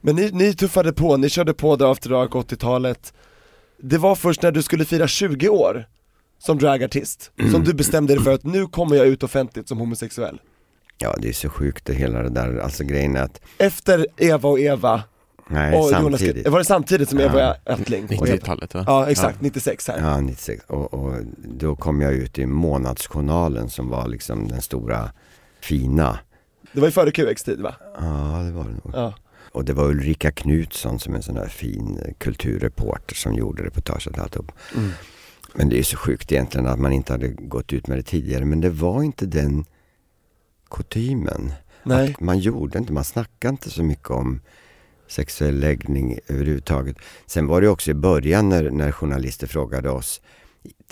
Men 0.00 0.16
ni, 0.16 0.30
ni 0.30 0.54
tuffade 0.54 0.92
på, 0.92 1.16
ni 1.16 1.28
körde 1.28 1.54
på 1.54 1.76
där 1.76 1.92
After 1.92 2.10
Dark 2.10 2.30
80-talet 2.30 3.12
Det 3.82 3.98
var 3.98 4.14
först 4.14 4.42
när 4.42 4.52
du 4.52 4.62
skulle 4.62 4.84
fira 4.84 5.06
20 5.08 5.48
år 5.48 5.86
som 6.38 6.58
dragartist, 6.58 7.30
som 7.52 7.64
du 7.64 7.74
bestämde 7.74 8.14
dig 8.14 8.24
för 8.24 8.34
att 8.34 8.44
nu 8.44 8.66
kommer 8.66 8.96
jag 8.96 9.06
ut 9.06 9.22
offentligt 9.22 9.68
som 9.68 9.78
homosexuell 9.78 10.40
Ja, 10.98 11.14
det 11.18 11.28
är 11.28 11.32
så 11.32 11.48
sjukt 11.48 11.84
det 11.84 11.94
hela 11.94 12.22
det 12.22 12.28
där. 12.28 12.58
Alltså 12.58 12.84
grejen 12.84 13.16
är 13.16 13.22
att, 13.22 13.40
Efter 13.58 14.06
Eva 14.16 14.48
och 14.48 14.60
Eva, 14.60 15.02
nej 15.48 15.78
och 15.78 15.88
samtidigt. 15.88 16.36
Jonas, 16.36 16.52
var 16.52 16.58
det 16.58 16.64
samtidigt 16.64 17.08
som 17.08 17.20
Eva 17.20 17.40
Ja. 17.40 17.56
Attling? 17.72 18.04
Och 18.04 18.10
Eva- 18.28 18.36
90-talet 18.36 18.74
va? 18.74 18.84
Ja 18.86 19.10
exakt, 19.10 19.40
96 19.40 19.88
här 19.88 19.98
Ja, 19.98 20.20
96. 20.20 20.64
Och, 20.66 20.94
och 20.94 21.14
då 21.44 21.76
kom 21.76 22.00
jag 22.00 22.12
ut 22.14 22.38
i 22.38 22.46
Månadsjournalen 22.46 23.70
som 23.70 23.88
var 23.88 24.08
liksom 24.08 24.48
den 24.48 24.60
stora 24.62 25.10
fina. 25.60 26.18
Det 26.72 26.80
var 26.80 26.88
ju 26.88 26.92
före 26.92 27.10
QX-tid 27.10 27.60
va? 27.60 27.74
Ja, 28.00 28.42
det 28.46 28.52
var 28.52 28.64
det 28.64 28.70
nog. 28.84 28.90
Ja, 28.94 29.14
Och 29.52 29.64
det 29.64 29.72
var 29.72 29.84
Ulrika 29.84 30.30
Knutsson 30.30 30.98
som 30.98 31.12
är 31.12 31.16
en 31.16 31.22
sån 31.22 31.36
här 31.36 31.48
fin 31.48 31.98
eh, 32.04 32.12
kulturreporter 32.18 33.14
som 33.14 33.34
gjorde 33.34 33.64
reportaget 33.64 34.06
och 34.06 34.18
alltihop. 34.18 34.52
Mm. 34.76 34.90
Men 35.54 35.68
det 35.68 35.78
är 35.78 35.82
så 35.82 35.96
sjukt 35.96 36.32
egentligen 36.32 36.66
att 36.66 36.78
man 36.78 36.92
inte 36.92 37.12
hade 37.12 37.28
gått 37.28 37.72
ut 37.72 37.86
med 37.86 37.98
det 37.98 38.02
tidigare. 38.02 38.44
Men 38.44 38.60
det 38.60 38.70
var 38.70 39.02
inte 39.02 39.26
den 39.26 39.64
kutymen. 40.70 41.52
Nej. 41.82 42.10
Att 42.10 42.20
man 42.20 42.38
gjorde 42.38 42.78
inte, 42.78 42.92
man 42.92 43.04
snackade 43.04 43.52
inte 43.52 43.70
så 43.70 43.82
mycket 43.82 44.10
om 44.10 44.40
sexuell 45.08 45.60
läggning 45.60 46.18
överhuvudtaget. 46.26 46.96
Sen 47.26 47.46
var 47.46 47.60
det 47.60 47.68
också 47.68 47.90
i 47.90 47.94
början 47.94 48.48
när, 48.48 48.70
när 48.70 48.92
journalister 48.92 49.46
frågade 49.46 49.90
oss 49.90 50.20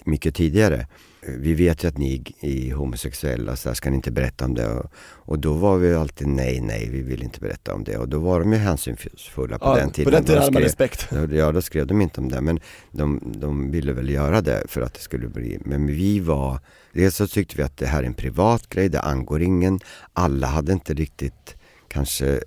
mycket 0.05 0.35
tidigare. 0.35 0.87
Vi 1.29 1.55
vet 1.55 1.85
ju 1.85 1.89
att 1.89 1.99
ni 1.99 2.35
är 2.41 2.75
homosexuella, 2.75 3.57
så 3.57 3.69
här 3.69 3.75
ska 3.75 3.91
ni 3.91 3.97
inte 3.97 4.11
berätta 4.11 4.45
om 4.45 4.55
det. 4.55 4.67
Och, 4.67 4.91
och 4.99 5.39
då 5.39 5.53
var 5.53 5.77
vi 5.79 5.95
alltid 5.95 6.27
nej, 6.27 6.61
nej, 6.61 6.89
vi 6.91 7.03
vill 7.03 7.23
inte 7.23 7.41
berätta 7.41 7.75
om 7.75 7.85
det. 7.85 7.97
Och 7.97 8.09
då 8.09 8.19
var 8.19 8.41
de 8.41 8.53
ju 8.53 8.59
hänsynsfulla 8.59 9.59
på 9.59 9.67
Ja, 9.67 9.75
den 9.75 9.91
tiden. 9.91 10.05
På 10.05 10.17
den 10.17 10.25
tiden 10.25 10.37
De 10.37 10.45
hade 10.45 10.53
man 10.53 10.63
respekt. 10.63 11.09
Ja, 11.31 11.53
då 11.53 11.63
skrev 11.63 11.87
de 11.87 12.01
inte 12.01 12.21
om 12.21 12.29
det. 12.29 12.41
Men 12.41 12.61
de, 12.91 13.35
de 13.37 13.71
ville 13.71 13.93
väl 13.93 14.09
göra 14.09 14.41
det 14.41 14.63
för 14.69 14.81
att 14.81 14.95
det 14.95 15.01
skulle 15.01 15.29
bli. 15.29 15.59
Men 15.65 15.87
vi 15.87 16.21
var, 16.21 16.61
dels 16.93 17.17
så 17.17 17.27
tyckte 17.27 17.57
vi 17.57 17.63
att 17.63 17.77
det 17.77 17.87
här 17.87 18.03
är 18.03 18.07
en 18.07 18.15
privat 18.15 18.69
grej, 18.69 18.89
det 18.89 19.01
angår 19.01 19.43
ingen. 19.43 19.81
Alla 20.13 20.47
hade 20.47 20.73
inte 20.73 20.95
riktigt 20.95 21.57
kanske 21.89 22.41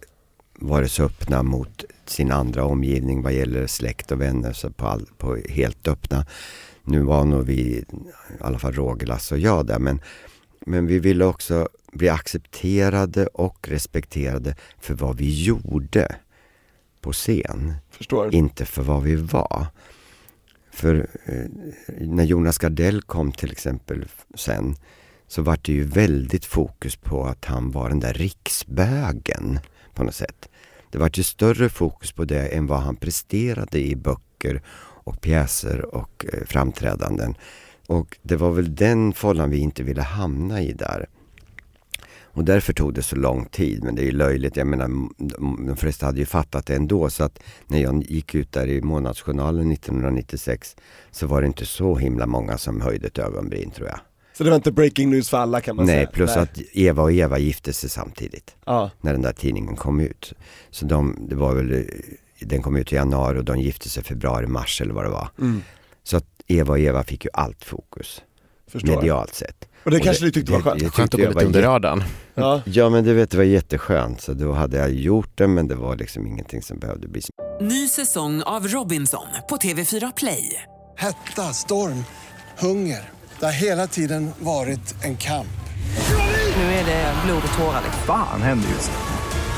varit 0.59 0.91
så 0.91 1.03
öppna 1.03 1.43
mot 1.43 1.83
sin 2.05 2.31
andra 2.31 2.63
omgivning 2.63 3.21
vad 3.21 3.33
gäller 3.33 3.67
släkt 3.67 4.11
och 4.11 4.21
vänner, 4.21 4.53
så 4.53 4.69
på, 4.69 4.87
all, 4.87 5.05
på 5.17 5.37
helt 5.49 5.87
öppna. 5.87 6.25
Nu 6.89 7.01
var 7.01 7.25
nog 7.25 7.45
vi, 7.45 7.53
i 7.53 7.85
alla 8.39 8.59
fall 8.59 8.73
Roger, 8.73 9.07
Lasse 9.07 9.35
och 9.35 9.41
jag 9.41 9.65
där, 9.65 9.79
men, 9.79 10.01
men 10.65 10.87
vi 10.87 10.99
ville 10.99 11.25
också 11.25 11.69
bli 11.93 12.09
accepterade 12.09 13.27
och 13.27 13.67
respekterade 13.69 14.55
för 14.79 14.93
vad 14.93 15.17
vi 15.17 15.43
gjorde 15.43 16.15
på 17.01 17.11
scen 17.13 17.73
Förstår. 17.89 18.35
inte 18.35 18.65
för 18.65 18.83
vad 18.83 19.03
vi 19.03 19.15
var. 19.15 19.67
För 20.71 21.07
eh, 21.25 21.45
när 21.99 22.23
Jonas 22.23 22.57
Gardell 22.57 23.01
kom 23.01 23.31
till 23.31 23.51
exempel 23.51 24.05
sen 24.35 24.75
så 25.27 25.41
var 25.41 25.59
det 25.61 25.73
ju 25.73 25.83
väldigt 25.83 26.45
fokus 26.45 26.95
på 26.95 27.25
att 27.25 27.45
han 27.45 27.71
var 27.71 27.89
den 27.89 27.99
där 27.99 28.13
riksbögen 28.13 29.59
på 29.93 30.03
något 30.03 30.15
sätt. 30.15 30.49
Det 30.91 30.97
var 30.97 31.11
ju 31.13 31.23
större 31.23 31.69
fokus 31.69 32.11
på 32.11 32.25
det 32.25 32.47
än 32.47 32.67
vad 32.67 32.79
han 32.79 32.95
presterade 32.95 33.79
i 33.79 33.95
böcker 33.95 34.61
och 35.09 35.21
pjäser 35.21 35.95
och 35.95 36.25
eh, 36.33 36.45
framträdanden. 36.45 37.35
Och 37.87 38.17
det 38.21 38.35
var 38.35 38.51
väl 38.51 38.75
den 38.75 39.13
fållan 39.13 39.49
vi 39.49 39.57
inte 39.57 39.83
ville 39.83 40.01
hamna 40.01 40.61
i 40.61 40.73
där. 40.73 41.05
Och 42.31 42.43
därför 42.45 42.73
tog 42.73 42.93
det 42.93 43.01
så 43.03 43.15
lång 43.15 43.45
tid, 43.45 43.83
men 43.83 43.95
det 43.95 44.01
är 44.01 44.05
ju 44.05 44.11
löjligt. 44.11 44.57
Jag 44.57 44.67
menar, 44.67 44.87
de 45.67 45.75
flesta 45.77 46.05
hade 46.05 46.19
ju 46.19 46.25
fattat 46.25 46.65
det 46.65 46.75
ändå. 46.75 47.09
Så 47.09 47.23
att 47.23 47.39
när 47.67 47.79
jag 47.79 48.03
gick 48.03 48.35
ut 48.35 48.51
där 48.51 48.67
i 48.67 48.81
Månadsjournalen 48.81 49.71
1996 49.71 50.75
så 51.11 51.27
var 51.27 51.41
det 51.41 51.47
inte 51.47 51.65
så 51.65 51.95
himla 51.95 52.25
många 52.25 52.57
som 52.57 52.81
höjde 52.81 53.07
ett 53.07 53.17
ögonbryn 53.17 53.71
tror 53.71 53.87
jag. 53.87 53.99
Så 54.37 54.43
det 54.43 54.49
var 54.49 54.55
inte 54.57 54.71
breaking 54.71 55.09
news 55.09 55.29
för 55.29 55.37
alla 55.37 55.61
kan 55.61 55.75
man 55.75 55.85
Nej, 55.85 55.95
säga. 55.95 56.07
plus 56.07 56.37
att 56.37 56.59
Eva 56.73 57.03
och 57.03 57.11
Eva 57.11 57.37
gifte 57.39 57.73
sig 57.73 57.89
samtidigt 57.89 58.55
Ja, 58.65 58.91
när 59.01 59.11
den 59.11 59.21
där 59.21 59.33
tidningen 59.33 59.75
kom 59.75 59.99
ut. 59.99 60.33
Så 60.69 60.85
de, 60.85 61.17
det 61.29 61.35
var 61.35 61.55
väl, 61.55 61.71
eh, 61.71 61.79
den 62.39 62.61
kom 62.61 62.75
ut 62.75 62.91
i 62.93 62.95
januari 62.95 63.39
och 63.39 63.45
de 63.45 63.59
gifte 63.59 63.89
sig 63.89 64.03
februari, 64.03 64.47
mars 64.47 64.81
eller 64.81 64.93
vad 64.93 65.03
det 65.05 65.09
var. 65.09 65.29
mm, 65.39 65.61
Så 66.03 66.17
att 66.17 66.25
Eva 66.47 66.71
och 66.71 66.79
Eva 66.79 67.03
fick 67.03 67.25
ju 67.25 67.31
allt 67.33 67.63
fokus, 67.63 68.21
förstår. 68.71 68.95
medialt 68.95 69.33
sett. 69.35 69.65
Och 69.83 69.91
det 69.91 69.99
kanske 69.99 70.25
du 70.25 70.31
tyckte 70.31 70.51
var 70.51 70.61
skönt? 70.61 70.81
jag 70.81 70.93
Skönt 70.93 71.05
att 71.05 71.11
tyckte 71.11 71.25
gå 71.25 71.29
lite 71.29 71.35
var 71.35 71.45
under 71.45 71.61
radarn. 71.61 72.03
Ja. 72.35 72.61
Ja 72.65 72.89
men 72.89 73.03
du 73.03 73.13
vet 73.13 73.31
det 73.31 73.37
var 73.37 73.43
jätteskönt 73.43 74.21
så 74.21 74.33
då 74.33 74.51
hade 74.51 74.77
jag 74.77 74.91
gjort 74.93 75.29
det 75.35 75.47
men 75.47 75.67
det 75.67 75.75
var 75.75 75.95
liksom 75.95 76.27
ingenting 76.27 76.61
som 76.61 76.79
behövde 76.79 77.07
bli 77.07 77.21
så. 77.21 77.29
Ny 77.61 77.87
säsong 77.87 78.41
av 78.41 78.67
Robinson 78.67 79.25
på 79.49 79.57
TV4 79.57 80.11
Play. 80.15 80.63
Hetta, 80.97 81.53
storm, 81.53 82.03
hunger. 82.59 83.09
Det 83.39 83.45
har 83.45 83.53
hela 83.53 83.87
tiden 83.87 84.31
varit 84.39 84.95
en 85.03 85.17
kamp. 85.17 85.47
Nu 86.57 86.63
är 86.63 86.85
det 86.85 87.13
blod 87.25 87.41
och 87.51 87.57
tårar. 87.57 87.81
Fan 88.05 88.41
händer 88.41 88.69
just 88.69 88.91
nu. 88.91 89.18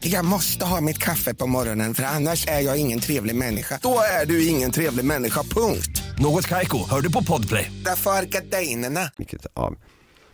Jag 0.00 0.24
måste 0.24 0.64
ha 0.64 0.80
mitt 0.80 0.98
kaffe 0.98 1.34
på 1.34 1.46
morgonen 1.46 1.94
för 1.94 2.02
annars 2.02 2.46
är 2.48 2.60
jag 2.60 2.76
ingen 2.78 3.00
trevlig 3.00 3.34
människa. 3.36 3.78
Då 3.82 4.00
är 4.22 4.26
du 4.26 4.46
ingen 4.46 4.70
trevlig 4.70 5.04
människa, 5.04 5.42
punkt. 5.42 6.02
Något 6.18 6.46
Kaiko, 6.46 6.78
hör 6.90 7.00
du 7.00 7.12
på 7.12 7.22
Podplay. 7.24 7.72
Därför 7.84 8.10
är 8.10 8.22
gardinerna. 8.24 9.10
Men 9.16 9.76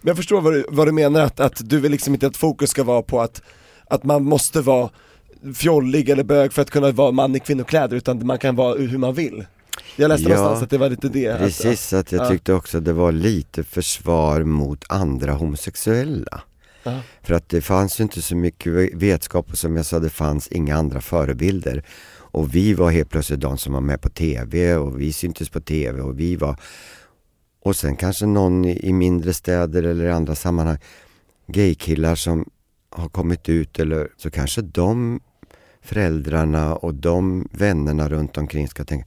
jag 0.02 0.16
förstår 0.16 0.40
vad 0.40 0.52
du, 0.52 0.66
vad 0.68 0.88
du 0.88 0.92
menar, 0.92 1.20
att, 1.20 1.40
att 1.40 1.68
du 1.70 1.80
vill 1.80 1.92
liksom 1.92 2.14
inte 2.14 2.26
att 2.26 2.36
fokus 2.36 2.70
ska 2.70 2.82
vara 2.84 3.02
på 3.02 3.20
att, 3.20 3.42
att 3.90 4.04
man 4.04 4.24
måste 4.24 4.60
vara 4.60 4.90
fjollig 5.54 6.08
eller 6.08 6.24
bög 6.24 6.52
för 6.52 6.62
att 6.62 6.70
kunna 6.70 6.90
vara 6.90 7.10
man 7.12 7.36
i 7.36 7.40
kvinnokläder, 7.40 7.96
utan 7.96 8.26
man 8.26 8.38
kan 8.38 8.56
vara 8.56 8.74
hur 8.78 8.98
man 8.98 9.14
vill. 9.14 9.44
Jag 9.96 10.08
läste 10.08 10.28
Ja, 10.30 10.36
någonstans 10.36 10.62
att 10.62 10.70
det 10.70 10.78
var 10.78 10.90
lite 10.90 11.08
det. 11.08 11.28
att- 11.28 11.38
Precis, 11.38 11.92
att 11.92 12.12
jag 12.12 12.24
ja. 12.24 12.28
tyckte 12.30 12.52
också 12.52 12.80
det 12.80 12.92
var 12.92 13.12
lite 13.12 13.64
försvar 13.64 14.42
mot 14.44 14.84
andra 14.88 15.32
homosexuella. 15.32 16.42
Ja. 16.84 17.00
För 17.22 17.34
att 17.34 17.48
det 17.48 17.60
fanns 17.60 18.00
ju 18.00 18.02
inte 18.02 18.22
så 18.22 18.36
mycket 18.36 18.94
vetskap 18.94 19.50
och 19.50 19.58
som 19.58 19.76
jag 19.76 19.86
sa 19.86 19.98
det 19.98 20.10
fanns 20.10 20.48
inga 20.48 20.76
andra 20.76 21.00
förebilder. 21.00 21.84
Och 22.16 22.54
vi 22.54 22.74
var 22.74 22.90
helt 22.90 23.10
plötsligt 23.10 23.40
de 23.40 23.58
som 23.58 23.72
var 23.72 23.80
med 23.80 24.00
på 24.00 24.08
TV 24.08 24.76
och 24.76 25.00
vi 25.00 25.12
syntes 25.12 25.48
på 25.48 25.60
TV 25.60 26.00
och 26.00 26.20
vi 26.20 26.36
var 26.36 26.56
och 27.62 27.76
sen 27.76 27.96
kanske 27.96 28.26
någon 28.26 28.64
i 28.64 28.92
mindre 28.92 29.34
städer 29.34 29.82
eller 29.82 30.04
i 30.04 30.10
andra 30.10 30.34
sammanhang 30.34 30.78
gaykillar 31.46 32.14
som 32.14 32.50
har 32.90 33.08
kommit 33.08 33.48
ut 33.48 33.78
eller 33.78 34.08
så 34.16 34.30
kanske 34.30 34.62
de 34.62 35.20
föräldrarna 35.82 36.76
och 36.76 36.94
de 36.94 37.48
vännerna 37.52 38.08
runt 38.08 38.38
omkring 38.38 38.68
ska 38.68 38.84
tänka 38.84 39.06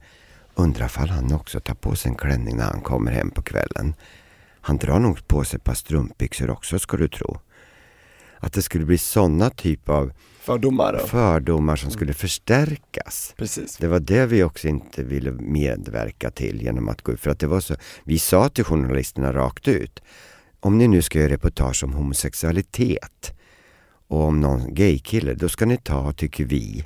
Undrar 0.58 0.86
ifall 0.86 1.08
han 1.08 1.32
också 1.32 1.60
tar 1.60 1.74
på 1.74 1.96
sig 1.96 2.08
en 2.10 2.16
klänning 2.16 2.56
när 2.56 2.64
han 2.64 2.80
kommer 2.80 3.12
hem 3.12 3.30
på 3.30 3.42
kvällen. 3.42 3.94
Han 4.60 4.76
drar 4.76 4.98
nog 4.98 5.28
på 5.28 5.44
sig 5.44 5.56
ett 5.56 5.64
par 5.64 5.74
strumpbyxor 5.74 6.50
också 6.50 6.78
ska 6.78 6.96
du 6.96 7.08
tro. 7.08 7.40
Att 8.40 8.52
det 8.52 8.62
skulle 8.62 8.84
bli 8.84 8.98
sådana 8.98 9.50
typ 9.50 9.88
av 9.88 10.12
Fördomar 10.40 10.98
fördomar 10.98 11.76
som 11.76 11.90
skulle 11.90 12.12
förstärkas. 12.14 13.34
precis. 13.36 13.76
Det 13.76 13.88
var 13.88 14.00
det 14.00 14.26
vi 14.26 14.42
också 14.42 14.68
inte 14.68 15.02
ville 15.02 15.30
medverka 15.30 16.30
till 16.30 16.62
genom 16.62 16.88
att 16.88 17.02
gå 17.02 17.12
ut. 17.12 17.20
För 17.20 17.30
att 17.30 17.38
det 17.38 17.46
var 17.46 17.60
så, 17.60 17.74
vi 18.04 18.18
sa 18.18 18.48
till 18.48 18.64
journalisterna 18.64 19.32
rakt 19.32 19.68
ut. 19.68 20.02
Om 20.60 20.78
ni 20.78 20.88
nu 20.88 21.02
ska 21.02 21.18
göra 21.18 21.32
reportage 21.32 21.84
om 21.84 21.92
homosexualitet 21.92 23.32
och 24.08 24.24
om 24.24 24.40
någon 24.40 24.74
gaykille, 24.74 25.34
då 25.34 25.48
ska 25.48 25.66
ni 25.66 25.76
ta, 25.76 26.12
tycker 26.12 26.44
vi, 26.44 26.84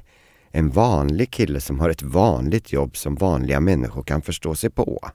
en 0.51 0.71
vanlig 0.71 1.31
kille 1.31 1.61
som 1.61 1.81
har 1.81 1.91
ett 1.91 2.03
vanligt 2.03 2.73
jobb 2.73 2.97
som 2.97 3.15
vanliga 3.15 3.61
människor 3.61 4.03
kan 4.03 4.23
förstå 4.23 4.55
sig 4.55 4.71
på. 4.71 5.11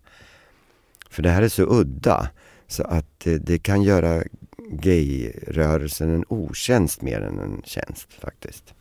För 1.09 1.23
det 1.23 1.29
här 1.29 1.41
är 1.41 1.49
så 1.49 1.63
udda 1.63 2.29
så 2.67 2.83
att 2.83 3.19
det, 3.23 3.38
det 3.38 3.59
kan 3.59 3.83
göra 3.83 4.23
gayrörelsen 4.72 6.09
en 6.15 6.26
otjänst 6.28 7.01
mer 7.01 7.22
än 7.22 7.39
en 7.39 7.61
tjänst 7.65 8.07
faktiskt. 8.22 8.74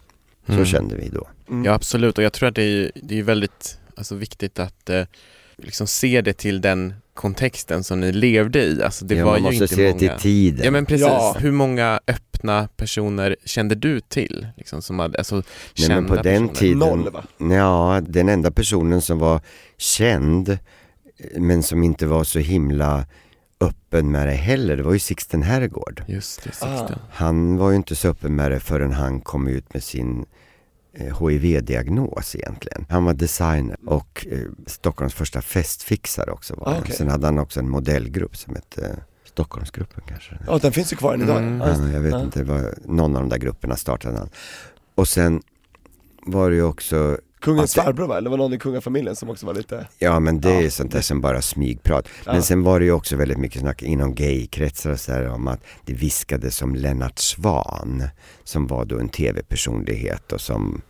Så 0.47 0.53
Mm. 0.53 0.65
kände 0.67 0.97
vi 0.97 1.09
då. 1.09 1.29
Ja 1.65 1.73
absolut 1.75 2.19
och 2.19 2.25
jag 2.25 2.33
tror 2.33 2.49
att 2.49 2.55
det 2.55 2.63
är, 2.63 2.91
det 2.95 3.19
är 3.19 3.23
väldigt 3.23 3.79
alltså, 3.97 4.15
viktigt 4.15 4.59
att 4.59 4.91
eh, 4.91 5.03
liksom 5.57 5.87
se 5.87 6.21
det 6.21 6.33
till 6.33 6.61
den 6.61 6.95
kontexten 7.15 7.85
som 7.85 8.01
ni 8.01 8.13
levde 8.13 8.63
i. 8.65 8.83
Alltså, 8.83 9.05
det 9.05 9.15
ja, 9.15 9.25
var 9.25 9.33
man 9.33 9.41
ju 9.41 9.45
måste 9.61 9.65
inte 9.65 9.75
se 9.75 9.83
det 9.83 9.89
många... 9.93 9.99
till 10.19 10.23
tiden. 10.23 10.65
Ja 10.65 10.71
men 10.71 10.87
precis, 10.87 11.07
Ja. 11.07 11.37
hur 11.39 11.53
många 11.53 12.01
öppna 12.07 12.69
personer 12.77 13.37
kände 13.45 13.75
du 13.75 14.01
till? 14.01 14.47
Liksom, 14.57 14.83
som 14.83 14.99
hade, 14.99 15.19
alltså, 15.19 15.35
Nej, 15.37 15.45
kända 15.75 15.95
men 16.01 16.07
på 16.07 16.15
den 16.23 16.49
personer? 16.49 16.55
tiden, 16.61 16.79
Noll 16.79 17.11
va? 17.11 17.25
ja, 17.57 18.01
den 18.09 18.29
enda 18.29 18.51
personen 18.51 19.03
som 19.03 19.19
var 19.19 19.41
känd 19.79 20.49
eh, 20.49 20.59
men 21.41 21.63
som 21.63 21.83
inte 21.83 22.07
var 22.07 22.25
så 22.25 22.39
himla 22.39 23.07
öppen 23.61 24.11
med 24.11 24.27
det 24.29 24.33
heller, 24.35 24.77
det 24.77 24.83
var 24.83 24.93
ju 24.93 24.99
Sixten 24.99 25.43
Herrgård. 25.43 26.03
Just 26.07 26.43
det, 26.45 26.51
Ah. 26.63 26.79
Sixten. 26.79 26.99
Han 27.11 27.57
var 27.57 27.71
ju 27.71 27.77
inte 27.77 27.97
så 27.97 28.09
öppen 28.09 28.35
med 28.37 28.51
det 28.51 28.61
förrän 28.61 28.93
han 28.93 29.21
kom 29.21 29.49
ut 29.49 29.75
med 29.75 29.83
sin 29.83 30.27
eh, 30.93 31.29
HIV-diagnos 31.29 32.35
egentligen. 32.37 32.87
Han 32.89 33.05
var 33.05 33.15
designer 33.15 33.77
och 33.87 34.27
eh, 34.31 34.39
Stockholms 34.67 35.15
första 35.15 35.43
festfixare 35.43 36.31
också 36.31 36.55
var 36.55 36.67
Ah, 36.69 36.71
han. 36.73 36.83
okej. 36.83 36.95
Sen 36.95 37.09
hade 37.09 37.27
han 37.27 37.39
också 37.39 37.61
en 37.61 37.69
modellgrupp 37.69 38.37
som 38.37 38.55
hette 38.55 38.87
eh, 38.87 38.93
Stockholmsgruppen 39.25 40.03
kanske. 40.09 40.39
Ja, 40.47 40.59
den 40.63 40.73
finns 40.73 40.93
ju 40.93 40.97
kvar 40.97 41.15
än 41.15 41.23
idag. 41.23 41.39
Mm. 41.39 41.61
Ja, 41.61 41.93
jag 41.93 42.01
vet 42.01 42.13
Ja. 42.13 42.23
inte, 42.23 42.39
det 42.39 42.45
var 42.53 42.75
någon 42.85 43.17
av 43.17 43.23
de 43.23 43.29
där 43.29 43.39
grupperna 43.39 43.77
startade 43.77 44.19
han. 44.19 44.29
Och 44.95 45.09
sen 45.09 45.43
var 46.27 46.51
det 46.51 46.57
ju 46.57 46.63
också 46.63 47.19
Kungens 47.47 47.75
det- 47.75 47.83
farbror 47.83 48.07
va? 48.07 48.19
Eller 48.19 48.31
var 48.31 48.37
någon 48.37 48.53
i 48.53 48.59
kungafamiljen 48.59 49.17
som 49.17 49.31
också 49.31 49.47
var 49.47 49.55
lite, 49.55 49.87
Ja 49.99 50.21
men 50.21 50.41
det 50.41 50.51
Ja. 50.55 50.63
är 50.63 50.71
sånt 50.71 50.93
där 50.93 51.01
som 51.01 51.21
bara 51.21 51.43
smygprat. 51.43 52.09
Ja. 52.27 52.33
Men 52.33 52.43
sen 52.43 52.63
var 52.63 52.79
det 52.81 52.85
ju 52.85 52.93
också 52.93 53.17
väldigt 53.17 53.39
mycket 53.39 53.61
snack 53.61 53.83
inom 53.83 54.15
gaykretsar 54.15 54.91
och 54.91 55.01
så 55.01 55.13
här 55.13 55.29
om 55.29 55.49
att 55.49 55.61
det 55.85 55.93
viskades 55.93 56.63
om 56.63 56.75
Lennart 56.75 57.19
Svan 57.19 58.03
som 58.45 58.67
var 58.67 58.85
då 58.85 58.99
en 58.99 59.09
tv-personlighet 59.09 60.33
och 60.33 60.41
som 60.41 60.83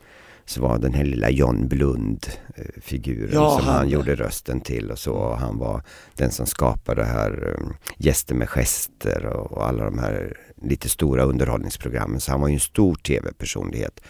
så 0.48 0.60
var 0.60 0.78
den 0.78 0.94
här 0.94 1.04
lilla 1.04 1.30
John 1.30 1.68
Blund-figuren 1.68 3.30
Ja, 3.32 3.56
som 3.58 3.66
han, 3.66 3.74
han. 3.76 3.88
gjorde 3.88 4.14
rösten 4.14 4.60
till 4.60 4.90
och 4.90 4.98
så. 4.98 5.12
Och 5.12 5.38
han 5.38 5.58
var 5.58 5.82
den 6.14 6.30
som 6.30 6.46
skapade 6.46 7.00
det 7.02 7.06
här 7.08 7.56
um, 7.60 7.74
Gäster 7.98 8.34
med 8.34 8.48
gester 8.48 9.26
och, 9.26 9.52
och 9.52 9.66
alla 9.68 9.84
de 9.84 9.98
här 9.98 10.36
lite 10.62 10.88
stora 10.88 11.22
underhållningsprogrammen. 11.24 12.20
Så 12.20 12.30
han 12.30 12.40
var 12.40 12.48
ju 12.48 12.54
en 12.54 12.60
stor 12.60 12.94
tv-personlighet. 12.94 14.00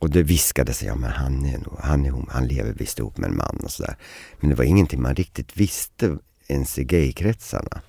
Och 0.00 0.10
det 0.10 0.22
viskades, 0.22 0.82
ja 0.82 0.94
men 0.94 1.10
han, 1.10 1.46
är 1.46 1.58
nog, 1.58 1.78
han, 1.78 2.06
är, 2.06 2.14
han 2.28 2.46
lever 2.46 2.72
visst 2.72 2.98
ihop 2.98 3.18
med 3.18 3.30
en 3.30 3.36
man 3.36 3.60
och 3.64 3.70
sådär. 3.70 3.96
Men 4.40 4.50
det 4.50 4.56
var 4.56 4.64
ingenting 4.64 5.02
man 5.02 5.14
riktigt 5.14 5.56
visste 5.56 6.18
ens 6.48 6.78
i 6.78 6.84
gaykretsarna. 6.84 7.80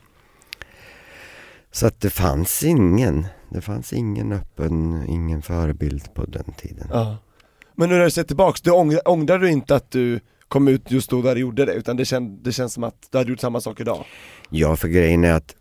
Så 1.71 1.87
att 1.87 2.01
det 2.01 2.09
fanns 2.09 2.63
ingen, 2.63 3.25
det 3.49 3.61
fanns 3.61 3.93
ingen 3.93 4.31
öppen, 4.31 5.05
ingen 5.07 5.41
förebild 5.41 6.13
på 6.13 6.25
den 6.25 6.53
tiden. 6.57 6.87
ja. 6.91 7.17
Men 7.75 7.89
nu 7.89 7.95
när 7.95 8.03
du 8.03 8.11
ser 8.11 8.23
tillbaks, 8.23 8.61
du 8.61 8.71
ångrar, 8.71 9.01
ångrar 9.09 9.39
du 9.39 9.49
inte 9.49 9.75
att 9.75 9.91
du 9.91 10.19
kom 10.47 10.67
ut 10.67 10.91
just 10.91 11.09
då 11.09 11.21
där 11.21 11.35
du 11.35 11.41
gjorde 11.41 11.65
det? 11.65 11.73
Utan 11.73 11.97
det, 11.97 12.05
känd, 12.05 12.43
det 12.43 12.51
känns 12.51 12.73
som 12.73 12.83
att 12.83 13.07
du 13.11 13.17
hade 13.17 13.29
gjort 13.29 13.39
samma 13.39 13.61
sak 13.61 13.79
idag? 13.79 14.05
Ja, 14.49 14.75
för 14.75 14.87
grejen 14.87 15.23
är 15.23 15.33
att 15.33 15.55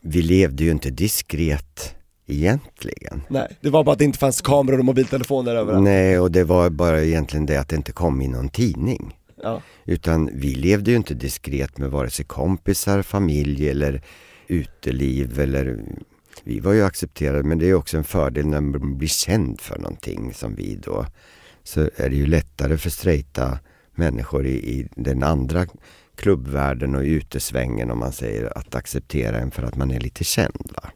vi 0.00 0.22
levde 0.22 0.64
ju 0.64 0.70
inte 0.70 0.90
diskret 0.90 1.94
egentligen. 2.26 3.22
Nej, 3.28 3.56
det 3.60 3.70
var 3.70 3.84
bara 3.84 3.92
att 3.92 3.98
det 3.98 4.04
inte 4.04 4.18
fanns 4.18 4.40
kameror 4.40 4.78
och 4.78 4.84
mobiltelefoner 4.84 5.54
överallt. 5.54 5.84
Nej, 5.84 6.18
och 6.18 6.30
det 6.30 6.44
var 6.44 6.70
bara 6.70 7.02
egentligen 7.02 7.46
det 7.46 7.56
att 7.56 7.68
det 7.68 7.76
inte 7.76 7.92
kom 7.92 8.22
i 8.22 8.28
någon 8.28 8.48
tidning. 8.48 9.16
Ja. 9.42 9.62
Utan 9.84 10.30
vi 10.32 10.54
levde 10.54 10.90
ju 10.90 10.96
inte 10.96 11.14
diskret 11.14 11.78
med 11.78 11.90
vare 11.90 12.10
sig 12.10 12.24
kompisar, 12.24 13.02
familj 13.02 13.68
eller 13.68 14.02
uteliv 14.46 15.40
eller 15.40 15.78
vi 16.44 16.60
var 16.60 16.72
ju 16.72 16.84
accepterade 16.84 17.42
men 17.42 17.58
det 17.58 17.66
är 17.68 17.74
också 17.74 17.96
en 17.96 18.04
fördel 18.04 18.46
när 18.46 18.60
man 18.60 18.98
blir 18.98 19.08
känd 19.08 19.60
för 19.60 19.78
någonting 19.78 20.34
som 20.34 20.54
vi 20.54 20.74
då 20.74 21.06
så 21.64 21.80
är 21.80 22.10
det 22.10 22.16
ju 22.16 22.26
lättare 22.26 22.76
för 22.76 22.90
straighta 22.90 23.58
människor 23.94 24.46
i, 24.46 24.54
i 24.54 24.88
den 24.94 25.22
andra 25.22 25.66
klubbvärlden 26.16 26.94
och 26.94 27.04
i 27.04 27.08
utesvängen 27.08 27.90
om 27.90 27.98
man 27.98 28.12
säger 28.12 28.58
att 28.58 28.74
acceptera 28.74 29.38
en 29.38 29.50
för 29.50 29.62
att 29.62 29.76
man 29.76 29.90
är 29.90 30.00
lite 30.00 30.24
känd. 30.24 30.72
Va? 30.74 30.90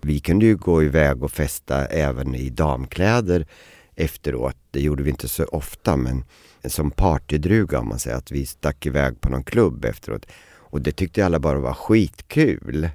Vi 0.00 0.20
kunde 0.20 0.46
ju 0.46 0.56
gå 0.56 0.82
iväg 0.82 1.22
och 1.22 1.32
festa 1.32 1.86
även 1.86 2.34
i 2.34 2.50
damkläder 2.50 3.46
efteråt. 3.94 4.56
Det 4.70 4.80
gjorde 4.80 5.02
vi 5.02 5.10
inte 5.10 5.28
så 5.28 5.44
ofta 5.44 5.96
men 5.96 6.24
som 6.64 6.90
partydruga 6.90 7.78
om 7.78 7.88
man 7.88 7.98
säger 7.98 8.16
att 8.16 8.30
vi 8.30 8.46
stack 8.46 8.86
iväg 8.86 9.20
på 9.20 9.30
någon 9.30 9.44
klubb 9.44 9.84
efteråt. 9.84 10.26
Och 10.74 10.80
det 10.80 10.92
tyckte 10.92 11.26
alla 11.26 11.38
bara 11.38 11.58
var 11.58 11.74
skitkul. 11.74 12.88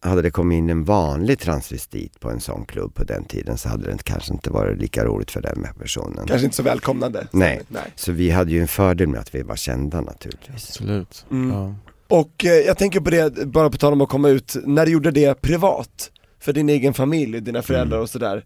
Hade 0.00 0.22
det 0.22 0.30
kommit 0.30 0.56
in 0.56 0.70
en 0.70 0.84
vanlig 0.84 1.38
transvestit 1.38 2.20
på 2.20 2.30
en 2.30 2.40
sån 2.40 2.66
klubb 2.66 2.94
på 2.94 3.04
den 3.04 3.24
tiden 3.24 3.58
så 3.58 3.68
hade 3.68 3.90
det 3.90 4.02
kanske 4.02 4.32
inte 4.32 4.50
varit 4.50 4.78
lika 4.78 5.04
roligt 5.04 5.30
för 5.30 5.40
den 5.42 5.66
personen. 5.78 6.26
Kanske 6.26 6.44
inte 6.44 6.56
så 6.56 6.62
välkomnande. 6.62 7.28
Nej. 7.32 7.60
Nej. 7.68 7.92
Så 7.96 8.12
vi 8.12 8.30
hade 8.30 8.50
ju 8.50 8.60
en 8.60 8.68
fördel 8.68 9.08
med 9.08 9.20
att 9.20 9.34
vi 9.34 9.42
var 9.42 9.56
kända 9.56 10.00
naturligtvis. 10.00 10.68
Absolut. 10.68 11.26
Mm. 11.30 11.50
Ja. 11.50 11.74
Och 12.08 12.44
eh, 12.44 12.52
jag 12.52 12.78
tänker 12.78 13.00
på 13.00 13.10
det, 13.10 13.46
bara 13.46 13.70
på 13.70 13.76
tal 13.76 13.92
om 13.92 14.00
att 14.00 14.08
komma 14.08 14.28
ut, 14.28 14.56
när 14.64 14.86
du 14.86 14.92
gjorde 14.92 15.10
det 15.10 15.42
privat, 15.42 16.10
för 16.40 16.52
din 16.52 16.68
egen 16.68 16.94
familj, 16.94 17.40
dina 17.40 17.62
föräldrar 17.62 17.98
och 17.98 18.10
sådär, 18.10 18.44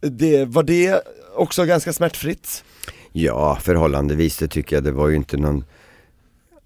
det, 0.00 0.44
var 0.44 0.62
det 0.62 1.02
också 1.36 1.64
ganska 1.64 1.92
smärtfritt? 1.92 2.64
Ja, 3.12 3.58
förhållandevis 3.62 4.36
det 4.36 4.48
tycker 4.48 4.76
jag. 4.76 4.84
Det 4.84 4.92
var 4.92 5.08
ju 5.08 5.16
inte 5.16 5.36
någon 5.36 5.64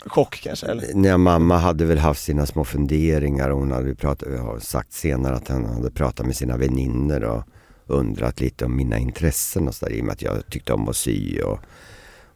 Chock 0.07 0.41
kanske 0.43 0.67
eller? 0.67 0.95
Nej, 0.95 1.19
mamma 1.19 1.59
hade 1.59 1.85
väl 1.85 1.99
haft 1.99 2.23
sina 2.23 2.47
små 2.47 2.65
funderingar 2.65 3.51
och 3.51 3.59
hon 3.59 3.71
hade 3.71 3.95
pratat, 3.95 4.41
har 4.41 4.59
sagt 4.59 4.93
senare 4.93 5.37
att 5.37 5.49
hon 5.49 5.65
hade 5.65 5.91
pratat 5.91 6.27
med 6.27 6.37
sina 6.37 6.57
väninnor 6.57 7.25
och 7.25 7.43
undrat 7.87 8.41
lite 8.41 8.65
om 8.65 8.77
mina 8.77 8.99
intressen 8.99 9.69
och 9.69 9.75
sådär 9.75 9.93
i 9.93 10.01
och 10.01 10.05
med 10.05 10.13
att 10.13 10.23
jag 10.23 10.47
tyckte 10.51 10.73
om 10.73 10.89
att 10.89 10.97
sy 10.97 11.41
och, 11.41 11.59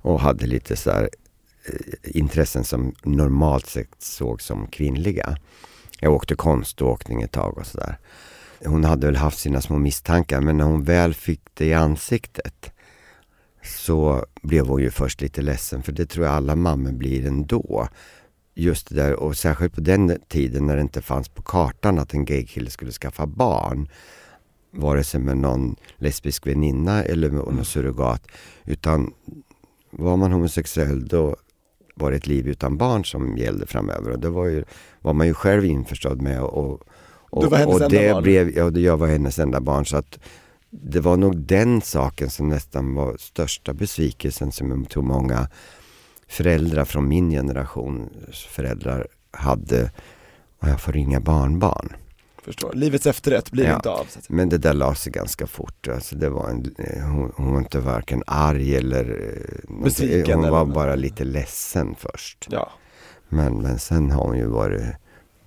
och 0.00 0.20
hade 0.20 0.46
lite 0.46 0.76
sådär 0.76 1.08
Eh, 1.68 2.16
intressen 2.16 2.64
som 2.64 2.94
normalt 3.02 3.66
sett 3.66 3.94
sågs 3.98 4.44
som 4.44 4.66
kvinnliga. 4.66 5.36
Jag 6.00 6.12
åkte 6.12 6.34
konståkning 6.34 7.22
ett 7.22 7.32
tag 7.32 7.58
och 7.58 7.66
sådär. 7.66 7.98
Hon 8.64 8.84
hade 8.84 9.06
väl 9.06 9.16
haft 9.16 9.38
sina 9.38 9.60
små 9.60 9.78
misstankar 9.78 10.40
men 10.40 10.56
när 10.56 10.64
hon 10.64 10.84
väl 10.84 11.14
fick 11.14 11.40
det 11.54 11.66
i 11.66 11.74
ansiktet 11.74 12.72
så 13.62 14.26
blev 14.42 14.66
hon 14.66 14.82
ju 14.82 14.90
först 14.90 15.20
lite 15.20 15.42
ledsen 15.42 15.82
för 15.82 15.92
det 15.92 16.06
tror 16.06 16.26
jag 16.26 16.34
alla 16.34 16.56
mammor 16.56 16.92
blir 16.92 17.26
ändå. 17.26 17.88
Just 18.54 18.88
det 18.88 18.94
där 18.94 19.14
och 19.14 19.36
särskilt 19.36 19.74
på 19.74 19.80
den 19.80 20.20
tiden 20.28 20.66
när 20.66 20.76
det 20.76 20.82
inte 20.82 21.02
fanns 21.02 21.28
på 21.28 21.42
kartan 21.42 21.98
att 21.98 22.14
en 22.14 22.24
gaykille 22.24 22.70
skulle 22.70 22.92
skaffa 22.92 23.26
barn. 23.26 23.88
Vare 24.70 25.04
sig 25.04 25.20
med 25.20 25.36
någon 25.36 25.76
lesbisk 25.96 26.46
väninna 26.46 27.02
eller 27.02 27.30
med 27.30 27.44
någon 27.44 27.64
surrogat. 27.64 28.26
Utan 28.64 29.12
var 29.90 30.16
man 30.16 30.32
homosexuell 30.32 31.08
då 31.08 31.36
var 32.00 32.10
det 32.10 32.16
ett 32.16 32.26
liv 32.26 32.48
utan 32.48 32.76
barn 32.76 33.04
som 33.04 33.36
gällde 33.36 33.66
framöver 33.66 34.10
och 34.10 34.18
det 34.20 34.28
var, 34.30 34.46
ju, 34.46 34.64
var 35.00 35.12
man 35.12 35.26
ju 35.26 35.34
själv 35.34 35.64
införstådd 35.64 36.22
med 36.22 36.42
och, 36.42 36.80
och, 37.30 37.42
Du 37.42 37.48
var 37.48 37.58
hennes 37.58 37.74
och 37.76 37.82
enda 37.82 37.98
det 38.00 38.12
barn. 38.12 38.22
blev, 38.22 38.50
ja, 38.56 38.70
det- 38.70 38.80
jag 38.80 38.96
var 38.96 39.06
hennes 39.06 39.38
enda 39.38 39.60
barn 39.60 39.86
så 39.86 39.96
att 39.96 40.18
det 40.70 41.00
var 41.00 41.16
nog 41.16 41.36
den 41.38 41.80
saken 41.82 42.30
som 42.30 42.48
nästan 42.48 42.94
var 42.94 43.16
största 43.18 43.72
besvikelsen 43.74 44.52
som 44.52 44.70
jag 44.70 44.88
tror 44.88 45.02
många 45.02 45.48
föräldrar 46.28 46.84
från 46.84 47.08
min 47.08 47.30
generations 47.30 48.10
föräldrar 48.50 49.06
hade. 49.30 49.90
Och 50.62 50.68
jag 50.68 50.80
får 50.80 50.96
inga 50.96 51.20
barnbarn. 51.20 51.92
Förstår, 52.46 52.72
livets 52.72 53.06
efterrätt 53.06 53.50
blir 53.50 53.64
Ja. 53.64 53.74
inte 53.74 53.90
av. 53.90 54.06
Men 54.28 54.48
det 54.48 54.58
där 54.58 54.74
la 54.74 54.94
sig 54.94 55.12
ganska 55.12 55.46
fort. 55.46 55.88
Alltså 55.88 56.16
det 56.16 56.28
var 56.28 56.48
en, 56.50 56.74
eh, 56.78 57.02
hon, 57.04 57.32
hon 57.36 57.52
var 57.52 57.58
inte 57.58 57.80
varken 57.80 58.22
arg 58.26 58.76
eller 58.76 59.04
eh. 59.10 59.82
Besviken 59.84 60.38
Hon 60.40 60.50
var 60.50 60.62
eller- 60.62 60.74
bara 60.74 60.94
lite 60.94 61.24
ledsen 61.24 61.94
först. 61.98 62.46
Ja. 62.50 62.70
Men, 63.28 63.62
men 63.62 63.78
sen 63.78 64.10
har 64.10 64.24
hon 64.24 64.36
ju 64.38 64.46
varit 64.46 64.82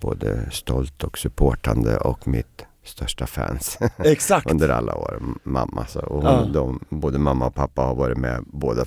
både 0.02 0.52
stolt 0.52 1.04
och 1.04 1.18
supportande 1.18 1.98
och 1.98 2.28
mitt 2.28 2.66
största 2.84 3.28
fans. 3.28 3.78
Exakt. 3.98 4.52
under 4.52 4.70
alla 4.70 4.96
år, 4.96 5.22
mamma. 5.44 5.86
Så, 5.86 6.00
och 6.00 6.24
Ja. 6.24 6.40
hon, 6.40 6.52
de, 6.54 6.80
både 6.90 7.20
mamma 7.20 7.46
och 7.48 7.56
pappa 7.56 7.82
har 7.82 7.96
varit 7.96 8.18
med 8.18 8.44
båda 8.48 8.86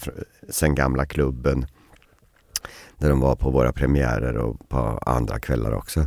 sen 0.50 0.74
gamla 0.74 1.06
klubben. 1.06 1.66
Där 2.98 3.08
de 3.10 3.20
var 3.20 3.36
på 3.36 3.50
våra 3.50 3.72
premiärer 3.72 4.36
och 4.36 4.68
på 4.68 4.78
andra 5.06 5.38
kvällar 5.38 5.72
också. 5.72 6.06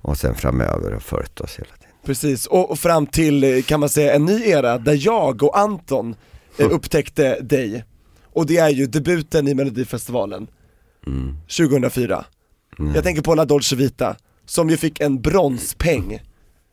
Och 0.00 0.18
sen 0.18 0.34
framöver 0.34 0.94
och 0.94 1.02
följt 1.02 1.40
oss 1.40 1.58
hela 1.58 1.70
tiden. 1.70 1.94
Precis, 2.04 2.46
och, 2.46 2.70
och 2.70 2.78
fram 2.78 3.06
till 3.06 3.44
eh, 3.44 3.62
kan 3.62 3.80
man 3.80 3.88
säga 3.88 4.14
en 4.14 4.24
ny 4.24 4.42
era 4.44 4.78
där 4.78 4.98
jag 5.06 5.42
och 5.42 5.58
Anton 5.58 6.14
eh, 6.58 6.70
upptäckte 6.70 7.40
dig. 7.40 7.84
Och 8.24 8.46
det 8.46 8.56
är 8.56 8.68
ju 8.68 8.86
debuten 8.86 9.48
i 9.48 9.54
Melodifestivalen 9.54 10.46
2004. 11.56 12.24
Jag 12.94 13.04
tänker 13.04 13.22
på 13.22 13.34
La 13.34 13.44
Dolce 13.44 13.76
Vita, 13.76 14.16
som 14.46 14.70
ju 14.70 14.76
fick 14.76 15.00
en 15.00 15.20
bronspeng 15.20 16.20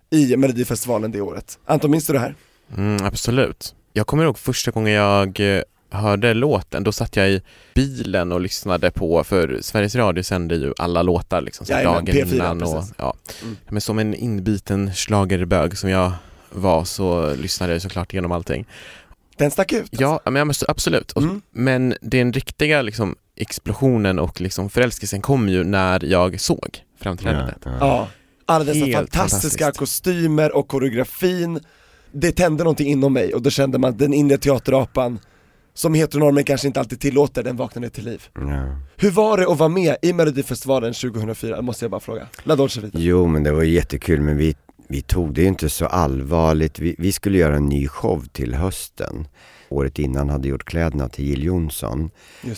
i 0.09 0.37
Melodifestivalen 0.37 1.11
det 1.11 1.21
året. 1.21 1.59
Anton, 1.65 1.91
minns 1.91 2.07
du 2.07 2.13
det 2.13 2.19
här? 2.19 2.35
Mm, 2.77 3.05
absolut. 3.05 3.75
Jag 3.93 4.07
kommer 4.07 4.23
ihåg 4.23 4.37
första 4.37 4.71
gången 4.71 4.93
jag 4.93 5.39
eh, 5.39 5.61
hörde 5.89 6.33
låten, 6.33 6.83
då 6.83 6.91
satt 6.91 7.15
jag 7.15 7.29
i 7.29 7.41
bilen 7.73 8.31
och 8.31 8.41
lyssnade 8.41 8.91
på, 8.91 9.23
för 9.23 9.59
Sveriges 9.61 9.95
Radio 9.95 10.23
sände 10.23 10.55
ju 10.55 10.73
alla 10.77 11.01
låtar 11.01 11.41
liksom, 11.41 11.65
så 11.65 11.73
dagen 11.73 12.07
P4, 12.07 12.33
innan 12.33 12.63
och, 12.63 12.73
precis. 12.75 12.93
ja. 12.97 13.13
Mm. 13.43 13.57
Men 13.69 13.81
som 13.81 13.99
en 13.99 14.13
inbiten 14.13 14.93
schlagerbög 14.93 15.77
som 15.77 15.89
jag 15.89 16.11
var 16.51 16.83
så 16.83 17.35
lyssnade 17.35 17.73
jag 17.73 17.81
såklart 17.81 18.13
igenom 18.13 18.31
allting. 18.31 18.65
Den 19.37 19.51
stack 19.51 19.73
ut 19.73 19.81
alltså. 19.81 20.01
Ja, 20.01 20.21
men 20.25 20.35
jag 20.35 20.47
måste, 20.47 20.65
absolut. 20.67 21.17
Mm. 21.17 21.41
Men 21.51 21.95
den 22.01 22.33
riktiga 22.33 22.81
liksom, 22.81 23.15
explosionen 23.35 24.19
och 24.19 24.41
liksom, 24.41 24.69
förälskelsen 24.69 25.21
kom 25.21 25.49
ju 25.49 25.63
när 25.63 26.05
jag 26.05 26.39
såg 26.39 26.83
framträdandet. 27.01 27.57
Ja, 27.79 28.07
alla 28.45 28.65
dessa 28.65 28.85
Helt 28.85 29.15
fantastiska 29.15 29.71
kostymer 29.71 30.55
och 30.55 30.67
koreografin 30.67 31.59
Det 32.11 32.31
tände 32.31 32.63
någonting 32.63 32.87
inom 32.87 33.13
mig 33.13 33.33
och 33.33 33.41
då 33.41 33.49
kände 33.49 33.77
man 33.77 33.89
att 33.89 33.99
den 33.99 34.13
inre 34.13 34.37
teaterapan 34.37 35.19
Som 35.77 35.93
heteronormen 35.93 36.43
kanske 36.43 36.67
inte 36.67 36.79
alltid 36.79 36.99
tillåter, 36.99 37.43
den 37.43 37.57
vaknade 37.57 37.89
till 37.89 38.05
liv 38.05 38.23
Ja. 38.33 38.79
Hur 38.97 39.11
var 39.11 39.37
det 39.37 39.51
att 39.51 39.57
vara 39.57 39.69
med 39.69 39.95
i 40.01 40.13
Melodifestivalen 40.13 40.93
2004? 40.93 41.61
måste 41.61 41.85
jag 41.85 41.91
bara 41.91 41.99
fråga 41.99 42.27
La 42.43 42.55
Dolce 42.55 42.81
Vita 42.81 42.97
Jo, 42.99 43.27
men 43.27 43.43
det 43.43 43.51
var 43.51 43.63
jättekul, 43.63 44.21
men 44.21 44.37
vi, 44.37 44.55
vi 44.87 45.01
tog 45.01 45.33
det 45.33 45.41
ju 45.41 45.47
inte 45.47 45.69
så 45.69 45.85
allvarligt. 45.85 46.79
Vi, 46.79 46.95
vi 46.97 47.11
skulle 47.11 47.37
göra 47.37 47.55
en 47.55 47.65
ny 47.65 47.87
show 47.87 48.25
till 48.31 48.53
hösten. 48.53 49.27
Året 49.69 49.99
innan 49.99 50.29
hade 50.29 50.47
gjort 50.47 50.65
kläderna 50.65 51.09
till 51.09 51.25
Jill 51.25 51.43
Johnson 51.43 52.09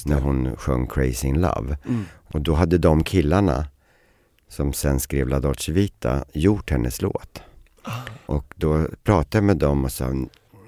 när 0.05 0.19
hon 0.19 0.55
sjöng 0.55 0.87
Crazy 0.87 1.27
in 1.27 1.41
Love. 1.41 1.77
Mm. 1.87 2.05
Och 2.27 2.41
då 2.41 2.53
hade 2.53 2.77
de 2.77 3.03
killarna 3.03 3.65
som 4.49 4.73
sen 4.73 4.99
skrev 4.99 5.27
La 5.27 5.39
Dolce 5.39 5.71
Vita 5.71 6.25
gjort 6.33 6.71
hennes 6.71 7.01
låt. 7.01 7.41
Ah. 7.83 7.91
Och 8.25 8.53
då 8.55 8.87
pratade 9.03 9.37
jag 9.37 9.43
med 9.43 9.57
dem 9.57 9.85
och 9.85 9.91
sa 9.91 10.13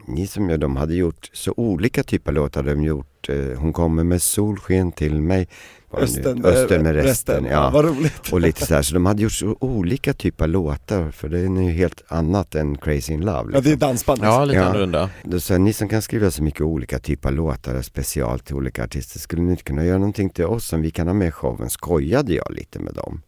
ni 0.10 0.28
som 0.28 0.49
gör 0.49 0.57
de 0.57 0.76
hade 0.76 0.95
gjort 0.95 1.30
så 1.34 1.53
olika 1.57 2.03
typer 2.03 2.32
av 2.32 2.36
låtar. 2.36 2.64
De 2.64 2.84
gjort 2.84 3.30
eh, 3.30 3.36
Hon 3.60 3.74
kommer 3.74 4.03
med 4.03 4.22
solsken 4.22 4.91
till 4.91 5.22
mig. 5.22 5.47
Östen, 5.93 6.45
Östen 6.45 6.84
med 6.84 6.97
eh, 6.97 7.03
resten. 7.03 7.45
Ja, 7.45 7.51
Ja. 7.51 7.70
vad 7.74 7.86
roligt. 7.86 8.34
Och 8.34 8.41
lite 8.41 8.66
så 8.66 8.74
här, 8.74 8.82
så 8.82 8.93
de 8.93 9.05
hade 9.05 9.22
gjort 9.22 9.32
så 9.32 9.57
olika 9.60 10.14
typer 10.14 10.43
av 10.45 10.49
låtar 10.49 11.12
för 11.12 11.30
det 11.30 11.39
är 11.39 11.62
ju 11.62 11.72
helt 11.72 12.03
annat 12.07 12.55
än 12.55 12.78
Crazy 12.78 13.14
in 13.14 13.20
Love. 13.22 13.32
Ja, 13.38 13.43
Liksom. 13.43 13.64
det 13.64 13.72
är 13.72 13.76
dansband. 13.76 14.20
liksom. 14.20 14.34
Ja, 14.34 14.45
lite 14.45 14.60
Ja. 14.60 14.66
annorlunda. 14.66 15.10
Då 15.24 15.39
sa 15.39 15.53
jag, 15.53 15.62
ni 15.62 15.74
som 15.74 15.89
kan 15.89 16.01
skriva 16.01 16.32
så 16.32 16.43
mycket 16.43 16.62
olika 16.62 16.99
typer 16.99 17.30
av 17.30 17.36
låtar 17.36 17.82
special 17.82 18.39
till 18.39 18.55
olika 18.55 18.84
artister, 18.84 19.20
skulle 19.20 19.41
ni 19.41 19.51
inte 19.51 19.64
kunna 19.64 19.86
göra 19.86 19.97
någonting 19.97 20.30
till 20.30 20.45
oss 20.45 20.66
som 20.68 20.82
vi 20.82 20.91
kan 20.91 21.07
ha 21.07 21.14
med 21.14 21.28
i 21.28 21.32
showen? 21.32 21.70
Skojade 21.70 22.34
jag 22.34 22.47
lite 22.53 22.80
med 22.80 22.93
dem. 22.93 23.22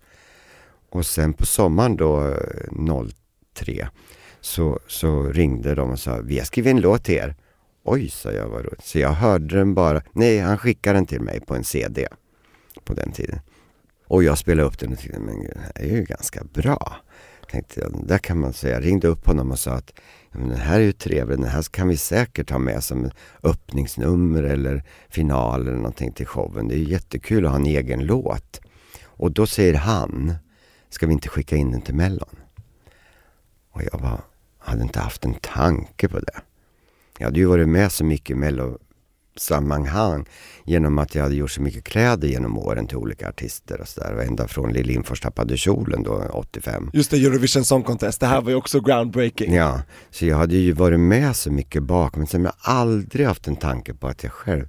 Och 0.89 1.05
sen 1.05 1.34
på 1.34 1.45
sommaren 1.45 1.95
då, 1.95 2.27
eh, 2.27 3.05
03, 3.53 3.88
så, 4.42 4.80
så 4.88 5.24
ringde 5.24 5.76
de 5.76 5.92
och 5.92 6.00
sa, 6.00 6.20
vi 6.24 6.38
har 6.38 6.46
skrivit 6.46 6.72
en 6.72 6.82
låt 6.82 7.04
till 7.04 7.16
er. 7.16 7.36
Oj, 7.84 8.10
sa 8.10 8.32
jag, 8.32 8.48
vad 8.48 8.66
roligt. 8.66 8.84
Så 8.84 9.00
jag 9.00 9.12
hörde 9.12 9.58
den 9.58 9.74
bara, 9.74 10.02
nej 10.12 10.39
han 10.39 10.58
skickade 10.58 10.98
den 10.98 11.06
till 11.06 11.22
mig 11.22 11.39
på 11.39 11.56
en 11.56 11.64
CD 11.64 12.08
på 12.84 12.94
den 12.94 13.12
tiden. 13.12 13.39
Och 14.08 14.24
jag 14.24 14.38
spelade 14.38 14.68
upp 14.68 14.80
den 14.80 14.92
och 14.92 15.00
tyckte, 15.00 15.20
men 15.20 15.39
det 15.44 15.60
här 15.60 15.86
är 15.86 15.96
ju 15.96 16.04
ganska 16.04 16.44
bra. 16.44 16.96
Tänkte 17.52 17.82
jag, 17.82 18.08
där 18.08 18.18
kan 18.18 18.39
man 18.39 18.54
säga, 18.54 18.74
jag 18.74 18.86
ringde 18.86 19.08
upp 19.08 19.26
honom 19.28 19.52
och 19.52 19.60
sa 19.60 19.72
att 19.72 19.94
men 20.32 20.50
den 20.50 20.58
här 20.58 20.80
är 20.80 20.84
ju 20.84 20.92
trevlig, 20.92 21.38
den 21.39 21.48
här 21.48 21.62
kan 21.62 21.88
vi 21.88 21.98
säkert 21.98 22.50
ha 22.50 22.60
med 22.60 22.84
som 22.84 23.12
öppningsnummer 23.44 24.44
eller 24.44 24.84
final 25.10 25.62
eller 25.62 25.78
någonting 25.78 26.12
till 26.12 26.26
showen. 26.26 26.68
Det 26.68 26.76
är 26.76 26.78
ju 26.78 26.89
jättekul 26.89 27.46
att 27.46 27.52
ha 27.52 27.60
en 27.60 27.66
egen 27.66 28.06
låt. 28.06 28.62
Och 29.04 29.32
då 29.32 29.48
säger 29.48 29.74
han, 29.74 30.34
ska 30.89 31.08
vi 31.08 31.14
inte 31.14 31.30
skicka 31.30 31.56
in 31.56 31.72
den 31.72 31.82
till 31.82 31.96
Mellon? 31.96 32.36
Och 33.72 33.82
jag 33.92 34.02
bara, 34.02 34.22
hade 34.62 34.82
inte 34.82 34.99
haft 34.99 35.26
en 35.26 35.34
tanke 35.34 36.07
på 36.07 36.20
det. 36.20 36.41
Jag 37.18 37.26
hade 37.26 37.39
ju 37.39 37.45
varit 37.45 37.70
med 37.70 37.91
så 37.91 38.05
mycket 38.05 38.30
i 38.30 38.36
mellosammanhang 38.36 40.26
genom 40.66 40.97
att 40.97 41.16
jag 41.16 41.24
hade 41.24 41.36
gjort 41.36 41.51
så 41.51 41.62
mycket 41.62 41.84
kläder 41.84 42.28
genom 42.28 42.57
åren 42.57 42.88
till 42.88 42.97
olika 42.97 43.30
artister 43.30 43.82
och 43.82 43.88
sådär. 43.88 44.26
Ända 44.28 44.47
från 44.47 44.74
Lill 44.74 44.88
Lindfors 44.88 45.22
tappade 45.22 45.57
kjolen 45.57 46.03
då, 46.03 46.30
85. 46.34 46.89
Just 46.93 47.12
det, 47.12 47.18
Eurovision 47.18 47.66
Song 47.66 47.84
Contest, 47.84 48.20
det 48.20 48.26
här 48.26 48.41
var 48.41 48.49
ju 48.49 48.55
också 48.55 48.80
groundbreaking. 48.80 49.53
Ja, 49.53 49.82
så 50.09 50.26
jag 50.26 50.38
hade 50.38 50.55
ju 50.55 50.72
varit 50.72 50.99
med 50.99 51.36
så 51.36 51.51
mycket 51.51 51.84
bak, 51.84 52.16
men 52.16 52.28
sen 52.28 52.45
har 52.45 52.45
jag 52.45 52.76
aldrig 52.76 53.28
haft 53.28 53.47
en 53.47 53.55
tanke 53.55 53.93
på 53.93 54.07
att 54.07 54.24
jag 54.24 54.32
själv 54.32 54.68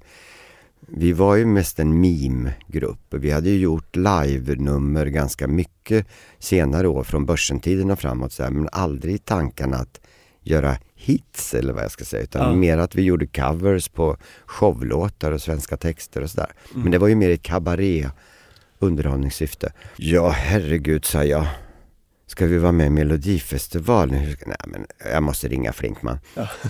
vi 0.89 1.13
var 1.13 1.37
ju 1.37 1.47
mest 1.47 1.79
en 1.79 2.01
meme-grupp. 2.01 2.99
Vi 3.11 3.31
hade 3.31 3.51
ju 3.51 3.59
gjort 3.59 3.97
live-nummer 3.97 5.07
ganska 5.07 5.49
mycket 5.49 6.07
senare 6.39 6.89
år, 6.89 7.05
från 7.05 7.27
börsentiden 7.27 7.91
och 7.91 7.99
framåt, 7.99 8.33
så 8.33 8.43
här, 8.43 8.51
men 8.51 8.69
aldrig 8.73 9.15
i 9.15 9.19
tankarna 9.19 9.77
att 9.77 10.01
göra 10.43 10.77
hits 10.95 11.55
eller 11.55 11.73
vad 11.73 11.85
jag 11.85 11.91
ska 11.91 12.05
säga, 12.05 12.23
utan 12.23 12.43
Ja. 12.51 12.57
mer 12.57 12.79
att 12.79 12.95
vi 12.95 13.03
gjorde 13.03 13.27
covers 13.27 13.89
på 13.89 14.17
showlåtar 14.47 15.33
och 15.33 15.43
svenska 15.43 15.77
texter 15.77 16.21
och 16.23 16.31
sådär. 16.31 16.53
Mm. 16.71 16.83
Men 16.83 16.93
det 16.93 16.99
var 16.99 17.09
ju 17.09 17.15
mer 17.15 17.31
ett 17.31 17.43
kabaré 17.43 18.09
underhållningssyfte. 18.79 19.73
Ja, 19.97 20.29
herregud, 20.31 21.05
sa 21.05 21.25
jag. 21.25 21.47
Ska 22.33 22.47
vi 22.47 22.59
vara 22.59 22.73
med 22.73 22.87
i 22.87 22.91
Melodifestivalen? 22.91 24.19
Hur 24.19 24.33
ska- 24.33 24.47
Nej, 24.47 24.57
men 24.67 24.87
jag 25.13 25.23
måste 25.23 25.49
ringa 25.49 25.73
Flinkman. 25.73 26.19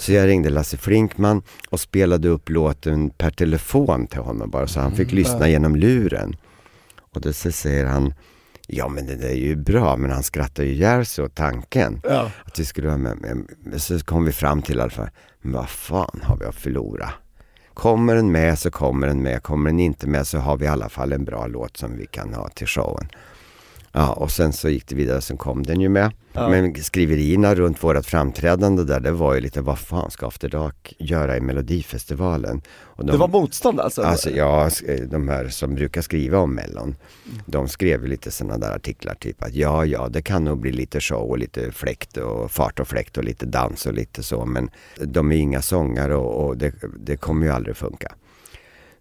Så 0.00 0.12
jag 0.12 0.26
ringde 0.28 0.50
Lasse 0.50 0.76
Flinkman 0.76 1.42
och 1.70 1.80
spelade 1.80 2.28
upp 2.28 2.48
låten 2.50 3.10
per 3.10 3.30
telefon 3.30 4.06
till 4.06 4.20
honom 4.20 4.50
bara 4.50 4.66
så 4.66 4.80
han 4.80 4.92
fick 4.96 5.12
lyssna 5.12 5.48
genom 5.48 5.76
luren. 5.76 6.36
Och 7.14 7.20
då 7.20 7.32
så 7.32 7.52
säger 7.52 7.86
han, 7.86 8.14
ja 8.66 8.88
men 8.88 9.06
det 9.06 9.14
där 9.14 9.28
är 9.28 9.34
ju 9.34 9.56
bra, 9.56 9.96
men 9.96 10.10
han 10.10 10.22
skrattar 10.22 10.62
ju 10.62 10.70
ihjäl 10.72 11.06
sig 11.06 11.24
åt 11.24 11.34
tanken. 11.34 12.00
Ja. 12.04 12.30
Att 12.44 12.58
vi 12.58 12.64
skulle 12.64 12.86
vara 12.88 12.98
med. 12.98 13.16
Men 13.64 13.80
så 13.80 13.98
kom 14.00 14.24
vi 14.24 14.32
fram 14.32 14.62
till 14.62 14.78
i 14.78 14.80
alla 14.80 14.90
fall, 14.90 15.10
men 15.42 15.52
vad 15.52 15.68
fan 15.68 16.20
har 16.22 16.36
vi 16.36 16.44
att 16.44 16.54
förlora? 16.54 17.10
Kommer 17.74 18.14
den 18.14 18.32
med 18.32 18.58
så 18.58 18.70
kommer 18.70 19.06
den 19.06 19.22
med, 19.22 19.42
kommer 19.42 19.70
den 19.70 19.80
inte 19.80 20.06
med 20.06 20.26
så 20.26 20.38
har 20.38 20.56
vi 20.56 20.64
i 20.64 20.68
alla 20.68 20.88
fall 20.88 21.12
en 21.12 21.24
bra 21.24 21.46
låt 21.46 21.76
som 21.76 21.96
vi 21.96 22.06
kan 22.06 22.34
ha 22.34 22.48
till 22.48 22.66
showen. 22.66 23.08
Ja, 23.94 24.12
och 24.12 24.30
sen 24.30 24.52
så 24.52 24.68
gick 24.68 24.86
det 24.88 24.94
vidare, 24.94 25.20
sen 25.20 25.36
kom 25.36 25.62
den 25.62 25.80
ju 25.80 25.88
med. 25.88 26.12
Ja. 26.32 26.48
Men 26.48 26.74
skriverierna 26.74 27.54
runt 27.54 27.84
vårat 27.84 28.06
framträdande 28.06 28.84
där, 28.84 29.00
det 29.00 29.12
var 29.12 29.34
ju 29.34 29.40
lite, 29.40 29.60
vad 29.60 29.78
fan 29.78 30.10
ska 30.10 30.26
After 30.26 30.48
Dark 30.48 30.94
göra 30.98 31.36
i 31.36 31.40
Melodifestivalen? 31.40 32.62
Och 32.80 33.06
de, 33.06 33.12
Det 33.12 33.18
var 33.18 33.28
motstånd 33.28 33.80
alltså? 33.80 34.02
Alltså 34.02 34.30
ja, 34.30 34.68
sk- 34.68 35.06
de 35.06 35.28
här 35.28 35.48
som 35.48 35.74
brukar 35.74 36.02
skriva 36.02 36.38
om 36.38 36.54
Mellon, 36.54 36.96
de 37.46 37.68
skrev 37.68 38.02
ju 38.02 38.08
lite 38.08 38.30
sådana 38.30 38.58
där 38.58 38.76
artiklar 38.76 39.14
typ 39.14 39.42
att 39.42 39.54
ja, 39.54 39.84
ja, 39.84 40.08
det 40.08 40.22
kan 40.22 40.44
nog 40.44 40.60
bli 40.60 40.72
lite 40.72 41.00
show 41.00 41.30
och 41.30 41.38
lite 41.38 41.72
fläkt 41.72 42.16
och 42.16 42.50
fart 42.50 42.80
och 42.80 42.88
fläkt 42.88 43.16
och 43.18 43.24
lite 43.24 43.46
dans 43.46 43.86
och 43.86 43.92
lite 43.94 44.22
så, 44.22 44.44
men 44.44 44.70
de 45.00 45.32
är 45.32 45.36
inga 45.36 45.62
sångare 45.62 46.16
och, 46.16 46.46
och 46.46 46.56
det, 46.56 46.72
det 47.00 47.16
kommer 47.16 47.46
ju 47.46 47.52
aldrig 47.52 47.76
funka. 47.76 48.12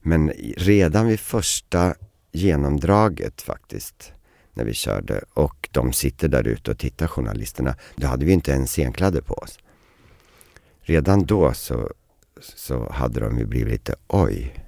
Men 0.01 0.31
redan 0.57 1.07
vid 1.07 1.19
första 1.19 1.93
genomdraget 2.31 3.41
faktiskt, 3.41 4.13
när 4.61 4.65
vi 4.65 4.73
körde 4.73 5.21
och 5.33 5.69
de 5.71 5.93
sitter 5.93 6.27
där 6.27 6.47
ute 6.47 6.71
och 6.71 6.77
tittar 6.77 7.07
journalisterna, 7.07 7.75
då 7.95 8.07
hade 8.07 8.25
vi 8.25 8.31
inte 8.31 8.51
ens 8.51 8.71
scenkläder 8.71 9.21
på 9.21 9.33
oss. 9.33 9.59
Redan 10.81 11.25
då 11.25 11.53
så, 11.53 11.89
så 12.41 12.91
hade 12.91 13.19
de 13.19 13.37
ju 13.37 13.45
blivit 13.45 13.71
lite, 13.71 13.95
oj, 14.07 14.65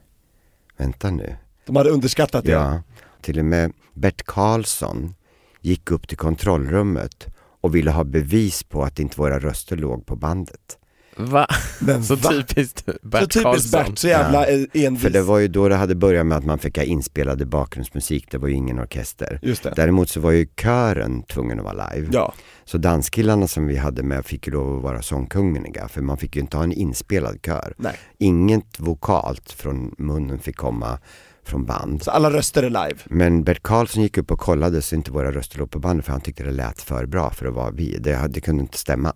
vänta 0.78 1.12
nu. 1.12 1.36
De 1.66 1.76
hade 1.76 1.90
underskattat 1.90 2.46
det? 2.46 2.52
Ja, 2.52 2.82
till 3.22 3.40
och 3.40 3.46
med 3.46 3.74
Bert 3.94 4.24
Karlsson 4.26 5.16
gick 5.62 5.92
upp 5.92 6.08
till 6.08 6.18
kontrollrummet 6.18 7.28
och 7.62 7.76
ville 7.76 7.92
ha 7.92 8.04
bevis 8.04 8.64
på 8.64 8.84
att 8.84 9.00
inte 9.00 9.18
våra 9.18 9.40
röster 9.40 9.78
låg 9.78 10.06
på 10.06 10.16
bandet. 10.16 10.78
Va? 11.18 11.48
Men 11.80 12.04
Så 12.04 12.16
va? 12.16 12.30
typiskt 12.32 12.86
Bert 13.02 13.22
Så 13.22 13.28
typiskt 13.28 13.44
Karlsson. 13.44 13.84
Bert, 13.84 13.98
så 14.00 14.08
jävla 14.08 14.46
eh, 14.48 14.66
envis. 14.74 15.02
För 15.02 15.10
det 15.10 15.22
var 15.22 15.40
ju 15.40 15.48
då 15.48 15.70
det 15.70 15.76
hade 15.76 15.96
börjat 15.96 16.26
med 16.26 16.38
att 16.38 16.46
man 16.46 16.60
fick 16.60 16.78
ha 16.78 16.84
inspelade 16.84 17.46
bakgrundsmusik, 17.46 18.32
det 18.32 18.38
var 18.38 18.48
ju 18.48 18.54
ingen 18.54 18.80
orkester. 18.80 19.40
Just 19.42 19.64
det. 19.64 19.74
Däremot 19.76 20.10
så 20.10 20.20
var 20.20 20.32
ju 20.32 20.48
kören 20.62 21.24
tvungen 21.24 21.60
att 21.60 21.66
vara 21.66 21.90
live. 21.94 22.08
Ja, 22.12 22.34
Så 22.66 22.78
danskillarna 22.78 23.48
som 23.48 23.68
vi 23.68 23.78
hade 23.78 24.04
med 24.04 24.26
fick 24.26 24.48
ju 24.48 24.54
lov 24.54 24.78
att 24.78 24.84
vara 24.84 25.02
sångkunniga, 25.02 25.88
för 25.88 26.02
man 26.02 26.18
fick 26.18 26.36
ju 26.36 26.42
inte 26.42 26.58
ha 26.58 26.64
en 26.64 26.72
inspelad 26.74 27.40
kör. 27.46 27.74
nej. 27.78 27.96
Inget 28.18 28.80
vokalt 28.80 29.52
från 29.52 29.96
munnen 29.98 30.40
fick 30.40 30.56
komma 30.56 31.00
från 31.46 31.66
band. 31.66 32.04
Så 32.04 32.12
alla 32.12 32.32
röster 32.32 32.64
är 32.64 32.70
live? 32.70 32.96
Men 33.06 33.44
Bert 33.44 33.64
Karlsson 33.64 34.04
gick 34.04 34.18
upp 34.18 34.32
och 34.32 34.40
kollade 34.40 34.82
så 34.82 34.96
inte 34.96 35.12
våra 35.12 35.32
röster 35.32 35.60
låg 35.60 35.72
på 35.72 35.80
bandet 35.80 36.06
för 36.06 36.12
han 36.12 36.22
tyckte 36.22 36.44
det 36.44 36.52
lät 36.52 36.82
för 36.82 37.06
bra 37.06 37.30
för 37.30 37.46
att 37.46 37.54
vara 37.54 37.72
vi. 37.72 37.98
Det, 38.00 38.28
det 38.30 38.42
kunde 38.42 38.62
inte 38.62 38.78
stämma. 38.78 39.14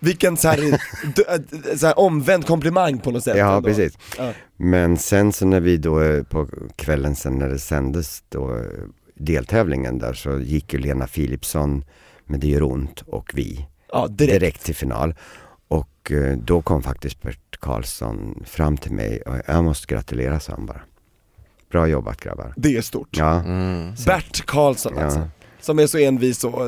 Vilken 0.00 0.36
så 0.36 0.48
här, 0.48 0.72
äh, 1.28 1.76
så 1.76 1.86
här 1.86 1.98
omvänd 1.98 2.46
komplimang 2.46 2.98
på 2.98 3.10
något 3.10 3.24
sätt 3.24 3.36
Ja, 3.36 3.56
ändå. 3.56 3.68
precis. 3.68 3.98
Ja. 4.18 4.32
Men 4.56 4.98
sen 4.98 5.32
så 5.32 5.46
när 5.46 5.60
vi 5.60 5.76
då 5.76 6.02
eh, 6.02 6.22
på 6.22 6.48
kvällen 6.76 7.16
sen 7.16 7.32
när 7.38 7.48
det 7.48 7.58
sändes 7.58 8.22
då 8.28 8.56
eh, 8.56 8.62
deltävlingen 9.14 9.98
där 9.98 10.12
så 10.12 10.38
gick 10.38 10.72
ju 10.72 10.78
Lena 10.78 11.06
Philipsson 11.06 11.84
med 12.24 12.40
Det 12.40 12.46
gör 12.48 12.62
ont 12.62 13.00
och 13.00 13.30
vi 13.34 13.66
Ja, 13.92 14.06
direkt. 14.06 14.40
direkt 14.40 14.64
till 14.64 14.74
final. 14.74 15.14
Och 15.68 16.12
eh, 16.12 16.36
då 16.38 16.62
kom 16.62 16.82
faktiskt 16.82 17.22
Bert 17.22 17.60
Karlsson 17.60 18.42
fram 18.46 18.76
till 18.76 18.92
mig 18.92 19.22
och 19.22 19.36
jag 19.46 19.64
måste 19.64 19.94
gratulera 19.94 20.40
sa 20.40 20.52
han 20.52 20.66
bara. 20.66 20.80
Bra 21.70 21.86
jobbat 21.86 22.20
grabbar. 22.20 22.54
Det 22.56 22.76
är 22.76 22.82
stort. 22.82 23.08
Ja, 23.10 23.40
Mm. 23.40 23.94
Bert 24.06 24.46
Karlsson 24.46 24.92
Ja. 24.96 25.02
alltså. 25.04 25.28
Som 25.60 25.78
är 25.78 25.86
så 25.86 25.98
envis 25.98 26.44
och 26.44 26.60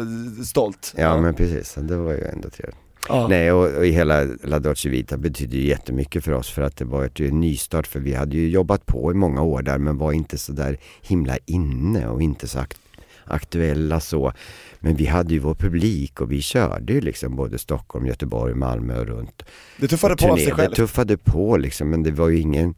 stolt. 0.47 0.95
ja 0.97 1.21
men 1.21 1.35
precis, 1.35 1.75
det 1.75 1.97
var 1.97 2.13
ju 2.13 2.25
ändå 2.25 2.51
trevligt. 2.51 2.77
Ja. 3.09 3.29
Nej 3.29 3.53
och, 3.53 3.77
och 3.77 3.87
hela 3.87 4.25
La 4.45 4.59
Dolce 4.59 4.89
Vita 4.89 5.17
betyder 5.17 5.59
ju 5.59 5.67
jättemycket 5.67 6.25
för 6.25 6.33
oss 6.33 6.51
för 6.51 6.63
att 6.63 6.77
det 6.77 6.85
var 6.85 7.05
ett 7.05 7.19
nystart 7.19 7.87
för 7.87 8.01
vi 8.01 8.15
hade 8.15 8.37
ju 8.37 8.49
jobbat 8.49 8.87
på 8.87 9.11
i 9.11 9.15
många 9.15 9.43
år 9.43 9.63
där 9.63 9.79
men 9.79 9.99
var 9.99 10.13
inte 10.13 10.39
så 10.39 10.53
där 10.53 10.77
himla 11.03 11.39
inne 11.47 12.09
och 12.09 12.23
inte 12.23 12.49
så 12.49 12.59
akt 12.59 12.79
aktuella 13.25 14.01
så. 14.01 14.33
Men 14.81 14.97
vi 14.97 15.07
hade 15.07 15.35
ju 15.35 15.39
vår 15.39 15.55
publik 15.55 16.21
och 16.21 16.33
vi 16.33 16.43
körde 16.43 16.93
ju 16.93 17.01
liksom 17.01 17.37
både 17.37 17.59
Stockholm, 17.59 18.07
Göteborg, 18.07 18.55
Malmö 18.55 19.01
och 19.01 19.07
runt. 19.07 19.43
Det 19.79 19.89
tuffade 19.89 20.17
på 20.17 20.33
av 20.33 20.37
sig 20.37 20.53
själv. 20.53 20.71
Det 20.71 20.77
tuffade 20.77 21.17
på 21.17 21.57
liksom 21.57 21.91
men 21.91 22.03
det 22.03 22.11
var 22.11 22.29
ju 22.29 22.41
ingen, 22.41 22.75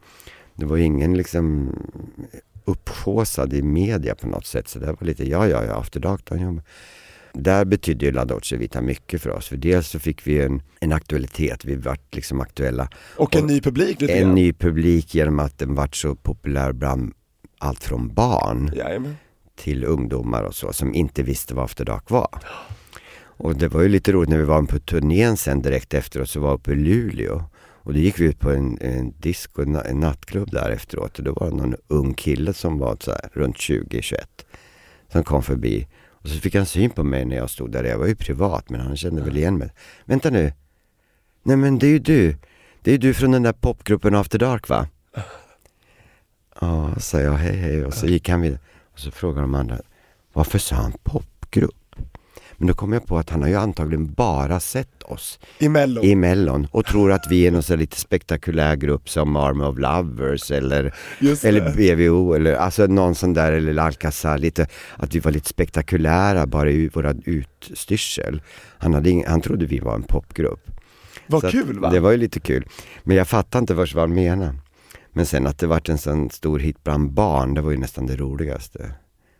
det 0.54 0.66
var 0.66 0.76
ju 0.76 0.84
ingen 0.84 1.16
liksom 1.16 1.72
upphaussad 2.64 3.52
i 3.52 3.62
media 3.62 4.14
på 4.14 4.26
något 4.26 4.46
sätt. 4.46 4.68
Så 4.68 4.78
det 4.78 4.86
var 4.86 5.06
lite, 5.06 5.30
ja 5.30 5.48
ja 5.48 5.64
ja, 5.64 5.74
After 5.74 6.00
Dark, 6.00 6.20
de 6.24 6.38
jobbar. 6.38 6.62
Där 7.34 7.64
betydde 7.64 8.04
ju 8.06 8.12
La 8.12 8.24
Dolce 8.24 8.56
Vita 8.56 8.80
mycket 8.80 9.22
för 9.22 9.30
oss. 9.30 9.48
För 9.48 9.56
dels 9.56 9.88
så 9.88 9.98
fick 9.98 10.26
vi 10.26 10.42
en, 10.42 10.62
en 10.80 10.92
aktualitet, 10.92 11.64
vi 11.64 11.74
vart 11.74 12.14
liksom 12.14 12.40
aktuella. 12.40 12.88
Och 13.16 13.36
en 13.36 13.42
och 13.42 13.50
ny 13.50 13.60
publik 13.60 14.00
lite 14.00 14.12
En 14.12 14.22
grann. 14.22 14.34
ny 14.34 14.52
publik 14.52 15.14
genom 15.14 15.38
att 15.40 15.58
den 15.58 15.74
vart 15.74 15.96
så 15.96 16.14
populär 16.14 16.72
bland 16.72 17.12
allt 17.58 17.84
från 17.84 18.14
barn 18.14 18.70
Jajamän. 18.76 19.16
till 19.56 19.84
ungdomar 19.84 20.42
och 20.42 20.54
så 20.54 20.72
som 20.72 20.94
inte 20.94 21.22
visste 21.22 21.54
vad 21.54 21.64
After 21.64 21.84
Dark 21.84 22.10
var. 22.10 22.28
Och 23.36 23.56
det 23.56 23.68
var 23.68 23.82
ju 23.82 23.88
lite 23.88 24.12
roligt 24.12 24.30
när 24.30 24.38
vi 24.38 24.44
var 24.44 24.62
på 24.62 24.78
turnén 24.78 25.36
sen 25.36 25.62
direkt 25.62 25.94
efteråt 25.94 26.28
så 26.30 26.40
var 26.40 26.50
vi 26.50 26.54
uppe 26.54 26.72
i 26.72 26.74
Luleå. 26.76 27.42
Och 27.60 27.92
då 27.92 27.98
gick 27.98 28.20
vi 28.20 28.24
ut 28.24 28.40
på 28.40 28.50
en, 28.50 28.78
en 28.80 29.14
disco, 29.18 29.62
en, 29.62 29.76
en 29.76 30.00
nattklubb 30.00 30.50
där 30.50 30.70
efteråt 30.70 31.18
och 31.18 31.24
då 31.24 31.32
var 31.32 31.50
det 31.50 31.56
någon 31.56 31.74
ung 31.88 32.14
kille 32.14 32.52
som 32.52 32.78
var 32.78 32.96
så 33.00 33.10
här, 33.10 33.28
runt 33.32 33.56
20-21 33.56 34.14
som 35.12 35.24
kom 35.24 35.42
förbi. 35.42 35.86
Och 36.24 36.30
så 36.30 36.40
fick 36.40 36.54
han 36.54 36.66
syn 36.66 36.90
på 36.90 37.04
mig 37.04 37.24
när 37.24 37.36
jag 37.36 37.50
stod 37.50 37.72
där, 37.72 37.84
jag 37.84 37.98
var 37.98 38.06
ju 38.06 38.14
privat 38.14 38.70
men 38.70 38.80
han 38.80 38.96
kände 38.96 39.22
väl 39.22 39.36
igen 39.36 39.58
mig. 39.58 39.70
Vänta 40.04 40.30
nu, 40.30 40.52
Nej 41.42 41.56
men 41.56 41.78
det 41.78 41.86
är 41.86 41.90
ju 41.90 41.98
du. 41.98 42.36
Det 42.82 42.90
är 42.90 42.92
ju 42.92 42.98
du 42.98 43.14
från 43.14 43.30
den 43.30 43.42
där 43.42 43.52
popgruppen 43.52 44.14
After 44.14 44.38
Dark 44.38 44.68
va? 44.68 44.88
Ja, 46.60 46.94
sa 46.98 47.20
jag 47.20 47.32
hej 47.32 47.56
hej 47.56 47.84
och 47.84 47.94
så 47.94 48.06
gick 48.06 48.28
han 48.28 48.40
vidare. 48.40 48.60
Och 48.92 48.98
så 48.98 49.10
frågade 49.10 49.40
de 49.40 49.54
andra, 49.54 49.78
varför 50.32 50.58
sa 50.58 50.76
han 50.76 50.92
popgrupp? 51.02 51.83
Men 52.56 52.68
då 52.68 52.74
kom 52.74 52.92
jag 52.92 53.06
på 53.06 53.18
att 53.18 53.30
han 53.30 53.42
har 53.42 53.48
ju 53.48 53.56
antagligen 53.56 54.12
bara 54.12 54.60
sett 54.60 55.02
oss 55.02 55.38
I 55.58 55.68
mello. 55.68 56.02
i 56.02 56.14
Mellon 56.14 56.66
och 56.70 56.84
tror 56.84 57.12
att 57.12 57.26
vi 57.30 57.46
är 57.46 57.50
någon 57.50 57.62
sån 57.62 57.78
lite 57.78 58.00
spektakulär 58.00 58.76
grupp 58.76 59.08
som 59.08 59.36
Army 59.36 59.64
of 59.64 59.78
Lovers 59.78 60.50
eller, 60.50 60.94
eller 61.44 61.74
BVO 61.76 62.32
eller 62.34 62.54
alltså 62.54 62.86
någon 62.86 63.14
sån 63.14 63.34
där 63.34 63.52
eller 63.52 63.82
Alcazar, 63.82 64.38
lite, 64.38 64.66
att 64.96 65.14
vi 65.14 65.18
var 65.18 65.32
lite 65.32 65.48
spektakulära 65.48 66.46
bara 66.46 66.70
i 66.70 66.88
våra 66.88 67.14
utstyrsel. 67.24 68.42
Han, 68.78 68.94
hade 68.94 69.10
ing, 69.10 69.24
han 69.26 69.40
trodde 69.40 69.66
vi 69.66 69.78
var 69.78 69.94
en 69.94 70.02
popgrupp. 70.02 70.70
Vad 71.26 71.50
kul 71.50 71.78
va? 71.78 71.90
Det 71.90 72.00
var 72.00 72.10
ju 72.10 72.16
lite 72.16 72.40
kul. 72.40 72.66
Men 73.02 73.16
jag 73.16 73.28
fattade 73.28 73.60
inte 73.60 73.74
först 73.74 73.94
vad 73.94 74.02
han 74.02 74.14
menade. 74.14 74.54
Men 75.12 75.26
sen 75.26 75.46
att 75.46 75.58
det 75.58 75.66
vart 75.66 75.88
en 75.88 75.98
sån 75.98 76.30
stor 76.30 76.58
hit 76.58 76.84
bland 76.84 77.12
barn, 77.12 77.54
det 77.54 77.60
var 77.60 77.70
ju 77.70 77.76
nästan 77.76 78.06
det 78.06 78.16
roligaste. 78.16 78.94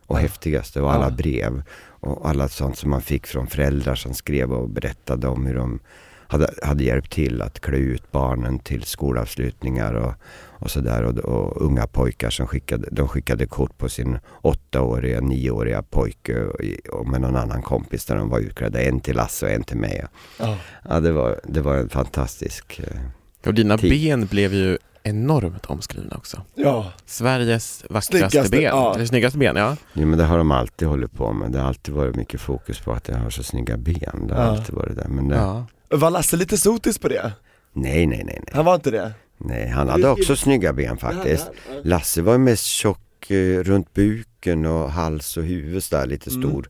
Och 0.07 0.19
häftigaste 0.19 0.81
och 0.81 0.93
alla 0.93 1.11
brev. 1.11 1.63
Och 2.05 2.29
alla 2.29 2.49
sånt 2.49 2.79
som 2.79 2.91
man 2.91 3.03
fick 3.03 3.27
från 3.27 3.47
föräldrar 3.47 3.95
som 3.95 4.15
skrev 4.15 4.53
och 4.53 4.69
berättade 4.69 5.29
om 5.29 5.47
hur 5.47 5.55
de 5.55 5.81
hade, 6.27 6.51
hade 6.63 6.85
hjälpt 6.85 7.13
till 7.13 7.43
att 7.43 7.61
klä 7.61 7.77
ut 7.77 8.13
barnen 8.13 8.59
till 8.59 8.83
skolavslutningar 8.83 9.95
och, 9.95 10.13
och 10.47 10.71
sådär. 10.71 11.03
Och, 11.03 11.19
och 11.19 11.63
unga 11.63 11.87
pojkar 11.87 12.31
som 12.31 12.47
skickade, 12.47 12.89
de 12.91 13.09
skickade 13.09 13.47
kort 13.47 13.79
på 13.79 13.89
sin 13.89 14.19
åttaåriga, 14.43 15.21
nioåriga 15.21 15.83
pojke 15.83 16.45
och, 16.45 16.61
och 16.93 17.09
med 17.09 17.21
någon 17.21 17.37
annan 17.37 17.63
kompis 17.63 18.05
där 18.07 18.17
de 18.17 18.29
var 18.29 18.39
utklädda. 18.39 18.83
En 18.83 19.01
till 19.01 19.17
Lasse 19.17 19.47
och 19.47 19.53
en 19.53 19.65
till 19.65 19.77
mig. 19.77 20.05
Ja. 20.39 20.57
Ja, 20.89 21.01
det 21.01 21.13
var, 21.13 21.41
det 21.45 21.61
var 21.61 21.77
en 21.77 21.89
fantastisk... 21.89 22.81
eh, 22.81 23.01
Och 23.47 23.55
dina 23.55 23.79
Tid. 23.79 23.91
ben 23.91 24.27
blev 24.27 24.55
ju 24.55 24.79
enormt 25.05 25.67
omskrivna 25.67 26.17
också. 26.17 26.43
ja. 26.55 26.93
Sveriges 27.07 27.85
vackraste 27.91 28.19
Snyggaste, 28.31 28.51
ben. 28.51 28.63
ja. 28.63 28.95
Eller 28.95 29.07
snyggaste 29.07 29.39
ben, 29.39 29.57
ja. 29.57 29.77
Jo 29.93 30.07
men 30.07 30.19
det 30.19 30.25
har 30.25 30.39
de 30.39 30.51
alltid 30.51 30.89
hållit 30.89 31.13
på 31.13 31.33
med. 31.33 31.53
Det 31.53 31.59
har 31.59 31.69
alltid 31.69 31.95
varit 31.95 32.17
mycket 32.17 32.41
fokus 32.41 32.81
på 32.81 32.93
att 32.93 33.09
jag 33.09 33.17
har 33.17 33.31
så 33.31 33.43
snygga 33.43 33.77
ben. 33.77 34.27
Det 34.29 34.35
har 34.35 34.43
Ja. 34.45 34.49
alltid 34.51 34.75
varit 34.75 34.97
det. 34.97 35.09
Men 35.09 35.29
det, 35.29 35.37
ja. 35.37 35.67
Var 35.91 36.11
Lasse 36.11 36.37
lite 36.37 36.57
sotis 36.59 36.99
på 36.99 37.09
det? 37.09 37.33
nej, 37.73 38.07
nej, 38.07 38.25
nej, 38.25 38.25
nej. 38.27 38.45
Han 38.53 38.65
var 38.65 38.75
inte 38.75 38.91
det? 38.91 39.13
Nej, 39.39 39.69
han 39.69 39.89
hade 39.89 40.09
också 40.09 40.37
snygga 40.37 40.73
ben 40.73 40.97
faktiskt. 40.97 41.51
Lasse 41.83 42.23
var 42.23 42.39
mest 42.39 42.65
tjock 42.65 43.31
eh, 43.31 43.61
runt 43.63 43.95
buken 43.95 44.67
och 44.67 44.93
hals 44.93 45.37
och 45.37 45.43
huvud 45.45 45.83
där 45.91 46.07
lite 46.07 46.31
Mm. 46.31 46.43
stor. 46.43 46.69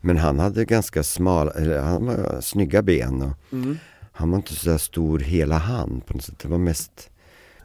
Men 0.00 0.18
han 0.18 0.38
hade 0.38 0.64
ganska 0.64 1.02
smala, 1.02 1.50
eller 1.50 1.80
han 1.82 2.06
var 2.06 2.40
snygga 2.40 2.82
ben 2.82 3.22
och 3.22 3.52
Mm. 3.52 3.78
han 4.12 4.30
var 4.30 4.36
inte 4.36 4.54
så 4.54 4.70
där 4.70 4.78
stor 4.78 5.18
hela 5.18 5.58
hand 5.58 6.06
på 6.06 6.12
något 6.14 6.22
sätt. 6.24 6.38
Det 6.38 6.48
var 6.48 6.58
mest 6.58 7.10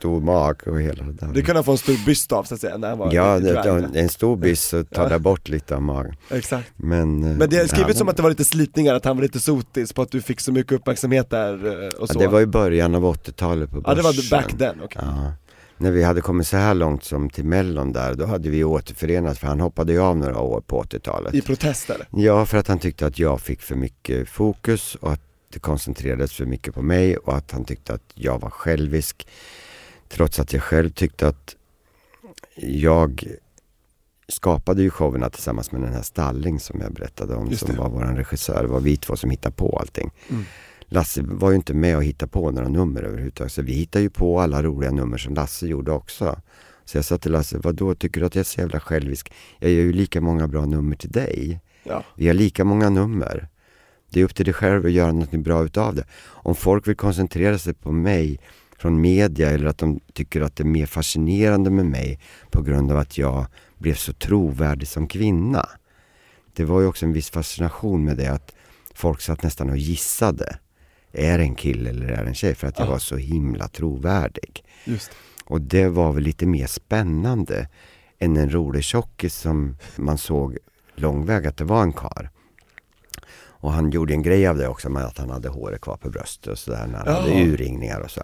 stor 0.02 0.22
mage 0.22 0.70
och 0.70 0.82
hela 0.82 1.04
det 1.04 1.12
där. 1.14 1.34
Det 1.34 1.42
kunde 1.42 1.64
få 1.64 1.72
en 1.72 1.78
stor 1.78 2.06
byst 2.06 2.32
av 2.32 2.44
så 2.44 2.54
att 2.56 2.62
säga 2.62 2.78
när 2.78 2.90
han 2.90 2.98
var 2.98 3.14
Ja, 3.14 3.40
det, 3.40 3.54
det, 3.54 4.00
en 4.00 4.10
stor 4.10 4.36
biss 4.36 4.62
så 4.64 4.84
tar 4.84 5.10
det 5.10 5.20
bort 5.20 5.50
lite 5.50 5.76
av 5.76 5.82
magen. 5.82 6.16
Exakt. 6.30 6.72
Men, 6.76 7.24
eh, 7.24 7.38
Men 7.38 7.50
det 7.50 7.58
är 7.58 7.68
skrivet 7.68 7.88
han- 7.88 7.96
som 7.96 8.10
att 8.10 8.16
det 8.18 8.24
var 8.24 8.30
lite 8.30 8.44
slitningar, 8.46 8.96
att 8.96 9.06
han 9.06 9.16
var 9.18 9.24
lite 9.24 9.40
sotis 9.40 9.94
på 9.94 10.02
att 10.02 10.12
du 10.12 10.22
fick 10.22 10.40
så 10.40 10.52
mycket 10.52 10.72
uppmärksamhet 10.72 11.30
där 11.30 11.84
eh, 11.84 11.88
och 12.00 12.08
så 12.10 12.16
Ja, 12.16 12.20
det 12.20 12.28
var 12.28 12.42
i 12.42 12.46
början 12.46 12.96
av 12.96 13.06
80-talet 13.06 13.70
på 13.70 13.82
Ja 13.86 13.94
det 13.96 14.02
var 14.02 14.14
börsen. 14.14 14.38
back 14.40 14.58
then, 14.58 14.76
okej. 14.84 15.02
Ja. 15.06 15.34
När 15.78 15.92
vi 15.92 16.04
hade 16.04 16.22
kommit 16.22 16.48
så 16.48 16.58
här 16.58 16.74
långt 16.74 17.04
som 17.04 17.30
till 17.30 17.46
Mellon 17.46 17.94
där, 17.94 18.14
då 18.14 18.26
hade 18.26 18.50
vi 18.50 18.64
återförenats 18.64 19.40
för 19.40 19.48
han 19.48 19.60
hoppade 19.60 19.94
ju 19.94 20.00
av 20.00 20.18
några 20.18 20.40
år 20.40 20.62
på 20.62 20.84
80-talet. 20.84 21.34
I 21.34 21.42
protest 21.42 21.90
eller? 21.90 22.08
Ja, 22.12 22.46
för 22.46 22.58
att 22.58 22.68
han 22.68 22.80
tyckte 22.80 23.06
att 23.06 23.20
jag 23.20 23.42
fick 23.42 23.62
för 23.62 23.76
mycket 23.76 24.30
fokus 24.30 24.96
och 24.96 25.12
att 25.12 25.22
det 25.54 25.60
koncentrerades 25.60 26.34
för 26.34 26.46
mycket 26.46 26.74
på 26.74 26.82
mig 26.82 27.18
och 27.18 27.36
att 27.38 27.52
han 27.52 27.66
tyckte 27.66 27.94
att 27.94 28.02
jag 28.14 28.40
var 28.42 28.50
självisk. 28.50 29.28
Trots 30.12 30.40
att 30.40 30.54
jag 30.54 30.64
själv 30.64 30.90
tyckte 30.90 31.28
att 31.28 31.56
jag 32.56 33.28
skapade 34.28 34.82
ju 34.82 34.90
showerna 34.90 35.30
tillsammans 35.30 35.72
med 35.72 35.82
den 35.82 35.94
här 35.94 36.02
Stalling 36.02 36.60
som 36.60 36.82
jag 36.82 36.94
berättade 36.94 37.36
om, 37.36 37.56
som 37.56 37.76
var 37.76 37.90
vår 37.90 38.02
regissör. 38.02 38.62
Det 38.62 38.68
var 38.68 38.80
vi 38.80 38.98
två 38.98 39.16
som 39.16 39.30
hittade 39.30 39.56
på 39.56 39.78
allting. 39.80 40.12
Mm. 40.30 40.44
Lasse 40.86 41.22
var 41.22 41.50
ju 41.50 41.56
inte 41.56 41.74
med 41.74 41.98
och 41.98 42.04
hittade 42.04 42.32
på 42.32 42.52
några 42.52 42.68
nummer 42.68 43.04
överhuvudtaget. 43.04 43.54
Så 43.54 43.62
vi 43.62 43.74
hittade 43.74 44.04
ju 44.04 44.10
på 44.10 44.40
alla 44.40 44.64
roliga 44.64 44.92
nummer 44.92 45.18
som 45.18 45.34
Lasse 45.34 45.68
gjorde 45.68 45.92
också. 45.92 46.42
Så 46.86 46.98
jag 46.98 47.06
sa 47.06 47.18
till 47.18 47.32
Lasse, 47.32 47.58
vad 47.58 47.76
då 47.76 47.96
tycker 47.96 48.20
du 48.20 48.26
att 48.26 48.36
jag 48.36 48.40
är 48.40 48.44
så 48.44 48.60
jävla 48.60 48.80
självisk? 48.80 49.34
Jag 49.60 49.72
gör 49.72 49.82
ju 49.82 49.94
lika 49.94 50.22
många 50.22 50.48
bra 50.48 50.66
nummer 50.66 50.96
till 50.96 51.12
dig. 51.12 51.60
Ja. 51.84 52.04
Vi 52.16 52.28
har 52.28 52.34
lika 52.34 52.64
många 52.64 52.90
nummer. 52.90 53.48
Det 54.10 54.20
är 54.20 54.24
upp 54.24 54.36
till 54.36 54.46
dig 54.46 54.54
själv 54.54 54.86
att 54.86 54.92
göra 54.92 55.12
något 55.12 55.32
bra 55.32 55.66
utav 55.66 55.96
det. 55.96 56.06
Om 56.22 56.56
folk 56.56 56.88
vill 56.88 56.96
koncentrera 56.96 57.58
sig 57.58 57.74
på 57.74 57.92
mig 57.92 58.40
från 58.82 59.02
media 59.02 59.50
eller 59.50 59.66
att 59.66 59.78
de 59.78 60.00
tycker 60.14 60.42
att 60.42 60.56
det 60.56 60.64
är 60.64 60.68
mer 60.68 60.86
fascinerande 60.86 61.70
med 61.70 61.86
mig 61.86 62.20
på 62.52 62.62
grund 62.62 62.92
av 62.92 62.98
att 62.98 63.18
jag 63.18 63.46
blev 63.78 63.96
så 63.96 64.14
trovärdig 64.14 64.88
som 64.88 65.08
kvinna. 65.08 65.70
Det 66.54 66.64
var 66.66 66.82
ju 66.82 66.88
också 66.88 67.06
en 67.06 67.14
viss 67.14 67.30
fascination 67.30 68.06
med 68.06 68.18
det 68.18 68.28
att 68.28 68.56
folk 68.94 69.22
satt 69.22 69.44
nästan 69.44 69.70
och 69.70 69.78
gissade. 69.78 70.58
Är 71.12 71.38
det 71.38 71.44
en 71.44 71.56
kille 71.56 71.90
eller 71.90 72.08
är 72.08 72.24
det 72.24 72.30
en 72.30 72.36
tjej? 72.36 72.56
För 72.56 72.68
att 72.68 72.80
jag 72.80 72.88
Ja. 72.88 72.92
var 72.92 73.00
så 73.00 73.18
himla 73.18 73.68
trovärdig. 73.68 74.64
Just. 74.86 75.12
Och 75.46 75.62
det 75.62 75.88
var 75.88 76.12
väl 76.12 76.24
lite 76.24 76.46
mer 76.46 76.68
spännande 76.68 77.68
än 78.20 78.38
en 78.38 78.50
rolig 78.54 78.84
tjockis 78.84 79.36
som 79.36 79.78
man 79.96 80.18
såg 80.18 80.58
långväg 80.96 81.48
att 81.48 81.58
det 81.58 81.64
var 81.64 81.84
en 81.84 81.94
kar. 81.94 82.30
Och 83.62 83.72
han 83.72 83.92
gjorde 83.92 84.14
en 84.14 84.22
grej 84.22 84.48
av 84.48 84.58
det 84.58 84.68
också 84.68 84.90
med 84.90 85.04
att 85.06 85.18
han 85.18 85.30
hade 85.30 85.50
håret 85.50 85.82
kvar 85.82 85.98
på 85.98 86.10
bröstet 86.10 86.48
och 86.48 86.58
sådär 86.60 86.88
när 86.88 86.98
han 86.98 87.08
Ja. 87.08 87.14
hade 87.22 87.44
urringningar 87.44 88.00
och 88.00 88.12
så. 88.12 88.22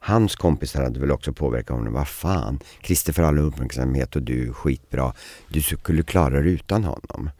Hans 0.00 0.36
kompisar 0.36 0.82
hade 0.82 1.00
väl 1.00 1.10
också 1.10 1.32
påverkat 1.32 1.76
honom. 1.76 1.92
Vad 1.92 2.08
fan, 2.08 2.60
Christer 2.82 3.12
får 3.12 3.22
all 3.22 3.38
uppmärksamhet 3.38 4.16
och 4.16 4.22
du 4.22 4.52
skitbra. 4.52 5.12
Du 5.48 5.62
skulle 5.62 6.02
klara 6.02 6.40
dig 6.40 6.52
utan 6.52 6.84
honom. 6.84 7.30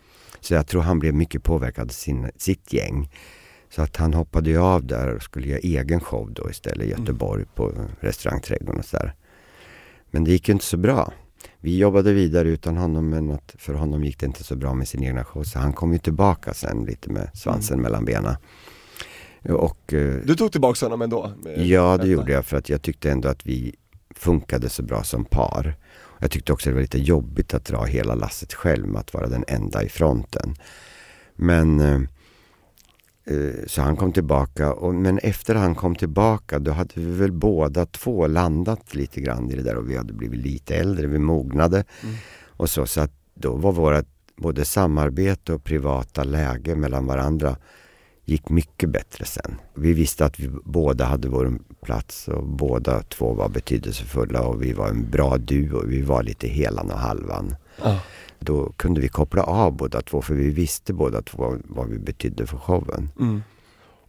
Så 0.40 0.54
jag 0.54 0.66
tror 0.66 0.82
han 0.82 0.98
blev 0.98 1.14
mycket 1.14 1.42
påverkad 1.42 1.84
av 1.84 1.88
sin, 1.88 2.30
sitt 2.36 2.72
gäng. 2.72 3.10
Så 3.70 3.82
att 3.82 3.96
han 3.96 4.14
hoppade 4.14 4.50
ju 4.50 4.58
av 4.58 4.86
där 4.86 5.14
och 5.14 5.22
skulle 5.22 5.48
göra 5.48 5.58
egen 5.58 6.00
show 6.00 6.32
då 6.32 6.50
istället 6.50 6.86
i 6.86 6.90
Göteborg 6.90 7.44
på 7.54 7.72
restaurangträdgården 8.00 8.78
och 8.78 8.84
sådär. 8.86 9.14
Men 10.10 10.24
det 10.24 10.30
gick 10.30 10.48
ju 10.48 10.52
inte 10.52 10.64
så 10.64 10.76
bra. 10.76 11.12
Vi 11.60 11.78
jobbade 11.78 12.12
vidare 12.12 12.48
utan 12.48 12.76
honom 12.76 13.08
men 13.08 13.30
att 13.30 13.54
för 13.58 13.74
honom 13.74 14.04
gick 14.04 14.18
det 14.20 14.26
inte 14.26 14.44
så 14.44 14.56
bra 14.56 14.74
med 14.74 14.88
sin 14.88 15.04
egna 15.04 15.24
show. 15.24 15.42
Så 15.42 15.58
han 15.58 15.72
kom 15.72 15.92
ju 15.92 15.98
tillbaka 15.98 16.54
sen 16.54 16.84
lite 16.84 17.10
med 17.10 17.30
svansen 17.34 17.80
mellan 17.80 18.04
benen. 18.04 18.34
Och 19.48 19.92
eh, 19.94 20.14
Du 20.24 20.34
tog 20.34 20.52
tillbaka 20.52 20.86
honom 20.86 21.02
ändå? 21.02 21.32
Ja, 21.56 21.90
det 21.90 21.96
detta. 21.96 22.06
gjorde 22.06 22.32
jag 22.32 22.46
för 22.46 22.56
att 22.56 22.68
jag 22.68 22.82
tyckte 22.82 23.10
ändå 23.10 23.28
att 23.28 23.46
vi 23.46 23.74
funkade 24.14 24.68
så 24.68 24.82
bra 24.82 25.02
som 25.04 25.24
par. 25.24 25.74
Jag 26.18 26.30
tyckte 26.30 26.52
också 26.52 26.68
det 26.70 26.74
var 26.74 26.82
lite 26.82 26.98
jobbigt 26.98 27.54
att 27.54 27.64
dra 27.64 27.84
hela 27.84 28.14
lasset 28.14 28.54
själv 28.54 28.86
med 28.86 29.00
att 29.00 29.14
vara 29.14 29.26
den 29.26 29.44
enda 29.48 29.82
i 29.82 29.88
fronten. 29.88 30.54
Men 31.36 31.80
eh, 31.80 32.00
så 33.66 33.82
han 33.82 33.96
kom 33.96 34.12
tillbaka, 34.12 34.72
och, 34.72 34.94
men 34.94 35.18
efter 35.18 35.54
han 35.54 35.74
kom 35.74 35.94
tillbaka 35.94 36.58
då 36.58 36.70
hade 36.70 36.92
vi 36.94 37.12
väl 37.12 37.32
båda 37.32 37.86
två 37.86 38.26
landat 38.26 38.94
lite 38.94 39.20
grann 39.20 39.50
i 39.50 39.56
det 39.56 39.62
där 39.62 39.76
och 39.76 39.90
vi 39.90 39.96
hade 39.96 40.12
blivit 40.12 40.40
lite 40.40 40.74
äldre, 40.74 41.06
vi 41.06 41.18
mognade. 41.18 41.84
Och 42.46 42.70
så, 42.70 42.86
så 42.86 43.00
att 43.00 43.12
då 43.34 43.56
var 43.56 43.72
vårt 43.72 44.06
både 44.36 44.64
samarbete 44.64 45.52
och 45.52 45.64
privata 45.64 46.24
läge 46.24 46.74
mellan 46.76 47.06
varandra 47.06 47.56
gick 48.24 48.48
mycket 48.48 48.90
bättre 48.90 49.24
sen. 49.24 49.54
Vi 49.74 49.92
visste 49.92 50.24
att 50.24 50.40
vi 50.40 50.48
båda 50.64 51.04
hade 51.04 51.28
vår 51.28 51.58
plats 51.82 52.28
och 52.28 52.46
båda 52.46 53.02
två 53.02 53.34
var 53.34 53.48
betydelsefulla 53.48 54.42
och 54.42 54.62
vi 54.62 54.72
var 54.72 54.88
en 54.88 55.10
bra 55.10 55.36
duo. 55.38 55.86
Vi 55.86 56.02
var 56.02 56.22
lite 56.22 56.48
helan 56.48 56.90
och 56.90 56.98
halvan. 56.98 57.56
Ja. 57.82 58.00
Då 58.40 58.72
kunde 58.76 59.00
vi 59.00 59.08
koppla 59.08 59.42
av 59.42 59.72
båda 59.72 60.00
två 60.00 60.22
för 60.22 60.34
vi 60.34 60.50
visste 60.50 60.92
båda 60.92 61.22
två 61.22 61.54
vad 61.64 61.88
vi 61.88 61.98
betydde 61.98 62.46
för 62.46 62.56
showen. 62.56 63.10
Mm. 63.20 63.42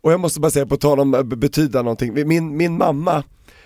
Och 0.02 0.12
jag 0.12 0.20
måste 0.20 0.40
bara 0.40 0.52
säga 0.52 0.66
på 0.66 0.78
tal 0.78 1.00
om 1.00 1.14
att 1.14 1.26
betyda 1.28 1.82
någonting, 1.82 2.28
min, 2.28 2.58
min 2.58 2.78
mamma 2.78 3.24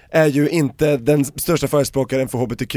är 0.09 0.27
ju 0.27 0.49
inte 0.49 0.97
den 0.97 1.25
största 1.25 1.67
förespråkaren 1.67 2.27
för 2.27 2.37
HBTQ 2.37 2.75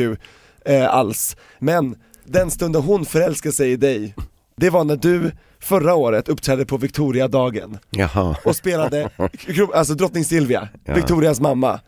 eh, 0.65 0.95
alls, 0.95 1.37
men 1.59 1.97
den 2.25 2.51
stunden 2.51 2.83
hon 2.83 3.05
förälskade 3.05 3.53
sig 3.53 3.73
i 3.73 3.77
dig, 3.77 4.15
det 4.57 4.71
var 4.71 4.85
när 4.85 4.97
du 4.97 5.31
förra 5.61 5.95
året 5.95 6.29
uppträdde 6.29 6.67
på 6.67 6.77
Victoriadagen 6.77 7.79
Jaha. 7.91 8.37
och 8.45 8.57
spelade, 8.57 9.11
alltså 9.75 9.95
drottning 9.95 10.25
Silvia, 10.25 10.69
Ja. 10.85 10.95
Victorias 10.95 11.41
mamma. 11.41 11.81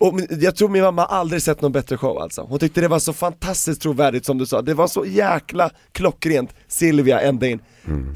Och 0.00 0.20
jag 0.30 0.56
tror 0.56 0.68
min 0.68 0.82
mamma 0.82 1.04
aldrig 1.04 1.42
sett 1.42 1.60
någon 1.60 1.72
bättre 1.72 1.96
show 1.96 2.18
alltså. 2.18 2.42
Hon 2.42 2.58
tyckte 2.58 2.80
det 2.80 2.88
var 2.88 2.98
så 2.98 3.12
fantastiskt 3.12 3.82
trovärdigt 3.82 4.26
som 4.26 4.38
du 4.38 4.46
sa, 4.46 4.62
det 4.62 4.74
var 4.74 4.86
så 4.88 5.04
jäkla 5.04 5.70
klockrent, 5.92 6.54
Silvia 6.68 7.20
ända 7.20 7.46
in. 7.46 7.60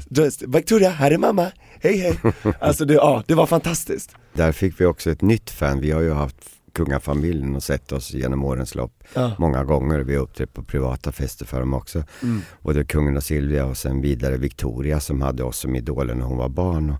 Just, 0.09 0.41
Victoria, 0.41 0.89
här 0.89 1.11
är 1.11 1.17
mamma, 1.17 1.51
hej 1.81 1.97
hej. 1.97 2.19
Alltså 2.59 2.85
det, 2.85 2.93
ja, 2.93 3.23
det 3.27 3.33
var 3.35 3.45
fantastiskt. 3.45 4.15
Där 4.33 4.51
fick 4.51 4.81
vi 4.81 4.85
också 4.85 5.11
ett 5.11 5.21
nytt 5.21 5.49
fan. 5.49 5.79
Vi 5.79 5.91
har 5.91 6.01
ju 6.01 6.13
haft 6.13 6.35
kungafamiljen 6.73 7.55
och 7.55 7.63
sett 7.63 7.91
oss 7.91 8.13
genom 8.13 8.43
årens 8.43 8.75
lopp 8.75 9.03
Ja. 9.13 9.31
många 9.39 9.63
gånger. 9.63 9.99
Vi 9.99 10.15
har 10.15 10.23
uppträtt 10.23 10.53
på 10.53 10.63
privata 10.63 11.11
fester 11.11 11.45
för 11.45 11.59
dem 11.59 11.73
också. 11.73 12.03
Mm. 12.23 12.41
Både 12.61 12.85
kungen 12.85 13.17
och 13.17 13.23
Silvia 13.23 13.65
och 13.65 13.77
sen 13.77 14.01
vidare 14.01 14.37
Victoria 14.37 14.99
som 14.99 15.21
hade 15.21 15.43
oss 15.43 15.57
som 15.59 15.75
idoler 15.75 16.13
när 16.15 16.25
hon 16.25 16.37
var 16.37 16.49
barn. 16.49 16.89
Och 16.89 16.97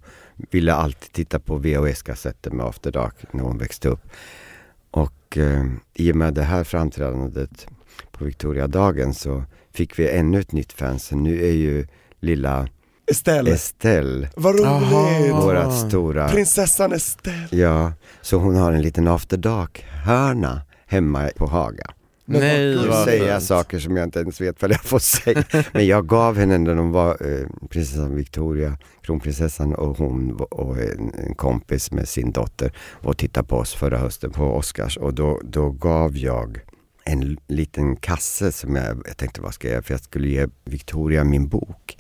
ville 0.52 0.74
alltid 0.74 1.12
titta 1.12 1.40
på 1.40 1.58
VHS-kassetter 1.58 2.52
med 2.52 2.66
After 2.66 2.92
Dark 2.92 3.16
när 3.32 3.44
hon 3.44 3.58
växte 3.58 3.90
upp. 3.90 4.02
Och 4.96 5.38
eh, 5.38 5.66
i 5.94 6.12
och 6.12 6.16
med 6.16 6.34
det 6.34 6.44
här 6.44 6.64
framträdandet 6.64 7.68
på 8.12 8.26
Victoriadagen 8.26 9.14
så 9.14 9.44
fick 9.74 10.00
vi 10.00 10.10
ännu 10.10 10.40
ett 10.40 10.52
nytt 10.52 10.74
fan. 10.74 11.00
Så 11.00 11.16
nu 11.16 11.46
är 11.46 11.52
ju 11.52 11.88
lilla 12.20 12.68
Estelle. 13.12 13.52
Estelle 13.52 14.30
Vad 14.36 14.56
roligt! 14.56 15.32
vårat 15.32 15.88
stora... 15.88 16.30
Prinsessan 16.30 16.92
Estelle. 16.94 17.48
Ja, 17.52 17.94
så 18.22 18.38
hon 18.38 18.56
har 18.56 18.72
en 18.72 18.82
liten 18.82 19.08
After 19.08 19.38
Dark-hörna 19.38 20.62
hemma 20.88 21.30
på 21.36 21.46
Haga. 21.46 21.92
Nej, 22.26 22.76
Nu 22.76 22.88
vad 22.88 23.06
säger 23.06 23.28
jag 23.28 23.40
fint. 23.40 23.48
saker 23.48 23.80
som 23.80 23.98
jag 23.98 24.04
inte 24.04 24.20
ens 24.20 24.42
vet 24.42 24.62
vad 24.62 24.72
jag 24.72 24.84
får 24.84 25.00
säga. 25.00 25.44
Men 25.74 25.88
jag 25.88 26.08
gav 26.08 26.38
henne 26.38 26.58
när 26.58 26.76
de 26.76 26.92
var 26.92 27.10
eh, 27.10 27.68
prinsessan 27.70 28.16
Victoria, 28.16 28.78
kronprinsessan 29.02 29.76
och 29.76 29.98
hon 29.98 30.32
och 30.32 30.78
en, 30.78 31.14
en 31.28 31.36
kompis 31.36 31.92
med 31.92 32.08
sin 32.10 32.32
dotter 32.32 32.72
och 32.92 33.18
tittade 33.18 33.48
på 33.48 33.58
oss 33.58 33.74
förra 33.76 33.98
hösten 33.98 34.32
på 34.32 34.44
Oscars 34.44 34.98
och 34.98 35.14
då, 35.14 35.42
då 35.44 35.70
gav 35.70 36.18
jag 36.18 36.60
en 37.04 37.38
liten 37.48 37.96
kasse 37.96 38.52
som 38.52 38.76
jag, 38.76 39.02
jag 39.08 39.18
tänkte 39.18 39.42
vad 39.42 39.54
ska 39.54 39.68
jag 39.68 39.74
göra? 39.74 39.84
För 39.84 39.94
jag 39.94 40.04
skulle 40.04 40.28
ge 40.28 40.48
Victoria 40.66 41.24
min 41.24 41.48
bok. 41.48 41.98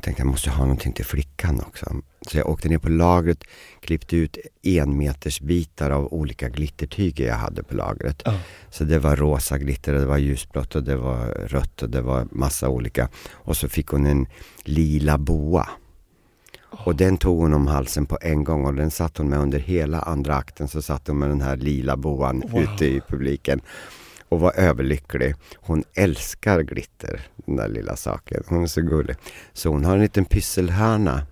Och 0.00 0.04
tänkte 0.04 0.22
jag 0.22 0.30
måste 0.30 0.50
ha 0.50 0.64
någonting 0.64 0.92
till 0.92 1.04
flickan 1.04 1.60
också. 1.60 1.96
Så 2.30 2.38
jag 2.38 2.48
åkte 2.48 2.68
ner 2.68 2.78
på 2.78 2.88
lagret, 2.88 3.44
klippte 3.80 4.16
ut 4.16 4.38
enmetersbitar 4.62 5.90
av 5.90 6.12
olika 6.12 6.48
glittertyger 6.48 7.26
jag 7.26 7.34
hade 7.34 7.62
på 7.62 7.74
lagret. 7.74 8.22
Så 8.70 8.84
det 8.84 8.98
var 8.98 9.16
rosa 9.16 9.58
glitter, 9.58 9.92
det 9.92 10.06
var 10.06 10.18
ljusblått 10.18 10.74
och 10.74 10.82
det 10.82 10.96
var 10.96 11.26
rött 11.26 11.82
och 11.82 11.90
det 11.90 12.00
var 12.00 12.26
massa 12.30 12.68
olika. 12.68 13.08
Och 13.30 13.56
så 13.56 13.68
fick 13.68 13.86
hon 13.86 14.06
en 14.06 14.26
lila 14.64 15.18
boa. 15.18 15.68
Och 16.70 16.96
den 16.96 17.16
tog 17.16 17.38
hon 17.38 17.54
om 17.54 17.66
halsen 17.66 18.06
på 18.06 18.18
en 18.20 18.44
gång 18.44 18.64
och 18.64 18.74
den 18.74 18.90
satt 18.90 19.16
hon 19.18 19.28
med 19.28 19.38
under 19.38 19.58
hela 19.58 20.00
andra 20.00 20.36
akten 20.36 20.68
så 20.68 20.82
satt 20.82 21.08
hon 21.08 21.18
med 21.18 21.28
den 21.28 21.40
här 21.40 21.56
lila 21.56 21.96
boan 21.96 22.42
ute 22.56 22.86
i 22.86 23.00
publiken 23.08 23.60
och 24.30 24.40
var 24.40 24.52
överlycklig. 24.56 25.34
Hon 25.56 25.84
älskar 25.94 26.60
glitter, 26.62 27.20
den 27.36 27.56
där 27.56 27.68
lilla 27.68 27.96
saken. 27.96 28.42
Hon 28.46 28.62
är 28.62 28.66
så 28.66 28.80
gullig. 28.80 29.16
Så 29.52 29.68
hon 29.68 29.84
har 29.84 29.94
en 29.94 30.00
liten 30.02 30.24
pysselhörna 30.24 31.22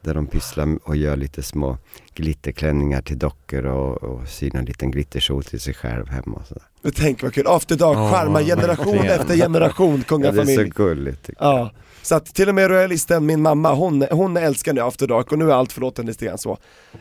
där 0.00 0.14
de 0.14 0.26
pysslar 0.26 0.78
och 0.84 0.96
gör 0.96 1.16
lite 1.16 1.42
små 1.42 1.78
glitterklänningar 2.14 3.02
till 3.02 3.18
dockor 3.18 3.66
och, 3.66 4.02
och 4.02 4.28
syr 4.28 4.56
en 4.56 4.64
liten 4.64 4.90
glitterkjol 4.90 5.44
till 5.44 5.60
sig 5.60 5.74
själv 5.74 6.08
hemma 6.08 6.36
och 6.36 6.46
sådär. 6.46 6.62
Men 6.82 6.92
Tänk 6.92 7.22
vad 7.22 7.34
kul, 7.34 7.46
After 7.46 7.76
Dark 7.76 7.96
Ja, 7.96 8.10
charmar 8.12 8.42
generation 8.42 8.92
verkligen. 8.92 9.20
efter 9.20 9.36
generation 9.36 9.90
Ja, 9.90 9.96
det 9.96 10.02
är 10.02 10.08
kungafamilj. 10.08 10.70
så 10.70 10.76
gulligt. 10.82 11.22
tycker 11.26 11.44
Ja, 11.44 11.70
så 12.02 12.14
att 12.14 12.26
till 12.26 12.48
och 12.48 12.54
med 12.54 12.68
royalisten, 12.70 13.26
min 13.26 13.42
mamma, 13.42 13.74
hon, 13.74 14.06
hon 14.10 14.36
älskar 14.36 14.72
nu 14.72 14.80
After 14.80 15.06
Dark 15.06 15.32
och 15.32 15.38
nu 15.38 15.50
är 15.50 15.54
allt 15.54 15.72
förlåten 15.72 16.06
lite 16.06 16.24
grann 16.26 16.38
så. 16.38 16.58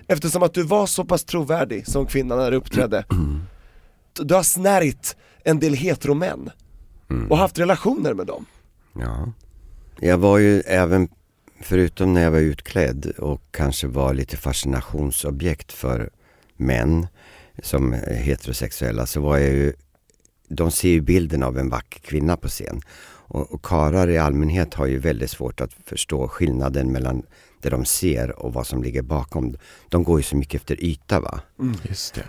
Eftersom 0.08 0.44
att 0.44 0.54
du 0.54 0.64
var 0.64 0.86
så 0.86 1.06
pass 1.06 1.24
trovärdig 1.24 1.88
som 1.88 2.06
kvinna 2.06 2.36
när 2.36 2.52
du 2.52 2.58
uppträdde. 2.58 3.06
Du 4.14 4.34
har 4.34 4.44
snärjt 4.44 5.16
en 5.44 5.60
del 5.60 5.74
heteromän 5.74 6.50
och 7.30 7.38
haft 7.38 7.60
relationer 7.60 8.14
med 8.14 8.28
dem. 8.28 8.46
Ja. 8.94 9.32
Jag 10.00 10.18
var 10.18 10.38
ju 10.38 10.62
även, 10.62 11.08
förutom 11.62 12.14
när 12.14 12.22
jag 12.22 12.32
var 12.32 12.40
utklädd 12.40 13.06
och 13.18 13.42
kanske 13.52 13.88
var 13.88 14.14
lite 14.14 14.38
fascinationsobjekt 14.38 15.72
för 15.72 16.10
män 16.58 17.08
som 17.64 17.94
är 17.94 18.14
heterosexuella 18.14 19.06
så 19.06 19.22
var 19.22 19.38
jag 19.38 19.50
ju, 19.50 19.74
de 20.48 20.72
ser 20.72 20.90
ju 20.90 21.02
bilden 21.02 21.44
av 21.44 21.58
en 21.58 21.70
vacker 21.70 22.00
kvinna 22.00 22.38
på 22.38 22.48
scen. 22.48 22.82
Och, 23.26 23.54
och 23.54 23.66
karar 23.66 24.10
i 24.10 24.18
allmänhet 24.18 24.74
har 24.74 24.86
ju 24.86 25.00
väldigt 25.00 25.32
svårt 25.32 25.62
att 25.62 25.74
förstå 25.86 26.28
skillnaden 26.28 26.92
mellan 26.92 27.24
det 27.62 27.70
de 27.70 27.86
ser 27.86 28.40
och 28.40 28.54
vad 28.54 28.68
som 28.68 28.84
ligger 28.84 29.02
bakom. 29.02 29.56
De 29.90 30.04
går 30.04 30.20
ju 30.20 30.24
så 30.24 30.36
mycket 30.36 30.62
efter 30.62 30.84
yta 30.84 31.20
va. 31.20 31.40
Just 31.84 32.14
det. 32.14 32.24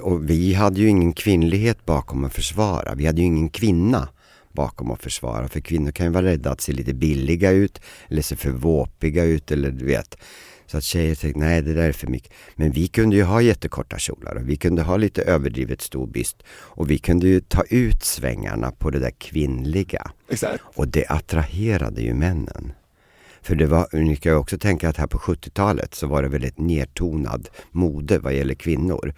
Och 0.00 0.30
vi 0.30 0.54
hade 0.54 0.80
ju 0.80 0.88
ingen 0.88 1.12
kvinnlighet 1.12 1.84
bakom 1.86 2.24
att 2.24 2.34
försvara. 2.34 2.94
Vi 2.94 3.06
hade 3.06 3.20
ju 3.20 3.26
ingen 3.26 3.48
kvinna 3.48 4.08
bakom 4.52 4.90
att 4.90 5.02
försvara. 5.02 5.48
För 5.48 5.60
kvinnor 5.60 5.90
kan 5.90 6.06
ju 6.06 6.12
vara 6.12 6.26
rädda 6.26 6.50
att 6.50 6.60
se 6.60 6.72
lite 6.72 6.94
billiga 6.94 7.50
ut 7.50 7.80
eller 8.08 8.22
se 8.22 8.36
för 8.36 8.50
våpiga 8.50 9.24
ut 9.24 9.50
eller 9.50 9.70
du 9.70 9.84
vet. 9.84 10.16
Så 10.66 10.78
att 10.78 10.84
tjejer 10.84 11.14
tänkte, 11.14 11.40
nej 11.40 11.62
det 11.62 11.74
där 11.74 11.88
är 11.88 11.92
för 11.92 12.06
mycket. 12.06 12.32
Men 12.54 12.70
vi 12.70 12.88
kunde 12.88 13.16
ju 13.16 13.22
ha 13.22 13.42
jättekorta 13.42 13.98
kjolar 13.98 14.34
och 14.34 14.48
vi 14.48 14.56
kunde 14.56 14.82
ha 14.82 14.96
lite 14.96 15.22
överdrivet 15.22 15.80
stor 15.80 16.06
byst. 16.06 16.42
Och 16.48 16.90
vi 16.90 16.98
kunde 16.98 17.26
ju 17.26 17.40
ta 17.40 17.62
ut 17.62 18.04
svängarna 18.04 18.70
på 18.70 18.90
det 18.90 18.98
där 18.98 19.10
kvinnliga. 19.10 20.10
Exakt. 20.28 20.62
Och 20.74 20.88
det 20.88 21.06
attraherade 21.06 22.02
ju 22.02 22.14
männen. 22.14 22.72
För 23.42 23.54
det 23.54 23.66
var, 23.66 23.86
ni 23.92 24.16
ska 24.16 24.28
ju 24.28 24.34
också 24.34 24.58
tänka 24.58 24.88
att 24.88 24.96
här 24.96 25.06
på 25.06 25.18
70-talet 25.18 25.94
så 25.94 26.06
var 26.06 26.22
det 26.22 26.28
väldigt 26.28 26.58
nedtonad 26.58 27.48
mode 27.70 28.18
vad 28.18 28.34
gäller 28.34 28.54
kvinnor. 28.54 29.14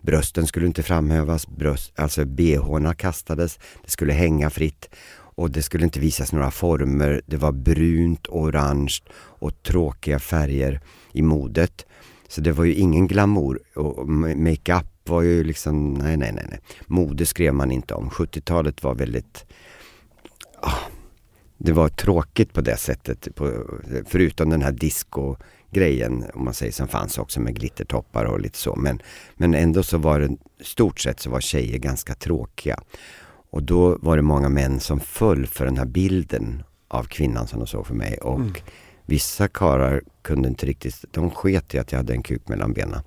Brösten 0.00 0.46
skulle 0.46 0.66
inte 0.66 0.82
framhävas, 0.82 1.48
bröst, 1.48 1.92
alltså 1.96 2.24
bhna 2.24 2.94
kastades, 2.94 3.58
det 3.84 3.90
skulle 3.90 4.12
hänga 4.12 4.50
fritt 4.50 4.88
och 5.34 5.50
det 5.50 5.62
skulle 5.62 5.84
inte 5.84 6.00
visas 6.00 6.32
några 6.32 6.50
former. 6.50 7.22
Det 7.26 7.36
var 7.36 7.52
brunt, 7.52 8.26
orange 8.26 8.98
och 9.14 9.62
tråkiga 9.62 10.18
färger 10.18 10.80
i 11.12 11.22
modet. 11.22 11.86
Så 12.28 12.40
det 12.40 12.52
var 12.52 12.64
ju 12.64 12.74
ingen 12.74 13.06
glamour 13.06 13.60
och 13.74 14.08
makeup 14.08 14.86
var 15.04 15.22
ju 15.22 15.44
liksom, 15.44 15.94
nej 15.94 16.16
nej 16.16 16.32
nej. 16.32 16.46
nej. 16.50 16.60
Mode 16.86 17.26
skrev 17.26 17.54
man 17.54 17.70
inte 17.70 17.94
om. 17.94 18.10
70-talet 18.10 18.82
var 18.82 18.94
väldigt 18.94 19.44
ah, 20.60 20.78
det 21.58 21.72
var 21.72 21.88
tråkigt 21.88 22.52
på 22.52 22.60
det 22.60 22.76
sättet, 22.76 23.34
på, 23.34 23.64
förutom 24.06 24.50
den 24.50 24.62
här 24.62 24.72
disco 24.72 25.36
disco-grejen 25.70 26.24
om 26.34 26.44
man 26.44 26.54
säger 26.54 26.72
som 26.72 26.88
fanns 26.88 27.18
också 27.18 27.40
med 27.40 27.54
glittertoppar 27.54 28.24
och 28.24 28.40
lite 28.40 28.58
så. 28.58 28.76
Men, 28.76 29.02
men 29.36 29.54
ändå 29.54 29.82
så 29.82 29.98
var 29.98 30.20
det, 30.20 30.36
stort 30.64 31.00
sett 31.00 31.20
så 31.20 31.30
var 31.30 31.40
tjejer 31.40 31.78
ganska 31.78 32.14
tråkiga. 32.14 32.78
Och 33.52 33.62
då 33.62 33.98
var 34.02 34.16
det 34.16 34.22
många 34.22 34.48
män 34.48 34.80
som 34.80 35.00
föll 35.00 35.46
för 35.46 35.64
den 35.64 35.78
här 35.78 35.86
bilden 35.86 36.62
av 36.88 37.04
kvinnan 37.04 37.46
som 37.46 37.58
de 37.58 37.66
såg 37.66 37.86
för 37.86 37.94
mig. 37.94 38.18
Och 38.18 38.62
vissa 39.06 39.48
karlar 39.48 40.02
kunde 40.22 40.48
inte 40.48 40.66
riktigt, 40.66 41.04
de 41.10 41.30
sket 41.30 41.74
i 41.74 41.78
att 41.78 41.92
jag 41.92 41.98
hade 41.98 42.12
en 42.12 42.22
kuk 42.22 42.48
mellan 42.48 42.72
benen. 42.72 43.02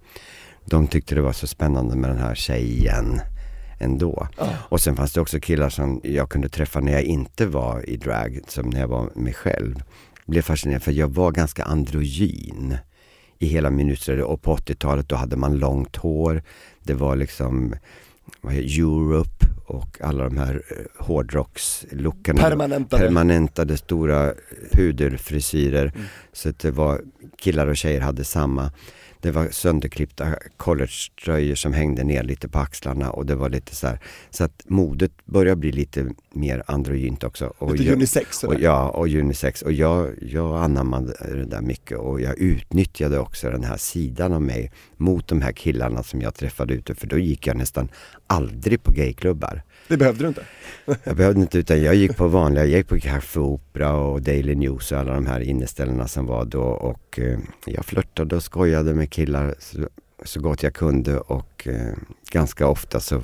De 0.65 0.87
tyckte 0.87 1.15
det 1.15 1.21
var 1.21 1.33
så 1.33 1.47
spännande 1.47 1.95
med 1.95 2.09
den 2.09 2.19
här 2.19 2.35
tjejen 2.35 3.21
ändå. 3.79 4.27
Och 4.69 4.81
sen 4.81 4.95
fanns 4.95 5.13
det 5.13 5.21
också 5.21 5.39
killar 5.39 5.69
som 5.69 6.01
jag 6.03 6.29
kunde 6.29 6.49
träffa 6.49 6.79
när 6.79 6.91
jag 6.91 7.03
inte 7.03 7.45
var 7.45 7.89
i 7.89 7.97
drag, 7.97 8.39
som 8.47 8.69
när 8.69 8.79
jag 8.79 8.87
var 8.87 9.09
mig 9.15 9.33
själv. 9.33 9.83
Blev 10.25 10.41
fascinerad 10.41 10.83
för 10.83 10.91
jag 10.91 11.07
var 11.07 11.31
ganska 11.31 11.63
androgyn 11.63 12.77
i 13.39 13.45
hela 13.45 13.69
min 13.69 13.89
utställning 13.89 14.25
och 14.25 14.41
på 14.41 14.55
80-talet 14.55 15.09
då 15.09 15.15
hade 15.15 15.35
man 15.35 15.57
långt 15.57 15.95
hår. 15.95 16.43
Det 16.83 16.93
var 16.93 17.15
liksom 17.15 17.75
vad 18.41 18.53
heter, 18.53 18.79
Europe 18.79 19.45
och 19.65 20.01
alla 20.01 20.23
de 20.23 20.37
här 20.37 20.61
eh, 20.69 21.05
hårdrockslookarna. 21.05 22.41
Permanentade. 22.41 23.03
Permanentade 23.03 23.77
stora 23.77 24.33
puderfrisyrer. 24.71 25.93
Så 26.33 26.49
att 26.49 26.59
det 26.59 26.71
var, 26.71 27.01
killar 27.37 27.67
och 27.67 27.77
tjejer 27.77 28.01
hade 28.01 28.23
samma. 28.23 28.71
Det 29.23 29.31
var 29.31 29.47
sönderklippta 29.51 30.35
collegetröjor 30.57 31.55
som 31.55 31.73
hängde 31.73 32.03
ner 32.03 32.23
lite 32.23 32.49
på 32.49 32.59
axlarna 32.59 33.11
och 33.11 33.25
det 33.25 33.35
var 33.35 33.49
lite 33.49 33.75
så 33.75 33.87
här. 33.87 33.99
Så 34.29 34.43
att 34.43 34.63
modet 34.67 35.11
börjar 35.25 35.55
bli 35.55 35.71
lite 35.71 36.09
mer 36.33 36.63
androgynt 36.67 37.23
också. 37.23 37.53
Och 37.57 37.71
Lite 37.71 37.83
jag- 37.83 37.93
unisex 37.95 38.37
sådär. 38.37 38.55
och, 38.55 38.61
Ja, 38.61 38.89
och 38.89 39.07
unisex. 39.07 39.61
Och 39.61 39.71
jag, 39.71 40.09
jag 40.21 40.63
anammade 40.63 41.13
det 41.21 41.45
där 41.45 41.61
mycket 41.61 41.97
och 41.97 42.21
jag 42.21 42.37
utnyttjade 42.39 43.19
också 43.19 43.49
den 43.51 43.63
här 43.63 43.77
sidan 43.77 44.33
av 44.33 44.41
mig 44.41 44.71
mot 44.97 45.27
de 45.27 45.41
här 45.41 45.51
killarna 45.51 46.03
som 46.03 46.21
jag 46.21 46.35
träffade 46.35 46.73
ute. 46.73 46.95
För 46.95 47.07
då 47.07 47.17
gick 47.17 47.47
jag 47.47 47.57
nästan 47.57 47.89
aldrig 48.27 48.83
på 48.83 48.91
gayklubbar. 48.91 49.63
Det 49.87 49.97
behövde 49.97 50.23
du 50.23 50.27
inte. 50.27 50.45
Jag 51.03 51.15
behövde 51.15 51.41
inte 51.41 51.57
utan 51.57 51.81
jag 51.81 51.95
gick 51.95 52.17
på 52.17 52.27
vanliga, 52.27 52.65
jag 52.65 52.77
gick 52.77 52.87
på 52.87 52.99
Café 52.99 53.39
Opera 53.39 53.93
och 53.93 54.21
Daily 54.21 54.55
News 54.55 54.91
och 54.91 54.97
alla 54.99 55.13
de 55.13 55.25
här 55.25 55.39
inneställena 55.39 56.07
som 56.07 56.25
var 56.25 56.45
då 56.45 56.63
och 56.63 57.19
eh, 57.19 57.39
jag 57.65 57.85
flörtade 57.85 58.35
och 58.35 58.43
skojade 58.43 58.93
med 58.93 59.09
killar 59.09 59.55
så, 59.59 59.87
så 60.23 60.39
gott 60.41 60.63
jag 60.63 60.73
kunde 60.73 61.19
och 61.19 61.67
eh, 61.67 61.93
ganska 62.31 62.67
ofta 62.67 62.99
så 62.99 63.21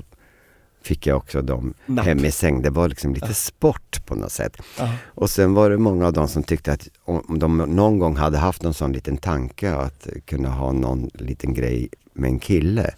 fick 0.82 1.08
jag 1.08 1.18
också 1.18 1.42
dem 1.42 1.74
Napp. 1.86 2.06
hem 2.06 2.26
i 2.26 2.32
säng. 2.32 2.62
Det 2.62 2.70
var 2.70 2.88
liksom 2.90 3.14
lite 3.14 3.34
sport 3.34 4.06
på 4.06 4.16
något 4.16 4.32
sätt. 4.32 4.58
Ja. 4.78 4.94
Och 5.06 5.30
sen 5.30 5.54
var 5.54 5.70
det 5.70 5.78
många 5.78 6.08
av 6.08 6.14
dem 6.14 6.28
som 6.28 6.44
tyckte 6.44 6.72
att 6.74 6.88
om 7.06 7.40
de 7.40 7.58
någon 7.58 8.00
gång 8.00 8.16
hade 8.16 8.38
haft 8.38 8.64
någon 8.64 8.74
sån 8.74 8.94
liten 8.94 9.18
tanke 9.18 9.74
att 9.74 10.08
kunna 10.26 10.50
ha 10.50 10.72
någon 10.72 11.10
liten 11.14 11.54
grej 11.54 11.90
med 12.14 12.30
en 12.30 12.40
kille 12.40 12.94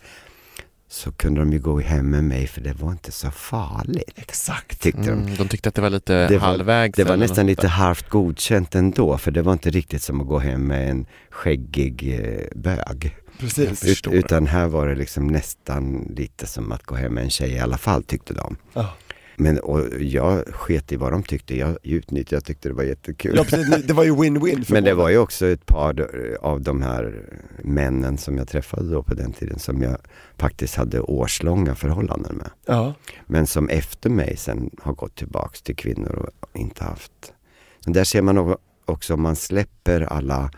så 0.91 1.11
kunde 1.11 1.39
de 1.41 1.53
ju 1.53 1.59
gå 1.59 1.79
hem 1.79 2.09
med 2.09 2.23
mig 2.23 2.47
för 2.47 2.61
det 2.61 2.73
var 2.73 2.91
inte 2.91 3.11
så 3.11 3.31
farligt. 3.31 4.13
Exakt. 4.15 4.81
Tyckte 4.81 5.01
de. 5.01 5.09
Mm, 5.09 5.35
de 5.35 5.47
tyckte 5.47 5.69
att 5.69 5.75
det 5.75 5.81
var 5.81 5.89
lite 5.89 6.27
Det 6.27 6.37
var- 6.37 6.47
halvvägs. 6.47 6.95
Det 6.97 7.03
var 7.03 7.17
nästan 7.17 7.47
lite 7.47 7.67
halvt 7.67 8.09
godkänt 8.09 8.75
ändå 8.75 9.17
för 9.17 9.31
det 9.31 9.41
var 9.41 9.53
inte 9.53 9.69
riktigt 9.69 10.01
som 10.03 10.21
att 10.21 10.27
gå 10.27 10.39
hem 10.39 10.67
med 10.67 10.89
en 10.89 11.05
skäggig 11.29 12.19
eh, 12.19 12.47
bög. 12.59 13.17
Precis. 13.39 13.83
Ut, 13.85 14.07
utan 14.13 14.47
här 14.47 14.67
var 14.67 14.87
det 14.87 14.95
liksom 14.95 15.27
nästan 15.27 16.13
lite 16.15 16.47
som 16.47 16.71
att 16.71 16.83
gå 16.83 16.95
hem 16.95 17.13
med 17.13 17.23
en 17.23 17.29
tjej 17.29 17.51
i 17.51 17.59
alla 17.59 17.77
fall 17.77 18.03
tyckte 18.03 18.33
de. 18.33 18.55
Ja. 18.73 18.93
Men 19.41 19.59
och 19.59 20.01
jag 20.01 20.45
sket 20.47 20.91
i 20.91 20.95
vad 20.95 21.11
de 21.11 21.23
tyckte, 21.23 21.57
jag 21.57 21.77
utnyttjade, 21.83 22.35
jag 22.35 22.45
tyckte 22.45 22.69
det 22.69 22.75
var 22.75 22.83
jättekul. 22.83 23.33
Ja 23.35 23.43
precis, 23.43 23.85
det 23.85 23.93
var 23.93 24.03
ju 24.03 24.15
win-win 24.15 24.65
Men 24.69 24.83
det 24.83 24.93
var 24.93 25.09
ju 25.09 25.17
också 25.17 25.47
ett 25.47 25.65
par 25.65 26.09
av 26.41 26.61
de 26.61 26.81
här 26.81 27.29
männen 27.63 28.17
som 28.17 28.37
jag 28.37 28.47
träffade 28.47 28.89
då 28.89 29.03
på 29.03 29.13
den 29.13 29.33
tiden 29.33 29.59
som 29.59 29.81
jag 29.81 29.97
faktiskt 30.37 30.75
hade 30.75 30.99
årslånga 30.99 31.75
förhållanden 31.75 32.35
med. 32.35 32.49
Ja. 32.65 32.93
Men 33.25 33.47
som 33.47 33.69
efter 33.69 34.09
mig 34.09 34.37
sen 34.37 34.69
har 34.81 34.93
gått 34.93 35.15
tillbaks 35.15 35.61
till 35.61 35.75
kvinnor 35.75 36.31
och 36.39 36.59
inte 36.59 36.83
haft. 36.83 37.33
Men 37.85 37.93
där 37.93 38.03
ser 38.03 38.21
man 38.21 38.55
också 38.85 39.13
om 39.13 39.21
man 39.21 39.35
släpper 39.35 40.01
alla 40.01 40.51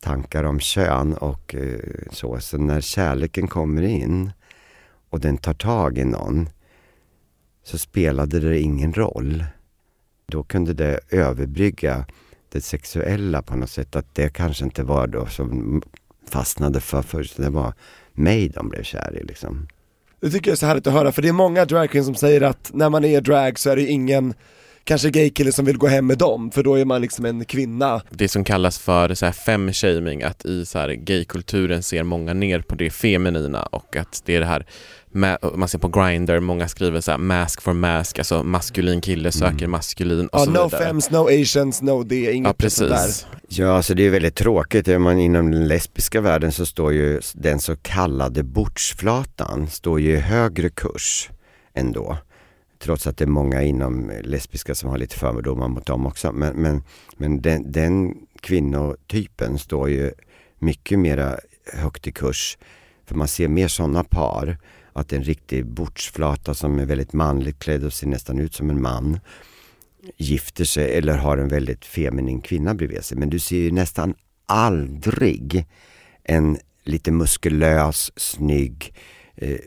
tankar 0.00 0.44
om 0.44 0.60
kön 0.60 1.14
och 1.14 1.54
eh, 1.54 1.78
så. 2.10 2.40
Så 2.40 2.58
när 2.58 2.80
kärleken 2.80 3.48
kommer 3.48 3.82
in 3.82 4.32
och 5.10 5.20
den 5.20 5.38
tar 5.38 5.54
tag 5.54 5.98
i 5.98 6.04
någon 6.04 6.48
så 7.66 7.78
spelade 7.78 8.40
det 8.40 8.60
ingen 8.60 8.92
roll. 8.92 9.44
Då 10.26 10.42
kunde 10.42 10.72
det 10.72 11.00
överbrygga 11.10 12.06
det 12.48 12.60
sexuella 12.60 13.42
på 13.42 13.56
något 13.56 13.70
sätt. 13.70 13.96
Att 13.96 14.14
det 14.14 14.28
kanske 14.28 14.64
inte 14.64 14.82
var 14.82 15.06
då 15.06 15.26
som 15.26 15.82
fastnade 16.28 16.80
för 16.80 17.02
först. 17.02 17.36
Det 17.36 17.50
var 17.50 17.74
mig 18.12 18.48
de 18.48 18.68
blev 18.68 18.82
kär 18.82 19.18
i 19.22 19.24
liksom. 19.24 19.68
Det 20.20 20.30
tycker 20.30 20.50
jag 20.50 20.52
är 20.52 20.58
så 20.58 20.66
härligt 20.66 20.86
att 20.86 20.92
höra, 20.92 21.12
för 21.12 21.22
det 21.22 21.28
är 21.28 21.32
många 21.32 21.64
dragqueens 21.64 22.06
som 22.06 22.14
säger 22.14 22.40
att 22.40 22.70
när 22.74 22.90
man 22.90 23.04
är 23.04 23.20
drag 23.20 23.58
så 23.58 23.70
är 23.70 23.76
det 23.76 23.86
ingen 23.86 24.34
kanske 24.86 25.10
gaykille 25.10 25.52
som 25.52 25.64
vill 25.64 25.78
gå 25.78 25.86
hem 25.86 26.06
med 26.06 26.18
dem, 26.18 26.50
för 26.50 26.62
då 26.62 26.74
är 26.74 26.84
man 26.84 27.00
liksom 27.00 27.24
en 27.24 27.44
kvinna. 27.44 28.02
Det 28.10 28.28
som 28.28 28.44
kallas 28.44 28.78
för 28.78 29.14
så 29.14 29.24
här 29.26 29.32
fem-shaming, 29.32 30.22
att 30.22 30.44
i 30.44 30.66
så 30.66 30.78
här 30.78 30.88
gaykulturen 30.92 31.82
ser 31.82 32.02
många 32.02 32.34
ner 32.34 32.60
på 32.60 32.74
det 32.74 32.90
feminina 32.90 33.62
och 33.62 33.96
att 33.96 34.22
det 34.24 34.34
är 34.36 34.40
det 34.40 34.46
här, 34.46 34.66
ma- 35.12 35.56
man 35.56 35.68
ser 35.68 35.78
på 35.78 35.88
Grindr, 35.88 36.40
många 36.40 36.68
skriver 36.68 37.00
så 37.00 37.10
här 37.10 37.18
mask 37.18 37.62
for 37.62 37.72
mask, 37.72 38.18
alltså 38.18 38.42
maskulin 38.42 39.00
kille 39.00 39.32
söker 39.32 39.66
maskulin 39.66 40.26
och 40.26 40.40
Ja, 40.40 40.44
så 40.44 40.50
no 40.50 40.64
vidare. 40.64 40.84
fems, 40.84 41.10
no 41.10 41.28
asians, 41.42 41.82
no 41.82 42.02
det, 42.02 42.32
inget 42.32 42.56
Ja 42.62 42.70
sånt 42.70 42.90
där. 42.90 42.96
precis. 42.96 43.26
Ja, 43.48 43.76
alltså 43.76 43.94
det 43.94 44.06
är 44.06 44.10
väldigt 44.10 44.34
tråkigt. 44.34 44.88
Är 44.88 44.98
man 44.98 45.18
inom 45.18 45.50
den 45.50 45.68
lesbiska 45.68 46.20
världen 46.20 46.52
så 46.52 46.66
står 46.66 46.92
ju 46.92 47.20
den 47.34 47.58
så 47.60 47.76
kallade 47.76 48.42
bordsflatan 48.42 49.66
står 49.70 50.00
ju 50.00 50.10
i 50.12 50.16
högre 50.20 50.68
kurs 50.70 51.30
ändå. 51.74 52.18
Trots 52.86 53.06
att 53.06 53.16
det 53.16 53.24
är 53.24 53.28
många 53.28 53.62
inom 53.62 54.12
lesbiska 54.22 54.74
som 54.74 54.90
har 54.90 54.98
lite 54.98 55.16
fördomar 55.16 55.68
mot 55.68 55.86
dem 55.86 56.06
också. 56.06 56.32
Men, 56.32 56.56
men, 56.56 56.82
men 57.16 57.42
den, 57.42 57.72
den 57.72 58.14
kvinnotypen 58.40 59.58
står 59.58 59.90
ju 59.90 60.12
mycket 60.58 60.98
mera 60.98 61.38
högt 61.72 62.06
i 62.06 62.12
kurs. 62.12 62.58
För 63.06 63.14
man 63.14 63.28
ser 63.28 63.48
mer 63.48 63.68
sådana 63.68 64.04
par. 64.04 64.58
Att 64.92 65.12
en 65.12 65.22
riktig 65.22 65.66
bordsflata 65.66 66.54
som 66.54 66.78
är 66.78 66.84
väldigt 66.84 67.12
manligt 67.12 67.58
klädd 67.58 67.84
och 67.84 67.92
ser 67.92 68.06
nästan 68.06 68.38
ut 68.38 68.54
som 68.54 68.70
en 68.70 68.82
man 68.82 69.20
gifter 70.16 70.64
sig 70.64 70.94
eller 70.98 71.16
har 71.16 71.38
en 71.38 71.48
väldigt 71.48 71.84
feminin 71.84 72.40
kvinna 72.40 72.74
bredvid 72.74 73.04
sig. 73.04 73.18
Men 73.18 73.30
du 73.30 73.38
ser 73.38 73.58
ju 73.58 73.70
nästan 73.70 74.14
aldrig 74.46 75.66
en 76.24 76.58
lite 76.84 77.12
muskulös, 77.12 78.12
snygg 78.16 78.94
eh, 79.36 79.58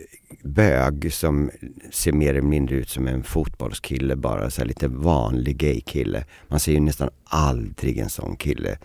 bög 0.43 1.13
som 1.13 1.51
ser 1.91 2.11
mer 2.11 2.30
eller 2.30 2.41
mindre 2.41 2.75
ut 2.75 2.89
som 2.89 3.07
en 3.07 3.23
fotbollskille 3.23 4.15
bara, 4.15 4.49
så 4.49 4.61
här 4.61 4.67
lite 4.67 4.88
vanlig 4.88 5.57
gaykille. 5.57 6.25
Man 6.47 6.59
ser 6.59 6.71
ju 6.71 6.80
nästan 6.80 7.09
aldrig 7.23 7.97
en 7.97 8.09
sån 8.09 8.36
kille 8.36 8.77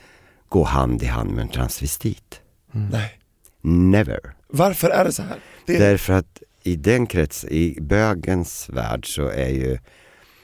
gå 0.49 0.64
hand 0.64 1.03
i 1.03 1.07
hand 1.07 1.30
med 1.30 1.42
en 1.42 1.49
transvestit. 1.49 2.40
Nej. 2.72 3.20
Never. 3.61 4.20
Varför 4.49 4.90
är 4.90 5.05
det 5.05 5.12
så 5.12 5.22
här? 5.22 5.38
Det 5.66 5.76
är, 5.76 5.80
Därför 5.80 6.12
att 6.12 6.42
i 6.62 6.76
den 6.76 7.07
krets, 7.07 7.45
i 7.45 7.78
bögens 7.80 8.68
värld 8.68 9.14
så 9.14 9.28
är 9.28 9.49
ju 9.49 9.78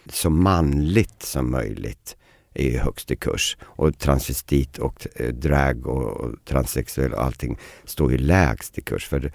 så 0.09 0.31
manligt 0.31 1.23
som 1.23 1.51
möjligt 1.51 2.17
är 2.55 2.65
ju 2.65 2.79
högst 2.79 3.11
i 3.11 3.17
kurs. 3.17 3.57
Och 3.63 3.99
transvestit 3.99 4.79
och 4.79 5.07
eh, 5.15 5.29
drag 5.29 5.87
och, 5.87 6.21
och 6.21 6.45
transsexuell 6.45 7.13
och 7.13 7.23
allting 7.23 7.59
står 7.85 8.13
ju 8.13 8.19
lägst 8.19 8.79
i 8.79 8.83
kurs. 8.83 9.09
För 9.09 9.33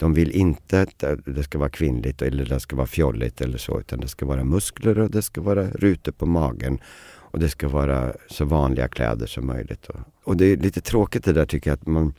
de 0.00 0.14
vill 0.14 0.30
inte 0.30 0.80
att 0.80 1.04
det 1.26 1.42
ska 1.42 1.58
vara 1.58 1.68
kvinnligt 1.68 2.22
eller 2.22 2.44
det 2.44 2.60
ska 2.60 2.76
vara 2.76 2.86
fjolligt 2.86 3.40
eller 3.40 3.58
så. 3.58 3.80
Utan 3.80 4.00
det 4.00 4.08
ska 4.08 4.26
vara 4.26 4.44
muskler 4.44 4.98
och 4.98 5.10
det 5.10 5.22
ska 5.22 5.40
vara 5.40 5.70
rutor 5.70 6.12
på 6.12 6.26
magen. 6.26 6.78
Och 7.32 7.38
det 7.38 7.48
ska 7.48 7.68
vara 7.68 8.12
så 8.30 8.44
vanliga 8.44 8.88
kläder 8.88 9.26
som 9.26 9.46
möjligt. 9.46 9.88
Och, 10.24 10.36
det 10.36 10.44
är 10.44 10.56
lite 10.56 10.80
tråkigt 10.80 11.24
det 11.24 11.32
där 11.32 11.46
tycker 11.46 11.70
jag 11.70 11.74
att 11.74 11.86
man 11.86 12.14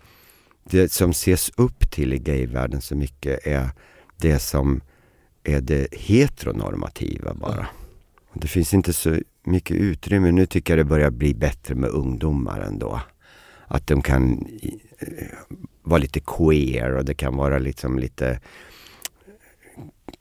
det 0.64 0.92
som 0.92 1.10
ses 1.10 1.52
upp 1.58 1.92
till 1.92 2.14
i 2.14 2.18
gayvärlden 2.18 2.82
så 2.82 2.96
mycket 2.96 3.48
är 3.48 3.70
det 4.18 4.40
som 4.40 4.82
är 5.44 5.62
det 5.62 5.88
heteronormativa 5.92 7.34
bara. 7.34 7.68
Det 8.34 8.48
finns 8.48 8.74
inte 8.74 8.94
så 8.94 9.18
mycket 9.44 9.78
utrymme. 9.78 10.32
Nu 10.32 10.46
tycker 10.46 10.78
jag 10.78 10.86
det 10.86 10.90
börjar 10.90 11.12
bli 11.12 11.34
bättre 11.34 11.76
med 11.76 11.90
ungdomar 11.90 12.60
ändå. 12.60 13.02
Att 13.68 13.88
de 13.88 14.02
kan 14.02 14.48
vara 15.84 16.00
lite 16.00 16.20
queer 16.20 16.96
och 16.96 17.06
det 17.06 17.14
kan 17.14 17.38
vara 17.38 17.60
liksom 17.60 18.00
lite 18.00 18.40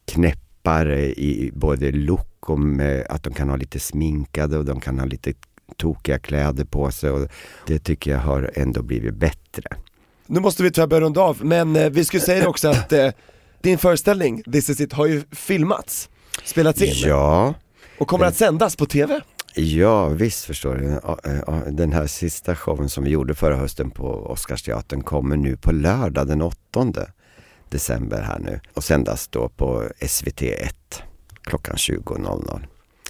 knäppare 0.05 1.07
i 1.07 1.51
både 1.55 1.93
look 1.93 2.51
och 2.51 2.59
att 3.09 3.23
de 3.23 3.35
kan 3.35 3.49
ha 3.49 3.57
lite 3.57 3.81
sminkade 3.81 4.59
och 4.59 4.65
de 4.65 4.81
kan 4.81 4.99
ha 4.99 5.07
lite 5.07 5.33
tokiga 5.77 6.19
kläder 6.19 6.65
på 6.65 6.91
sig. 6.91 7.11
Och 7.11 7.29
det 7.67 7.79
tycker 7.79 8.11
jag 8.11 8.19
har 8.19 8.51
ändå 8.55 8.83
blivit 8.83 9.15
bättre. 9.15 9.63
nu 10.27 10.41
måste 10.41 10.63
vi 10.63 10.71
tyvärr 10.71 10.87
börja 10.87 11.01
runda 11.01 11.21
av, 11.21 11.45
men 11.45 11.77
eh, 11.77 11.91
vi 11.91 12.05
skulle 12.05 12.21
säga 12.21 12.49
också 12.49 12.69
att 12.69 12.93
eh, 12.93 13.11
din 13.63 13.79
föreställning, 13.79 14.43
This 14.43 14.71
is 14.71 14.81
it, 14.81 14.93
har 14.93 15.07
ju 15.07 15.23
filmats, 15.33 16.09
spelats 16.45 16.83
in 16.83 16.93
Ja, 16.95 17.55
och 17.99 18.09
kommer 18.09 18.27
att 18.27 18.37
sändas 18.37 18.77
på 18.77 18.87
TV. 18.87 19.21
Ja, 19.55 20.09
visst 20.09 20.45
förstår 20.45 20.75
du. 20.75 21.71
Den 21.71 21.93
här 21.93 22.07
sista 22.07 22.57
showen 22.57 22.89
som 22.89 23.05
vi 23.05 23.11
gjorde 23.11 23.35
förra 23.35 23.57
hösten 23.57 23.91
på 23.91 24.07
Oscarsteatern 24.27 25.03
kommer 25.03 25.37
nu 25.37 25.57
på 25.57 25.73
lördag 25.73 26.27
den 26.27 26.43
8 26.43 26.57
december 27.69 28.23
här 28.23 28.39
nu 28.39 28.61
och 28.75 28.85
sändas 28.85 29.29
då 29.29 29.49
på 29.49 29.85
SVT1 30.01 30.69
klockan 31.43 31.77
20.00. 31.77 32.61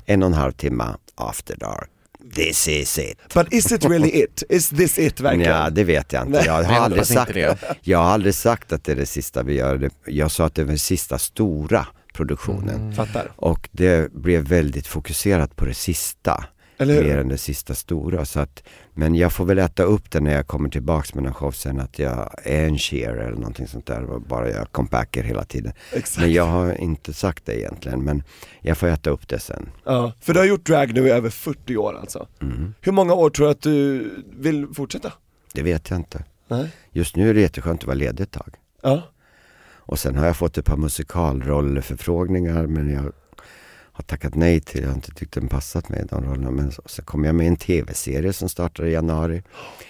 En 0.07 0.23
och 0.23 0.27
en 0.27 0.35
halv 0.35 0.53
timme 0.53 0.85
after 1.15 1.57
dark. 1.57 1.89
This 2.35 2.69
is 2.69 2.99
it. 2.99 3.19
But 3.35 3.53
is 3.53 3.73
it 3.73 3.85
really 3.85 4.09
it? 4.23 4.43
Is 4.49 4.69
this 4.69 4.99
it 4.99 5.21
verkligen? 5.21 5.53
Ja, 5.53 5.71
det 5.71 5.85
vet 5.85 6.13
jag 6.13 6.27
inte. 6.27 6.43
Jag 6.47 6.63
har, 6.63 6.75
aldrig 6.81 7.07
sagt, 7.07 7.35
det. 7.35 7.59
jag 7.81 7.99
har 7.99 8.05
aldrig 8.11 8.35
sagt 8.35 8.73
att 8.73 8.85
det 8.85 8.93
är 8.93 8.97
det 8.97 9.07
sista 9.07 9.43
vi 9.43 9.55
gör. 9.55 9.79
Det- 9.79 9.91
Jag 10.07 10.31
sa 10.31 10.45
att 10.47 10.55
det 10.55 10.63
var 10.63 10.69
den 10.69 10.79
sista 10.79 11.19
stora 11.19 11.87
produktionen. 12.13 12.93
Fattar. 12.93 13.33
Och 13.37 13.69
det 13.73 14.13
blev 14.13 14.43
väldigt 14.43 14.87
fokuserat 14.87 15.57
på 15.57 15.65
det 15.65 15.75
sista. 15.75 16.45
Mer 16.87 17.19
än 17.19 17.29
det 17.29 17.39
sista 17.39 17.75
stora. 17.75 18.25
Så 18.25 18.41
att, 18.41 18.63
men 18.95 19.15
jag 19.15 19.33
får 19.33 19.45
väl 19.45 19.59
äta 19.59 19.83
upp 19.83 20.11
det 20.11 20.21
när 20.21 20.33
jag 20.33 20.47
kommer 20.47 20.69
tillbaks 20.69 21.15
med 21.15 21.27
en 21.27 21.35
show 21.35 21.51
sen 21.51 21.81
att 21.81 21.99
jag 21.99 22.31
är 22.45 22.67
en 22.67 22.79
cheer 22.79 23.17
eller 23.17 23.37
någonting 23.37 23.67
sånt 23.67 23.87
där. 23.87 24.19
Bara 24.29 24.51
jag 24.51 24.73
comebacker 24.73 25.23
hela 25.23 25.45
tiden. 25.45 25.73
Exakt. 25.93 26.21
Men 26.21 26.33
jag 26.33 26.45
har 26.45 26.81
inte 26.81 27.13
sagt 27.13 27.47
det 27.47 27.61
egentligen. 27.61 28.05
Men 28.05 28.23
jag 28.61 28.79
får 28.79 28.87
äta 28.87 29.11
upp 29.11 29.29
det 29.29 29.39
sen. 29.39 29.69
Ja, 29.85 30.13
för 30.21 30.33
du 30.35 30.39
har 30.39 30.47
gjort 30.47 30.67
drag 30.67 30.95
nu 30.95 31.07
i 31.07 31.11
över 31.11 31.31
40 31.31 31.77
år 31.77 31.97
alltså. 32.01 32.29
Mm. 32.43 32.75
Hur 32.81 32.93
många 32.93 33.15
år 33.15 33.31
tror 33.31 33.47
du 33.47 33.53
att 33.53 33.63
du 33.63 34.11
vill 34.37 34.67
fortsätta? 34.75 35.13
Det 35.55 35.63
vet 35.63 35.91
jag 35.91 35.99
inte. 35.99 36.25
Nej. 36.49 36.71
Just 36.93 37.17
nu 37.17 37.31
är 37.31 37.35
det 37.35 37.41
jätteskönt 37.41 37.81
att 37.81 37.87
vara 37.87 37.95
ledig 37.97 38.25
ett 38.25 38.31
tag. 38.31 38.55
Ja. 38.83 39.03
Och 39.91 39.99
sen 39.99 40.17
har 40.17 40.27
jag 40.27 40.37
fått 40.37 40.59
ett 40.59 40.65
par 40.65 40.77
musikalrollförfrågningar 40.77 42.67
men 42.67 42.91
jag 42.91 43.13
har 43.93 44.03
tackat 44.03 44.35
nej 44.35 44.61
till, 44.61 44.81
jag 44.81 44.89
har 44.89 44.95
inte 44.95 45.15
tyckt 45.15 45.35
den 45.35 45.49
passat 45.49 45.89
mig 45.89 46.05
de 46.11 46.25
rollerna. 46.25 46.51
Men 46.51 46.73
så, 46.73 46.83
så 46.87 47.03
kom 47.03 47.25
jag 47.25 47.35
med 47.35 47.45
i 47.45 47.49
en 47.49 47.57
tv-serie 47.57 48.33
som 48.33 48.49
startar 48.49 48.87
i 48.87 48.93
januari. 48.93 49.43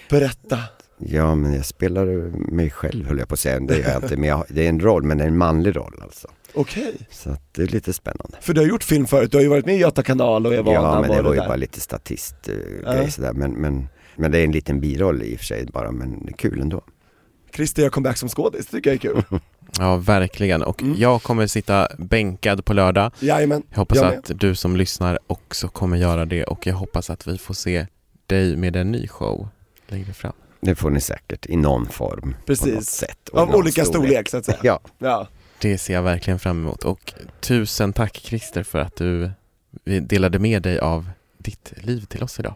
Berätta. 0.09 0.59
Ja 0.97 1.35
men 1.35 1.53
jag 1.53 1.65
spelar 1.65 2.05
mig 2.51 2.69
själv 2.69 3.07
höll 3.07 3.17
jag 3.19 3.27
på 3.27 3.33
att 3.33 3.39
säga, 3.39 3.59
det 3.59 3.77
gör 3.77 3.89
jag 3.89 4.03
inte. 4.03 4.17
Men 4.17 4.29
jag, 4.29 4.45
det 4.49 4.65
är 4.65 4.69
en 4.69 4.79
roll, 4.79 5.03
men 5.03 5.17
det 5.17 5.23
är 5.23 5.27
en 5.27 5.37
manlig 5.37 5.75
roll 5.75 5.99
alltså. 6.03 6.27
Okej. 6.53 6.95
Så 7.11 7.29
att 7.29 7.53
det 7.53 7.61
är 7.61 7.67
lite 7.67 7.93
spännande. 7.93 8.37
För 8.41 8.53
du 8.53 8.61
har 8.61 8.67
gjort 8.67 8.83
film 8.83 9.07
förut, 9.07 9.31
du 9.31 9.37
har 9.37 9.41
ju 9.43 9.49
varit 9.49 9.65
med 9.65 9.75
i 9.75 9.79
Göta 9.79 10.03
kanal 10.03 10.45
och 10.45 10.53
Evana 10.53 10.73
Ja 10.73 11.01
men 11.01 11.11
det 11.11 11.21
var 11.21 11.33
ju 11.33 11.39
där. 11.39 11.47
bara 11.47 11.55
lite 11.57 11.79
statist 11.79 12.35
uh, 12.49 12.55
Ja. 12.85 12.93
grej 12.93 13.11
sådär. 13.11 13.33
Men, 13.33 13.51
men, 13.51 13.87
men 14.15 14.31
det 14.31 14.39
är 14.39 14.43
en 14.43 14.51
liten 14.51 14.79
biroll 14.79 15.23
i 15.23 15.35
och 15.35 15.39
för 15.39 15.45
sig 15.45 15.65
bara, 15.65 15.91
men 15.91 16.25
det 16.25 16.31
är 16.31 16.37
kul 16.37 16.61
ändå. 16.61 16.81
Christer 17.55 17.83
gör 17.83 17.89
comeback 17.89 18.17
som 18.17 18.29
skådis, 18.29 18.65
det 18.65 18.71
tycker 18.71 18.89
jag 18.89 18.95
är 18.95 19.23
kul. 19.29 19.39
Ja, 19.79 19.95
verkligen. 19.95 20.63
Och 20.63 20.81
Mm. 20.81 20.95
jag 20.99 21.23
kommer 21.23 21.47
sitta 21.47 21.87
bänkad 21.97 22.65
på 22.65 22.73
lördag. 22.73 23.11
Jajamän, 23.19 23.63
Jag 23.69 23.77
hoppas 23.77 23.97
jag 23.97 24.15
att 24.15 24.31
du 24.35 24.55
som 24.55 24.75
lyssnar 24.77 25.19
också 25.27 25.67
kommer 25.67 25.97
göra 25.97 26.25
det 26.25 26.43
och 26.43 26.67
jag 26.67 26.75
hoppas 26.75 27.09
att 27.09 27.27
vi 27.27 27.37
får 27.37 27.53
se 27.53 27.87
dig 28.27 28.55
med 28.55 28.75
en 28.75 28.91
ny 28.91 29.07
show 29.07 29.47
längre 29.87 30.13
fram. 30.13 30.33
Det 30.61 30.75
får 30.75 30.89
ni 30.89 31.01
säkert 31.01 31.45
i 31.45 31.55
någon 31.55 31.85
form. 31.89 32.21
På 32.21 32.27
något 32.27 32.45
Precis. 32.45 32.89
sätt. 32.89 33.29
Av 33.33 33.47
någon 33.47 33.55
olika 33.55 33.85
storlek 33.85 34.29
så 34.29 34.37
att 34.37 34.45
säga. 34.45 34.57
Ja. 34.63 34.79
Ja. 34.99 35.27
Det 35.61 35.77
ser 35.77 35.93
jag 35.93 36.03
verkligen 36.03 36.39
fram 36.39 36.57
emot 36.57 36.83
och 36.83 37.13
tusen 37.39 37.93
tack 37.93 38.17
Christer 38.17 38.63
för 38.63 38.79
att 38.79 38.95
du 38.95 39.31
delade 40.01 40.39
med 40.39 40.61
dig 40.61 40.79
av 40.79 41.09
ditt 41.37 41.73
liv 41.77 42.05
till 42.05 42.23
oss 42.23 42.39
idag. 42.39 42.53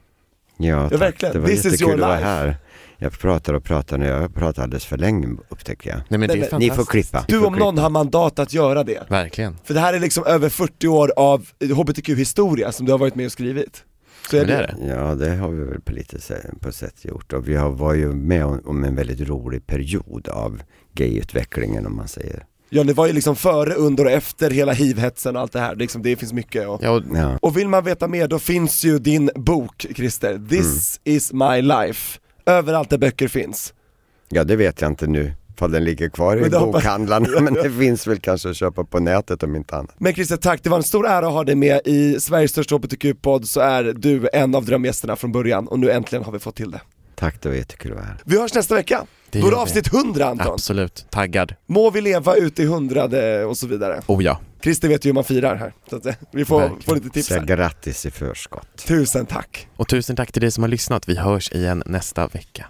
Ja, 0.58 0.90
tack. 0.90 1.02
verkligen. 1.02 1.34
Det 1.34 1.40
var 1.40 1.48
This 1.48 1.66
is 1.66 1.66
jättekul 1.66 1.94
att 2.04 2.10
vara 2.10 2.16
här. 2.20 2.58
Jag 2.98 3.20
pratar 3.20 3.54
och 3.54 3.64
pratar 3.64 3.98
nu, 3.98 4.06
jag 4.06 4.36
pratar 4.36 4.64
alldeles 4.64 4.86
för 4.86 4.98
länge 4.98 5.28
upptäcker 5.50 5.90
jag. 5.90 6.00
Nej 6.10 6.20
men 6.20 6.30
det 6.30 6.54
är. 6.54 6.60
Ni 6.60 6.70
får 6.70 6.86
klippa. 6.86 7.26
Du 7.28 7.46
om 7.46 7.56
någon 7.56 7.78
har 7.78 7.90
mandat 7.90 8.40
att 8.40 8.54
göra 8.54 8.84
det. 8.84 9.10
Verkligen. 9.10 9.58
För 9.64 9.74
det 9.74 9.80
här 9.80 9.94
är 9.94 10.00
liksom 10.00 10.24
över 10.26 10.50
40 10.50 10.88
år 10.88 11.12
av 11.18 11.48
HBTQ-historia 11.76 12.72
som 12.72 12.86
du 12.86 12.92
har 12.92 13.00
varit 13.00 13.16
med 13.16 13.26
och 13.26 13.32
skrivit. 13.32 13.84
Så 14.30 14.38
är 14.38 14.46
det. 14.46 14.48
det 14.48 14.54
är 14.54 14.62
det. 14.62 14.88
Ja, 14.88 15.16
det 15.16 15.36
har 15.36 15.50
vi 15.50 15.64
väl 15.64 15.82
på 15.82 15.92
lite 15.92 16.18
på 16.60 16.72
sätt 16.72 17.06
gjort. 17.06 17.34
Och 17.34 17.48
vi 17.50 17.56
har, 17.56 17.70
var 17.70 17.94
ju 17.94 18.14
med 18.14 18.46
om, 18.46 18.62
om 18.66 18.84
en 18.84 18.96
väldigt 18.96 19.30
rolig 19.30 19.68
period 19.68 20.28
av 20.28 20.62
gayutvecklingen 20.94 21.86
om 21.86 21.96
man 21.96 22.08
säger. 22.08 22.46
Ja 22.70 22.84
det 22.84 22.94
var 22.94 23.08
ju 23.08 23.14
liksom 23.14 23.36
före, 23.36 23.74
under 23.74 24.06
och 24.06 24.12
efter 24.12 24.52
hela 24.52 24.74
hiv-hetsen 24.74 25.36
och 25.36 25.42
allt 25.42 25.52
det 25.52 25.60
här, 25.60 25.76
liksom, 25.76 26.02
det 26.02 26.16
finns 26.16 26.34
mycket 26.34 26.68
och... 26.68 26.80
Ja, 26.84 26.90
och 26.90 27.04
Ja, 27.14 27.38
Och 27.42 27.58
vill 27.58 27.68
man 27.68 27.84
veta 27.84 28.08
mer 28.08 28.28
då 28.28 28.40
finns 28.40 28.84
ju 28.84 29.00
din 29.00 29.30
bok 29.36 29.86
Christer, 29.96 30.42
This 30.50 31.00
is 31.04 31.34
my 31.34 31.62
life, 31.62 32.20
överallt 32.46 32.90
där 32.90 32.98
böcker 32.98 33.28
finns. 33.28 33.74
ja 34.30 34.44
det 34.44 34.56
vet 34.56 34.82
jag 34.82 34.92
inte 34.92 35.08
nu. 35.08 35.34
Fall 35.58 35.72
den 35.72 35.84
ligger 35.84 36.10
kvar 36.10 36.38
i 36.38 36.42
Men 36.42 36.52
det 36.52 36.58
hoppas- 36.58 36.84
bokhandlarna, 36.84 37.28
men 37.42 37.54
det 37.54 37.72
finns 37.72 38.08
väl 38.08 38.20
kanske 38.20 38.50
att 38.50 38.56
köpa 38.56 38.84
på 38.84 39.00
nätet 39.00 39.44
om 39.44 39.56
inte 39.56 39.76
annat. 39.76 39.96
Men 39.98 40.14
Christer 40.14 40.38
tack, 40.38 40.64
det 40.64 40.70
var 40.70 40.78
en 40.78 40.84
stor 40.84 41.08
ära 41.08 41.28
att 41.28 41.34
ha 41.34 41.44
dig 41.44 41.56
med 41.56 41.82
i 41.86 42.20
Sveriges 42.20 42.52
största 42.52 42.76
HBTQ-podd 42.76 43.46
så 43.48 43.60
är 43.60 43.84
du 43.84 44.30
en 44.34 44.56
av 44.56 44.66
drömgästerna 44.66 45.16
från 45.16 45.32
början 45.32 45.68
och 45.68 45.80
nu 45.80 45.92
äntligen 45.92 46.24
har 46.26 46.32
vi 46.32 46.40
fått 46.40 46.56
till 46.56 46.72
det. 46.72 46.82
Tack, 47.16 47.42
det 47.42 47.50
var 47.50 47.56
jättekul 47.56 47.92
att 47.92 47.98
vara 47.98 48.08
här. 48.08 48.18
Vi 48.26 48.40
hörs 48.40 48.54
nästa 48.54 48.76
vecka, 48.76 49.06
Det 49.30 49.40
då 49.42 49.48
är 49.48 49.52
det 49.52 49.58
avsnitt 49.58 49.94
100 49.94 50.26
Anton. 50.26 50.54
absolut. 50.54 51.06
Taggad. 51.10 51.54
Må 51.66 51.90
vi 51.90 52.02
leva 52.02 52.36
ut 52.36 52.60
i 52.60 52.66
hundrade 52.66 53.46
och 53.46 53.58
så 53.58 53.68
vidare. 53.68 54.02
Oh 54.08 54.24
ja. 54.24 54.40
Christer 54.66 54.88
vet 54.88 55.06
ju 55.06 55.10
hur 55.10 55.14
man 55.14 55.24
firar 55.24 55.56
här, 55.56 55.74
så 55.90 55.96
att, 55.96 56.06
eh, 56.06 56.14
vi 56.32 56.46
får, 56.46 56.60
Verkligen. 56.60 56.82
får 56.84 56.96
lite 56.96 57.10
tips 57.10 57.28
Så 57.28 57.34
här. 57.34 57.46
grattis 57.46 58.06
i 58.06 58.12
förskott. 58.12 58.68
Tusen 58.88 59.26
tack! 59.26 59.68
Och 59.76 59.88
tusen 59.88 60.16
tack 60.16 60.32
till 60.32 60.42
dig 60.42 60.52
som 60.52 60.64
har 60.64 60.70
lyssnat. 60.70 61.10
Vi 61.10 61.18
hörs 61.18 61.52
igen 61.52 61.84
nästa 61.86 62.28
vecka. 62.28 62.66